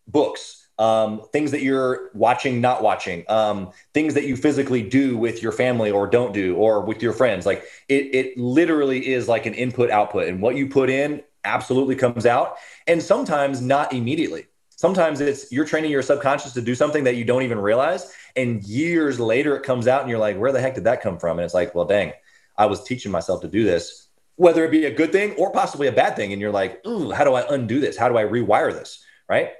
books, 0.08 0.67
um, 0.78 1.21
things 1.34 1.52
that 1.52 1.62
you're 1.62 2.10
watching, 2.13 2.62
not 2.62 2.82
watching, 2.82 3.25
um, 3.30 3.71
things 3.93 4.13
that 4.13 4.25
you 4.25 4.36
physically 4.38 4.82
do 4.82 5.17
with 5.17 5.41
your 5.43 5.52
family 5.52 5.91
or 5.91 6.08
don't 6.08 6.34
do, 6.34 6.56
or 6.56 6.82
with 6.82 7.02
your 7.02 7.13
friends. 7.13 7.45
Like 7.45 7.63
it, 7.88 8.15
it 8.15 8.38
literally 8.38 9.08
is 9.08 9.28
like 9.28 9.45
an 9.45 9.54
input 9.54 9.89
output, 9.89 10.28
and 10.28 10.41
what 10.41 10.56
you 10.56 10.67
put 10.67 10.89
in 10.89 11.21
absolutely 11.43 11.95
comes 11.95 12.25
out 12.25 12.58
and 12.88 13.02
sometimes 13.02 13.62
not 13.62 13.93
immediately. 13.93 14.47
Sometimes 14.69 15.19
it's 15.19 15.52
you're 15.52 15.65
training 15.65 15.91
your 15.91 16.02
subconscious 16.02 16.54
to 16.54 16.62
do 16.62 16.73
something 16.73 17.04
that 17.04 17.15
you 17.15 17.25
don't 17.25 17.43
even 17.43 17.60
realize 17.60 18.13
and 18.36 18.63
years 18.63 19.19
later 19.19 19.58
it 19.58 19.63
comes 19.63 19.88
out 19.88 20.02
and 20.02 20.10
you're 20.10 20.19
like 20.19 20.38
where 20.38 20.52
the 20.52 20.62
heck 20.62 20.75
did 20.75 20.86
that 20.86 21.02
come 21.02 21.17
from? 21.17 21.38
And 21.38 21.45
it's 21.45 21.54
like 21.54 21.75
well 21.75 21.86
dang 21.86 22.13
i 22.58 22.65
was 22.65 22.84
teaching 22.84 23.12
myself 23.12 23.41
to 23.41 23.47
do 23.47 23.63
this. 23.63 24.08
Whether 24.36 24.63
it 24.63 24.71
be 24.71 24.86
a 24.86 24.91
good 24.91 25.12
thing 25.12 25.34
or 25.34 25.52
possibly 25.52 25.88
a 25.88 25.91
bad 25.91 26.15
thing 26.15 26.32
and 26.32 26.41
you're 26.41 26.52
like 26.52 26.86
ooh 26.88 27.12
how 27.12 27.25
do 27.25 27.34
i 27.34 27.45
undo 27.54 27.80
this? 27.80 27.97
How 27.97 28.08
do 28.08 28.17
i 28.17 28.23
rewire 28.23 28.71
this? 28.71 29.04
Right? 29.28 29.52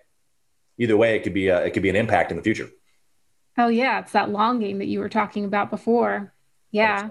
Either 0.78 0.96
way 0.96 1.18
it 1.18 1.24
could 1.24 1.34
be 1.34 1.50
a, 1.50 1.66
it 1.66 1.72
could 1.72 1.84
be 1.84 1.90
an 1.90 1.98
impact 1.98 2.32
in 2.32 2.38
the 2.38 2.44
future. 2.44 2.70
Oh 3.58 3.68
yeah 3.68 4.00
it's 4.00 4.14
that 4.14 4.30
longing 4.30 4.78
that 4.80 4.88
you 4.88 5.00
were 5.00 5.10
talking 5.10 5.44
about 5.44 5.70
before. 5.70 6.34
Yeah. 6.72 7.10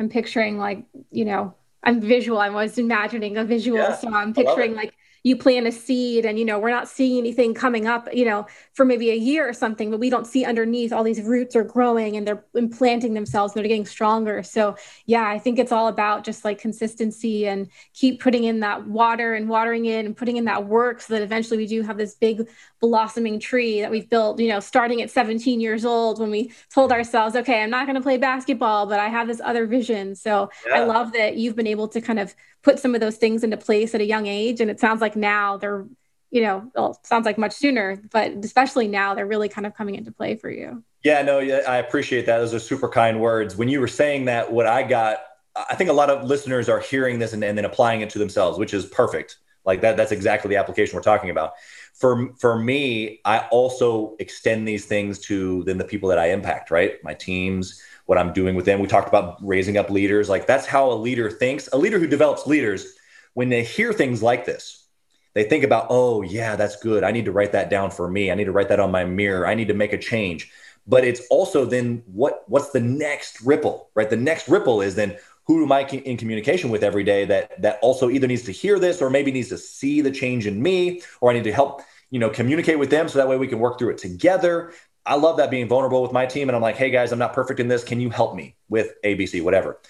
I'm 0.00 0.08
picturing 0.08 0.58
like 0.58 0.84
you 1.12 1.24
know 1.24 1.54
I'm 1.84 2.00
visual. 2.00 2.38
I 2.38 2.48
was 2.50 2.78
imagining 2.78 3.36
a 3.36 3.44
visual. 3.44 3.78
Yeah, 3.78 3.96
so 3.96 4.12
I'm 4.12 4.34
picturing 4.34 4.74
like 4.74 4.94
you 5.24 5.34
plant 5.36 5.66
a 5.66 5.72
seed 5.72 6.26
and 6.26 6.38
you 6.38 6.44
know 6.44 6.58
we're 6.58 6.70
not 6.70 6.86
seeing 6.86 7.18
anything 7.18 7.54
coming 7.54 7.86
up 7.86 8.08
you 8.12 8.24
know 8.24 8.46
for 8.74 8.84
maybe 8.84 9.10
a 9.10 9.16
year 9.16 9.48
or 9.48 9.52
something 9.52 9.90
but 9.90 9.98
we 9.98 10.10
don't 10.10 10.26
see 10.26 10.44
underneath 10.44 10.92
all 10.92 11.02
these 11.02 11.20
roots 11.22 11.56
are 11.56 11.64
growing 11.64 12.16
and 12.16 12.28
they're 12.28 12.44
implanting 12.54 13.14
themselves 13.14 13.52
and 13.52 13.58
they're 13.58 13.68
getting 13.68 13.86
stronger 13.86 14.42
so 14.42 14.76
yeah 15.06 15.26
i 15.26 15.38
think 15.38 15.58
it's 15.58 15.72
all 15.72 15.88
about 15.88 16.24
just 16.24 16.44
like 16.44 16.58
consistency 16.58 17.48
and 17.48 17.68
keep 17.94 18.20
putting 18.20 18.44
in 18.44 18.60
that 18.60 18.86
water 18.86 19.34
and 19.34 19.48
watering 19.48 19.86
it 19.86 20.04
and 20.04 20.16
putting 20.16 20.36
in 20.36 20.44
that 20.44 20.66
work 20.66 21.00
so 21.00 21.14
that 21.14 21.22
eventually 21.22 21.56
we 21.56 21.66
do 21.66 21.82
have 21.82 21.96
this 21.96 22.14
big 22.14 22.48
blossoming 22.80 23.40
tree 23.40 23.80
that 23.80 23.90
we've 23.90 24.10
built 24.10 24.38
you 24.38 24.48
know 24.48 24.60
starting 24.60 25.00
at 25.00 25.10
17 25.10 25.58
years 25.58 25.86
old 25.86 26.20
when 26.20 26.30
we 26.30 26.52
told 26.72 26.92
ourselves 26.92 27.34
okay 27.34 27.62
i'm 27.62 27.70
not 27.70 27.86
going 27.86 27.96
to 27.96 28.02
play 28.02 28.18
basketball 28.18 28.86
but 28.86 29.00
i 29.00 29.08
have 29.08 29.26
this 29.26 29.40
other 29.42 29.66
vision 29.66 30.14
so 30.14 30.50
yeah. 30.66 30.74
i 30.74 30.84
love 30.84 31.12
that 31.12 31.36
you've 31.36 31.56
been 31.56 31.66
able 31.66 31.88
to 31.88 32.02
kind 32.02 32.18
of 32.18 32.34
put 32.64 32.80
some 32.80 32.94
of 32.94 33.00
those 33.00 33.16
things 33.16 33.44
into 33.44 33.56
place 33.56 33.94
at 33.94 34.00
a 34.00 34.04
young 34.04 34.26
age. 34.26 34.60
And 34.60 34.70
it 34.70 34.80
sounds 34.80 35.00
like 35.00 35.14
now 35.14 35.58
they're, 35.58 35.86
you 36.30 36.42
know, 36.42 36.70
well, 36.74 36.98
sounds 37.04 37.26
like 37.26 37.38
much 37.38 37.52
sooner, 37.52 38.02
but 38.10 38.32
especially 38.42 38.88
now 38.88 39.14
they're 39.14 39.26
really 39.26 39.48
kind 39.48 39.66
of 39.66 39.74
coming 39.74 39.94
into 39.94 40.10
play 40.10 40.34
for 40.34 40.50
you. 40.50 40.82
Yeah, 41.04 41.22
no, 41.22 41.38
yeah, 41.38 41.60
I 41.68 41.76
appreciate 41.76 42.26
that. 42.26 42.38
Those 42.38 42.54
are 42.54 42.58
super 42.58 42.88
kind 42.88 43.20
words. 43.20 43.54
When 43.54 43.68
you 43.68 43.78
were 43.78 43.88
saying 43.88 44.24
that, 44.24 44.50
what 44.50 44.66
I 44.66 44.82
got, 44.82 45.18
I 45.54 45.74
think 45.76 45.90
a 45.90 45.92
lot 45.92 46.10
of 46.10 46.24
listeners 46.24 46.68
are 46.68 46.80
hearing 46.80 47.18
this 47.18 47.34
and, 47.34 47.44
and 47.44 47.56
then 47.56 47.66
applying 47.66 48.00
it 48.00 48.10
to 48.10 48.18
themselves, 48.18 48.58
which 48.58 48.72
is 48.72 48.86
perfect. 48.86 49.36
Like 49.66 49.82
that, 49.82 49.96
that's 49.96 50.12
exactly 50.12 50.48
the 50.48 50.56
application 50.56 50.96
we're 50.96 51.02
talking 51.02 51.30
about. 51.30 51.52
For 51.94 52.34
for 52.38 52.58
me, 52.58 53.20
I 53.24 53.46
also 53.50 54.16
extend 54.18 54.66
these 54.66 54.86
things 54.86 55.20
to 55.20 55.62
then 55.64 55.78
the 55.78 55.84
people 55.84 56.08
that 56.08 56.18
I 56.18 56.30
impact, 56.30 56.70
right? 56.70 57.02
My 57.04 57.14
teams, 57.14 57.80
what 58.06 58.18
I'm 58.18 58.32
doing 58.32 58.54
with 58.54 58.66
them. 58.66 58.80
We 58.80 58.86
talked 58.86 59.08
about 59.08 59.38
raising 59.40 59.76
up 59.76 59.90
leaders. 59.90 60.28
Like 60.28 60.46
that's 60.46 60.66
how 60.66 60.90
a 60.90 60.94
leader 60.94 61.30
thinks. 61.30 61.68
A 61.72 61.78
leader 61.78 61.98
who 61.98 62.06
develops 62.06 62.46
leaders, 62.46 62.94
when 63.34 63.48
they 63.48 63.64
hear 63.64 63.92
things 63.92 64.22
like 64.22 64.44
this, 64.44 64.86
they 65.34 65.44
think 65.44 65.64
about, 65.64 65.88
oh, 65.90 66.22
yeah, 66.22 66.54
that's 66.54 66.76
good. 66.76 67.02
I 67.02 67.10
need 67.10 67.24
to 67.24 67.32
write 67.32 67.52
that 67.52 67.68
down 67.68 67.90
for 67.90 68.08
me. 68.08 68.30
I 68.30 68.34
need 68.34 68.44
to 68.44 68.52
write 68.52 68.68
that 68.68 68.78
on 68.78 68.92
my 68.92 69.04
mirror. 69.04 69.46
I 69.46 69.54
need 69.54 69.68
to 69.68 69.74
make 69.74 69.92
a 69.92 69.98
change. 69.98 70.52
But 70.86 71.04
it's 71.04 71.22
also 71.30 71.64
then 71.64 72.02
what 72.06 72.44
what's 72.46 72.70
the 72.70 72.80
next 72.80 73.40
ripple, 73.40 73.90
right? 73.94 74.08
The 74.08 74.16
next 74.16 74.48
ripple 74.48 74.82
is 74.82 74.94
then 74.94 75.16
who 75.46 75.62
am 75.62 75.72
I 75.72 75.86
in 75.86 76.16
communication 76.16 76.70
with 76.70 76.82
every 76.82 77.04
day 77.04 77.24
that 77.24 77.60
that 77.62 77.78
also 77.80 78.10
either 78.10 78.26
needs 78.26 78.42
to 78.42 78.52
hear 78.52 78.78
this 78.78 79.00
or 79.00 79.08
maybe 79.08 79.32
needs 79.32 79.48
to 79.48 79.58
see 79.58 80.02
the 80.02 80.10
change 80.10 80.46
in 80.46 80.62
me, 80.62 81.00
or 81.20 81.30
I 81.30 81.34
need 81.34 81.44
to 81.44 81.52
help 81.52 81.80
you 82.10 82.18
know 82.20 82.28
communicate 82.28 82.78
with 82.78 82.90
them 82.90 83.08
so 83.08 83.18
that 83.18 83.28
way 83.28 83.38
we 83.38 83.48
can 83.48 83.58
work 83.58 83.78
through 83.78 83.90
it 83.90 83.98
together 83.98 84.72
I 85.06 85.16
love 85.16 85.36
that 85.36 85.50
being 85.50 85.68
vulnerable 85.68 86.02
with 86.02 86.12
my 86.12 86.26
team. 86.26 86.48
And 86.48 86.56
I'm 86.56 86.62
like, 86.62 86.76
hey 86.76 86.90
guys, 86.90 87.12
I'm 87.12 87.18
not 87.18 87.32
perfect 87.32 87.60
in 87.60 87.68
this. 87.68 87.84
Can 87.84 88.00
you 88.00 88.10
help 88.10 88.34
me 88.34 88.56
with 88.68 88.94
ABC, 89.04 89.42
whatever? 89.42 89.80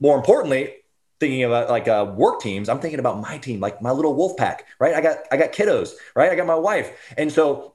More 0.00 0.16
importantly, 0.16 0.74
thinking 1.20 1.44
about 1.44 1.70
like 1.70 1.86
uh, 1.86 2.12
work 2.16 2.40
teams, 2.40 2.68
I'm 2.68 2.80
thinking 2.80 3.00
about 3.00 3.20
my 3.20 3.38
team, 3.38 3.60
like 3.60 3.80
my 3.80 3.92
little 3.92 4.14
wolf 4.14 4.36
pack, 4.36 4.66
right? 4.78 4.94
I 4.94 5.00
got 5.00 5.18
I 5.30 5.36
got 5.36 5.52
kiddos, 5.52 5.92
right? 6.16 6.30
I 6.30 6.34
got 6.34 6.46
my 6.46 6.56
wife, 6.56 7.14
and 7.16 7.32
so 7.32 7.74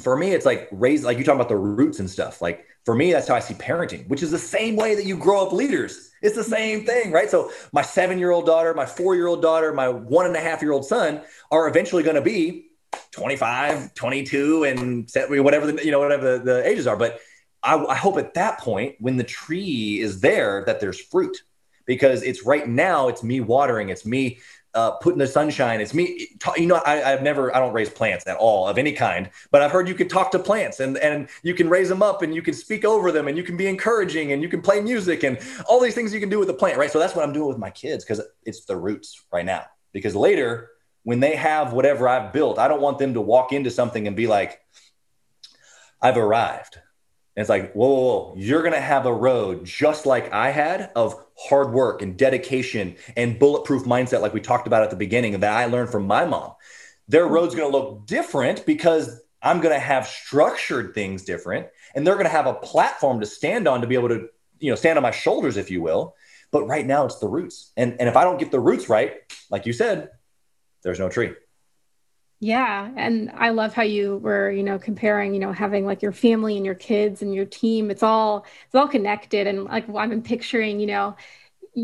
for 0.00 0.16
me, 0.16 0.32
it's 0.32 0.46
like 0.46 0.68
raise 0.70 1.04
like 1.04 1.18
you 1.18 1.24
talking 1.24 1.38
about 1.38 1.48
the 1.48 1.56
roots 1.56 1.98
and 1.98 2.08
stuff. 2.08 2.40
Like 2.40 2.64
for 2.84 2.94
me, 2.94 3.12
that's 3.12 3.28
how 3.28 3.34
I 3.34 3.40
see 3.40 3.54
parenting, 3.54 4.08
which 4.08 4.22
is 4.22 4.30
the 4.30 4.38
same 4.38 4.76
way 4.76 4.94
that 4.94 5.04
you 5.04 5.18
grow 5.18 5.46
up 5.46 5.52
leaders. 5.52 6.10
It's 6.22 6.34
the 6.34 6.44
same 6.44 6.86
thing, 6.86 7.12
right? 7.12 7.28
So 7.28 7.50
my 7.72 7.82
seven 7.82 8.18
year 8.18 8.30
old 8.30 8.46
daughter, 8.46 8.72
my 8.74 8.86
four 8.86 9.14
year 9.14 9.26
old 9.26 9.42
daughter, 9.42 9.74
my 9.74 9.88
one 9.88 10.24
and 10.24 10.34
a 10.34 10.40
half 10.40 10.62
year 10.62 10.72
old 10.72 10.86
son 10.86 11.22
are 11.50 11.68
eventually 11.68 12.02
going 12.02 12.16
to 12.16 12.22
be 12.22 12.67
25, 13.12 13.94
22, 13.94 14.64
and 14.64 15.10
whatever 15.28 15.70
the, 15.70 15.84
you 15.84 15.90
know, 15.90 15.98
whatever 15.98 16.38
the, 16.38 16.44
the 16.44 16.68
ages 16.68 16.86
are. 16.86 16.96
But 16.96 17.20
I, 17.62 17.76
I 17.76 17.94
hope 17.94 18.18
at 18.18 18.34
that 18.34 18.58
point, 18.58 18.96
when 19.00 19.16
the 19.16 19.24
tree 19.24 20.00
is 20.00 20.20
there, 20.20 20.64
that 20.66 20.80
there's 20.80 21.00
fruit 21.00 21.42
because 21.86 22.22
it's 22.22 22.44
right 22.44 22.68
now, 22.68 23.08
it's 23.08 23.22
me 23.22 23.40
watering, 23.40 23.88
it's 23.88 24.04
me 24.04 24.38
uh, 24.74 24.92
putting 24.92 25.18
the 25.18 25.26
sunshine. 25.26 25.80
It's 25.80 25.94
me, 25.94 26.28
you 26.56 26.66
know, 26.66 26.80
I, 26.84 26.96
have 26.96 27.22
never, 27.22 27.54
I 27.54 27.58
don't 27.58 27.72
raise 27.72 27.88
plants 27.88 28.26
at 28.26 28.36
all 28.36 28.68
of 28.68 28.78
any 28.78 28.92
kind, 28.92 29.30
but 29.50 29.62
I've 29.62 29.72
heard 29.72 29.88
you 29.88 29.94
can 29.94 30.08
talk 30.08 30.30
to 30.32 30.38
plants 30.38 30.80
and, 30.80 30.98
and 30.98 31.28
you 31.42 31.54
can 31.54 31.68
raise 31.68 31.88
them 31.88 32.02
up 32.02 32.22
and 32.22 32.34
you 32.34 32.42
can 32.42 32.54
speak 32.54 32.84
over 32.84 33.10
them 33.10 33.26
and 33.26 33.36
you 33.36 33.42
can 33.42 33.56
be 33.56 33.66
encouraging 33.66 34.32
and 34.32 34.42
you 34.42 34.48
can 34.48 34.60
play 34.60 34.80
music 34.80 35.24
and 35.24 35.38
all 35.66 35.80
these 35.80 35.94
things 35.94 36.12
you 36.12 36.20
can 36.20 36.28
do 36.28 36.38
with 36.38 36.50
a 36.50 36.54
plant, 36.54 36.78
right? 36.78 36.90
So 36.90 36.98
that's 36.98 37.16
what 37.16 37.24
I'm 37.24 37.32
doing 37.32 37.48
with 37.48 37.58
my 37.58 37.70
kids 37.70 38.04
because 38.04 38.20
it's 38.44 38.66
the 38.66 38.76
roots 38.76 39.24
right 39.32 39.44
now. 39.44 39.64
Because 39.92 40.14
later 40.14 40.70
when 41.08 41.20
they 41.20 41.36
have 41.36 41.72
whatever 41.72 42.06
I've 42.06 42.34
built, 42.34 42.58
I 42.58 42.68
don't 42.68 42.82
want 42.82 42.98
them 42.98 43.14
to 43.14 43.20
walk 43.22 43.54
into 43.54 43.70
something 43.70 44.06
and 44.06 44.14
be 44.14 44.26
like, 44.26 44.60
I've 46.02 46.18
arrived. 46.18 46.74
And 47.34 47.40
it's 47.40 47.48
like, 47.48 47.72
whoa, 47.72 47.88
whoa, 47.88 48.02
whoa, 48.02 48.34
you're 48.36 48.60
going 48.60 48.74
to 48.74 48.80
have 48.80 49.06
a 49.06 49.14
road 49.14 49.64
just 49.64 50.04
like 50.04 50.30
I 50.34 50.50
had 50.50 50.90
of 50.94 51.14
hard 51.38 51.72
work 51.72 52.02
and 52.02 52.14
dedication 52.14 52.94
and 53.16 53.38
bulletproof 53.38 53.84
mindset, 53.84 54.20
like 54.20 54.34
we 54.34 54.42
talked 54.42 54.66
about 54.66 54.82
at 54.82 54.90
the 54.90 54.96
beginning, 54.96 55.40
that 55.40 55.50
I 55.50 55.64
learned 55.64 55.88
from 55.88 56.06
my 56.06 56.26
mom. 56.26 56.52
Their 57.08 57.26
road's 57.26 57.54
going 57.54 57.72
to 57.72 57.78
look 57.78 58.06
different 58.06 58.66
because 58.66 59.22
I'm 59.40 59.62
going 59.62 59.74
to 59.74 59.80
have 59.80 60.06
structured 60.06 60.92
things 60.92 61.24
different 61.24 61.68
and 61.94 62.06
they're 62.06 62.16
going 62.16 62.26
to 62.26 62.30
have 62.30 62.46
a 62.46 62.52
platform 62.52 63.20
to 63.20 63.26
stand 63.26 63.66
on 63.66 63.80
to 63.80 63.86
be 63.86 63.94
able 63.94 64.10
to, 64.10 64.28
you 64.58 64.70
know, 64.70 64.76
stand 64.76 64.98
on 64.98 65.02
my 65.02 65.10
shoulders, 65.10 65.56
if 65.56 65.70
you 65.70 65.80
will. 65.80 66.14
But 66.50 66.66
right 66.66 66.86
now 66.86 67.06
it's 67.06 67.18
the 67.18 67.28
roots. 67.28 67.72
And, 67.78 67.96
and 67.98 68.10
if 68.10 68.16
I 68.18 68.24
don't 68.24 68.38
get 68.38 68.50
the 68.50 68.60
roots 68.60 68.90
right, 68.90 69.14
like 69.48 69.64
you 69.64 69.72
said, 69.72 70.10
there's 70.88 70.98
no 70.98 71.10
tree. 71.10 71.34
Yeah. 72.40 72.90
And 72.96 73.30
I 73.34 73.50
love 73.50 73.74
how 73.74 73.82
you 73.82 74.16
were, 74.16 74.50
you 74.50 74.62
know, 74.62 74.78
comparing, 74.78 75.34
you 75.34 75.40
know, 75.40 75.52
having 75.52 75.84
like 75.84 76.00
your 76.00 76.12
family 76.12 76.56
and 76.56 76.64
your 76.64 76.74
kids 76.76 77.20
and 77.20 77.34
your 77.34 77.44
team. 77.44 77.90
It's 77.90 78.02
all, 78.02 78.46
it's 78.64 78.74
all 78.74 78.88
connected. 78.88 79.46
And 79.46 79.64
like 79.64 79.86
I'm 79.94 80.22
picturing, 80.22 80.80
you 80.80 80.86
know, 80.86 81.16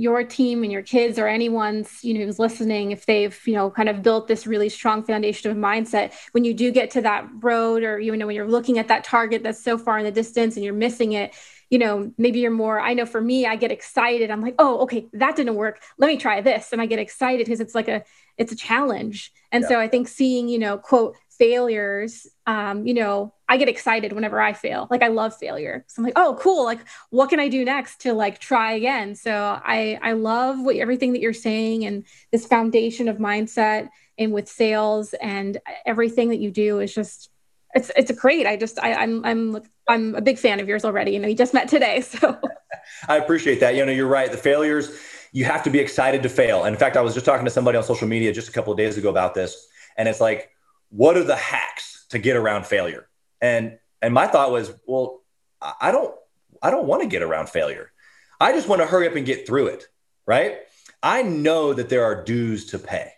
your 0.00 0.24
team 0.24 0.62
and 0.62 0.72
your 0.72 0.82
kids 0.82 1.18
or 1.18 1.26
anyone's, 1.26 2.02
you 2.02 2.14
know, 2.14 2.24
who's 2.24 2.38
listening, 2.38 2.92
if 2.92 3.06
they've, 3.06 3.38
you 3.46 3.54
know, 3.54 3.70
kind 3.70 3.88
of 3.88 4.02
built 4.02 4.28
this 4.28 4.46
really 4.46 4.68
strong 4.68 5.02
foundation 5.02 5.50
of 5.50 5.56
mindset, 5.56 6.12
when 6.32 6.44
you 6.44 6.54
do 6.54 6.70
get 6.70 6.90
to 6.92 7.02
that 7.02 7.28
road 7.40 7.82
or, 7.82 8.00
you 8.00 8.16
know, 8.16 8.26
when 8.26 8.36
you're 8.36 8.48
looking 8.48 8.78
at 8.78 8.88
that 8.88 9.04
target 9.04 9.42
that's 9.42 9.62
so 9.62 9.76
far 9.76 9.98
in 9.98 10.04
the 10.04 10.12
distance 10.12 10.56
and 10.56 10.64
you're 10.64 10.74
missing 10.74 11.12
it, 11.12 11.34
you 11.70 11.78
know, 11.78 12.12
maybe 12.18 12.40
you're 12.40 12.50
more, 12.50 12.80
I 12.80 12.94
know 12.94 13.06
for 13.06 13.20
me, 13.20 13.46
I 13.46 13.56
get 13.56 13.72
excited. 13.72 14.30
I'm 14.30 14.40
like, 14.40 14.54
oh, 14.58 14.78
okay, 14.80 15.08
that 15.12 15.36
didn't 15.36 15.56
work. 15.56 15.82
Let 15.98 16.08
me 16.08 16.16
try 16.16 16.40
this. 16.40 16.72
And 16.72 16.80
I 16.80 16.86
get 16.86 16.98
excited 16.98 17.44
because 17.44 17.60
it's 17.60 17.74
like 17.74 17.88
a, 17.88 18.04
it's 18.38 18.52
a 18.52 18.56
challenge. 18.56 19.32
And 19.50 19.62
yeah. 19.62 19.68
so 19.68 19.80
I 19.80 19.88
think 19.88 20.08
seeing, 20.08 20.48
you 20.48 20.58
know, 20.58 20.78
quote, 20.78 21.16
failures, 21.38 22.26
um, 22.46 22.86
you 22.86 22.94
know, 22.94 23.33
I 23.48 23.56
get 23.56 23.68
excited 23.68 24.12
whenever 24.12 24.40
I 24.40 24.52
fail. 24.52 24.88
Like 24.90 25.02
I 25.02 25.08
love 25.08 25.36
failure. 25.36 25.84
So 25.86 26.00
I'm 26.00 26.04
like, 26.04 26.14
oh, 26.16 26.36
cool. 26.40 26.64
Like, 26.64 26.80
what 27.10 27.28
can 27.28 27.40
I 27.40 27.48
do 27.48 27.64
next 27.64 28.00
to 28.02 28.14
like 28.14 28.38
try 28.38 28.72
again? 28.72 29.14
So 29.14 29.32
I 29.32 29.98
I 30.02 30.12
love 30.12 30.60
what 30.60 30.76
everything 30.76 31.12
that 31.12 31.20
you're 31.20 31.32
saying 31.32 31.84
and 31.84 32.04
this 32.32 32.46
foundation 32.46 33.08
of 33.08 33.18
mindset 33.18 33.88
and 34.18 34.32
with 34.32 34.48
sales 34.48 35.14
and 35.14 35.58
everything 35.84 36.30
that 36.30 36.38
you 36.38 36.50
do 36.50 36.80
is 36.80 36.94
just 36.94 37.30
it's 37.74 37.90
it's 37.96 38.10
great. 38.12 38.46
I 38.46 38.56
just 38.56 38.78
I, 38.82 38.94
I'm 38.94 39.24
I'm 39.24 39.62
I'm 39.88 40.14
a 40.14 40.22
big 40.22 40.38
fan 40.38 40.60
of 40.60 40.68
yours 40.68 40.84
already. 40.84 41.12
You 41.12 41.18
know, 41.18 41.28
you 41.28 41.36
just 41.36 41.54
met 41.54 41.68
today, 41.68 42.00
so 42.02 42.38
I 43.08 43.16
appreciate 43.16 43.60
that. 43.60 43.74
You 43.74 43.84
know, 43.84 43.92
you're 43.92 44.08
right. 44.08 44.30
The 44.30 44.38
failures 44.38 44.98
you 45.32 45.44
have 45.44 45.64
to 45.64 45.70
be 45.70 45.80
excited 45.80 46.22
to 46.22 46.28
fail. 46.28 46.62
And 46.62 46.72
in 46.72 46.78
fact, 46.78 46.96
I 46.96 47.00
was 47.00 47.12
just 47.12 47.26
talking 47.26 47.44
to 47.44 47.50
somebody 47.50 47.76
on 47.76 47.82
social 47.82 48.06
media 48.06 48.32
just 48.32 48.48
a 48.48 48.52
couple 48.52 48.72
of 48.72 48.76
days 48.78 48.96
ago 48.96 49.10
about 49.10 49.34
this, 49.34 49.66
and 49.96 50.08
it's 50.08 50.20
like, 50.20 50.50
what 50.90 51.16
are 51.16 51.24
the 51.24 51.36
hacks 51.36 52.06
to 52.10 52.18
get 52.18 52.36
around 52.36 52.66
failure? 52.66 53.08
And 53.44 53.78
and 54.00 54.14
my 54.14 54.26
thought 54.26 54.52
was, 54.52 54.72
well, 54.86 55.22
I 55.60 55.92
don't 55.92 56.14
I 56.62 56.70
don't 56.70 56.86
want 56.86 57.02
to 57.02 57.08
get 57.08 57.22
around 57.22 57.50
failure. 57.50 57.92
I 58.40 58.52
just 58.52 58.68
want 58.68 58.80
to 58.80 58.86
hurry 58.86 59.06
up 59.06 59.16
and 59.16 59.26
get 59.26 59.46
through 59.46 59.66
it, 59.66 59.86
right? 60.26 60.60
I 61.02 61.22
know 61.22 61.74
that 61.74 61.90
there 61.90 62.04
are 62.04 62.24
dues 62.24 62.66
to 62.70 62.78
pay. 62.78 63.12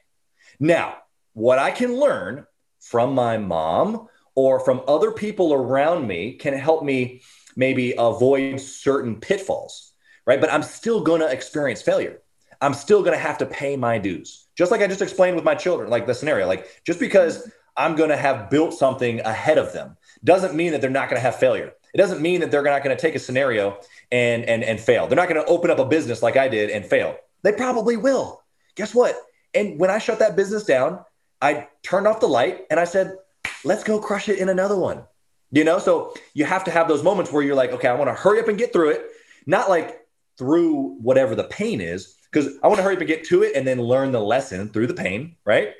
Now, 0.59 0.97
what 1.35 1.61
I 1.61 1.71
can 1.71 1.95
learn 1.95 2.45
from 2.81 3.15
my 3.15 3.39
mom 3.39 4.09
or 4.35 4.59
from 4.59 4.83
other 4.89 5.13
people 5.13 5.55
around 5.55 6.09
me 6.09 6.33
can 6.33 6.55
help 6.55 6.83
me 6.83 7.23
maybe 7.55 7.95
avoid 7.97 8.61
certain 8.61 9.21
pitfalls, 9.21 9.93
right? 10.27 10.41
But 10.41 10.53
I'm 10.53 10.65
still 10.65 11.03
going 11.03 11.21
to 11.21 11.31
experience 11.31 11.83
failure. 11.83 12.21
I'm 12.61 12.75
still 12.75 13.03
going 13.03 13.17
to 13.17 13.27
have 13.29 13.39
to 13.39 13.47
pay 13.47 13.77
my 13.77 13.99
dues. 13.99 14.49
Just 14.59 14.73
like 14.73 14.83
I 14.83 14.89
just 14.89 15.03
explained 15.03 15.37
with 15.37 15.45
my 15.45 15.55
children, 15.55 15.89
like 15.89 16.07
the 16.07 16.15
scenario, 16.15 16.49
like 16.49 16.67
just 16.85 16.99
because 16.99 17.49
I'm 17.77 17.97
going 17.97 18.11
to 18.11 18.17
have 18.17 18.51
built 18.51 18.75
something 18.75 19.21
ahead 19.21 19.59
of 19.59 19.73
them 19.73 19.97
doesn't 20.25 20.55
mean 20.55 20.73
that 20.73 20.81
they're 20.81 20.91
not 20.91 21.09
going 21.09 21.17
to 21.17 21.23
have 21.23 21.37
failure. 21.37 21.73
It 21.95 21.99
doesn't 21.99 22.21
mean 22.21 22.41
that 22.41 22.51
they're 22.51 22.63
not 22.63 22.83
going 22.83 22.95
to 22.95 23.01
take 23.01 23.15
a 23.15 23.19
scenario 23.19 23.79
and 24.13 24.45
and 24.45 24.63
and 24.63 24.79
fail. 24.79 25.07
They're 25.07 25.17
not 25.17 25.29
going 25.29 25.43
to 25.43 25.49
open 25.49 25.71
up 25.71 25.79
a 25.79 25.85
business 25.85 26.23
like 26.23 26.37
I 26.37 26.49
did 26.49 26.69
and 26.69 26.85
fail. 26.85 27.17
They 27.43 27.53
probably 27.53 27.97
will. 27.97 28.43
Guess 28.75 28.95
what? 28.95 29.17
And 29.55 29.79
when 29.79 29.91
I 29.91 29.99
shut 29.99 30.19
that 30.19 30.37
business 30.37 30.65
down, 30.65 31.01
I 31.41 31.69
turned 31.83 32.07
off 32.07 32.21
the 32.21 32.29
light 32.29 32.67
and 32.71 32.79
I 32.79 32.85
said, 32.85 33.17
let's 33.65 33.85
go 33.85 33.99
crush 33.99 34.29
it 34.29 34.39
in 34.39 34.49
another 34.49 34.77
one. 34.77 35.05
You 35.53 35.65
know, 35.65 35.79
so 35.79 36.13
you 36.35 36.45
have 36.45 36.65
to 36.65 36.71
have 36.71 36.89
those 36.89 37.03
moments 37.03 37.33
where 37.33 37.43
you're 37.43 37.55
like, 37.55 37.71
okay, 37.71 37.89
I 37.89 37.95
want 37.95 38.09
to 38.09 38.15
hurry 38.15 38.41
up 38.41 38.49
and 38.49 38.59
get 38.59 38.73
through 38.73 38.91
it, 38.91 39.07
not 39.47 39.71
like 39.71 40.07
through 40.37 40.97
whatever 41.01 41.35
the 41.35 41.45
pain 41.45 41.81
is, 41.81 42.17
because 42.31 42.53
I 42.63 42.67
want 42.67 42.79
to 42.79 42.83
hurry 42.83 42.97
up 42.97 43.01
and 43.01 43.09
get 43.09 43.25
to 43.27 43.43
it 43.43 43.55
and 43.55 43.67
then 43.67 43.81
learn 43.81 44.13
the 44.13 44.21
lesson 44.21 44.69
through 44.69 44.89
the 44.89 44.95
pain, 44.95 45.37
right? 45.45 45.73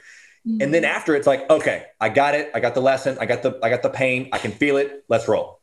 Mm-hmm. 0.47 0.63
And 0.63 0.75
then 0.75 0.85
after 0.85 1.15
it's 1.17 1.27
like, 1.27 1.49
okay, 1.51 1.87
I 2.01 2.09
got 2.09 2.35
it, 2.35 2.51
I 2.55 2.61
got 2.61 2.75
the 2.75 2.81
lesson, 2.81 3.19
I 3.21 3.27
got 3.27 3.43
the 3.43 3.59
I 3.63 3.69
got 3.69 3.83
the 3.83 3.91
pain, 3.91 4.29
I 4.33 4.39
can 4.39 4.53
feel 4.53 4.77
it, 4.77 5.05
let's 5.09 5.27
roll. 5.27 5.61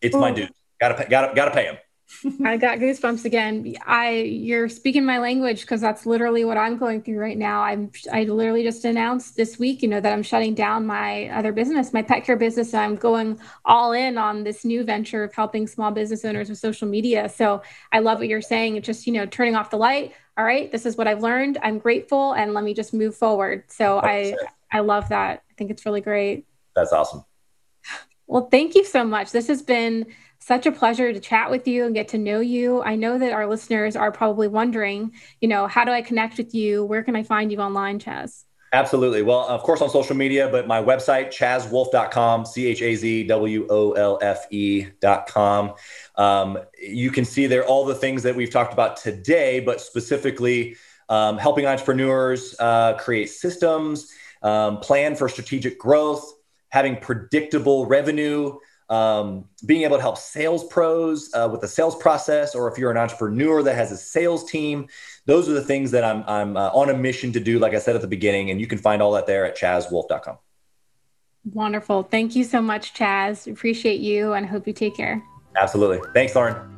It's 0.00 0.14
my 0.14 0.30
dude. 0.30 0.50
Gotta 0.80 0.94
pay, 0.94 1.06
gotta 1.08 1.34
gotta 1.34 1.50
pay 1.50 1.64
him. 1.64 1.78
I 2.44 2.56
got 2.56 2.78
goosebumps 2.78 3.24
again. 3.24 3.74
I 3.86 4.12
you're 4.12 4.68
speaking 4.68 5.04
my 5.04 5.18
language 5.18 5.60
because 5.60 5.80
that's 5.80 6.06
literally 6.06 6.44
what 6.44 6.56
I'm 6.56 6.78
going 6.78 7.02
through 7.02 7.18
right 7.18 7.36
now. 7.36 7.62
I'm 7.62 7.90
I 8.10 8.24
literally 8.24 8.62
just 8.62 8.84
announced 8.84 9.36
this 9.36 9.58
week, 9.58 9.82
you 9.82 9.88
know, 9.88 10.00
that 10.00 10.12
I'm 10.12 10.22
shutting 10.22 10.54
down 10.54 10.86
my 10.86 11.28
other 11.28 11.52
business, 11.52 11.92
my 11.92 12.02
pet 12.02 12.24
care 12.24 12.36
business. 12.36 12.72
and 12.72 12.82
I'm 12.82 12.96
going 12.96 13.38
all 13.64 13.92
in 13.92 14.16
on 14.16 14.44
this 14.44 14.64
new 14.64 14.84
venture 14.84 15.22
of 15.24 15.34
helping 15.34 15.66
small 15.66 15.90
business 15.90 16.24
owners 16.24 16.48
with 16.48 16.58
social 16.58 16.88
media. 16.88 17.28
So 17.28 17.62
I 17.92 17.98
love 17.98 18.18
what 18.18 18.28
you're 18.28 18.40
saying. 18.40 18.76
It's 18.76 18.86
just, 18.86 19.06
you 19.06 19.12
know, 19.12 19.26
turning 19.26 19.54
off 19.54 19.70
the 19.70 19.76
light. 19.76 20.14
All 20.38 20.44
right, 20.44 20.70
this 20.70 20.86
is 20.86 20.96
what 20.96 21.08
I've 21.08 21.20
learned. 21.20 21.58
I'm 21.62 21.78
grateful 21.78 22.32
and 22.32 22.54
let 22.54 22.62
me 22.62 22.72
just 22.72 22.94
move 22.94 23.16
forward. 23.16 23.64
So 23.68 23.98
I 23.98 24.36
I 24.72 24.80
love 24.80 25.08
that. 25.08 25.42
I 25.50 25.54
think 25.56 25.72
it's 25.72 25.84
really 25.84 26.00
great. 26.00 26.46
That's 26.76 26.92
awesome. 26.92 27.24
Well, 28.28 28.48
thank 28.48 28.74
you 28.76 28.84
so 28.84 29.04
much. 29.04 29.32
This 29.32 29.48
has 29.48 29.62
been 29.62 30.06
such 30.38 30.66
a 30.66 30.72
pleasure 30.72 31.12
to 31.12 31.18
chat 31.18 31.50
with 31.50 31.66
you 31.66 31.86
and 31.86 31.94
get 31.94 32.08
to 32.08 32.18
know 32.18 32.40
you. 32.40 32.82
I 32.82 32.94
know 32.94 33.18
that 33.18 33.32
our 33.32 33.48
listeners 33.48 33.96
are 33.96 34.12
probably 34.12 34.46
wondering, 34.46 35.12
you 35.40 35.48
know, 35.48 35.66
how 35.66 35.84
do 35.84 35.90
I 35.90 36.02
connect 36.02 36.38
with 36.38 36.54
you? 36.54 36.84
Where 36.84 37.02
can 37.02 37.16
I 37.16 37.24
find 37.24 37.50
you 37.50 37.58
online, 37.58 37.98
Chaz? 37.98 38.44
Absolutely. 38.72 39.22
Well, 39.22 39.46
of 39.46 39.62
course, 39.62 39.80
on 39.80 39.88
social 39.88 40.14
media, 40.14 40.48
but 40.50 40.66
my 40.66 40.82
website, 40.82 41.28
chazwolfe.com, 41.28 42.44
C 42.44 42.66
H 42.66 42.82
A 42.82 42.94
Z 42.96 43.26
W 43.26 43.66
O 43.70 43.92
L 43.92 44.18
F 44.20 44.46
E.com. 44.50 45.72
Um, 46.16 46.58
you 46.78 47.10
can 47.10 47.24
see 47.24 47.46
there 47.46 47.64
all 47.64 47.86
the 47.86 47.94
things 47.94 48.22
that 48.24 48.36
we've 48.36 48.50
talked 48.50 48.74
about 48.74 48.98
today, 48.98 49.60
but 49.60 49.80
specifically 49.80 50.76
um, 51.08 51.38
helping 51.38 51.64
entrepreneurs 51.66 52.54
uh, 52.58 52.94
create 52.98 53.30
systems, 53.30 54.12
um, 54.42 54.80
plan 54.80 55.14
for 55.14 55.30
strategic 55.30 55.78
growth, 55.78 56.30
having 56.68 56.96
predictable 56.96 57.86
revenue, 57.86 58.54
um, 58.88 59.44
being 59.66 59.82
able 59.82 59.96
to 59.96 60.02
help 60.02 60.18
sales 60.18 60.64
pros 60.64 61.30
uh, 61.34 61.48
with 61.50 61.60
the 61.60 61.68
sales 61.68 61.96
process, 61.96 62.54
or 62.54 62.70
if 62.70 62.78
you're 62.78 62.90
an 62.90 62.96
entrepreneur 62.96 63.62
that 63.62 63.74
has 63.74 63.92
a 63.92 63.96
sales 63.96 64.50
team, 64.50 64.88
those 65.26 65.48
are 65.48 65.52
the 65.52 65.62
things 65.62 65.90
that 65.90 66.04
I'm, 66.04 66.24
I'm 66.26 66.56
uh, 66.56 66.70
on 66.70 66.90
a 66.90 66.94
mission 66.94 67.32
to 67.32 67.40
do, 67.40 67.58
like 67.58 67.74
I 67.74 67.78
said 67.78 67.96
at 67.96 68.02
the 68.02 68.08
beginning. 68.08 68.50
And 68.50 68.60
you 68.60 68.66
can 68.66 68.78
find 68.78 69.02
all 69.02 69.12
that 69.12 69.26
there 69.26 69.44
at 69.44 69.56
chazwolfe.com. 69.56 70.38
Wonderful. 71.52 72.02
Thank 72.04 72.34
you 72.36 72.44
so 72.44 72.60
much, 72.60 72.94
Chaz. 72.94 73.50
Appreciate 73.50 74.00
you 74.00 74.32
and 74.32 74.46
hope 74.46 74.66
you 74.66 74.72
take 74.72 74.96
care. 74.96 75.22
Absolutely. 75.56 76.00
Thanks, 76.12 76.34
Lauren. 76.34 76.77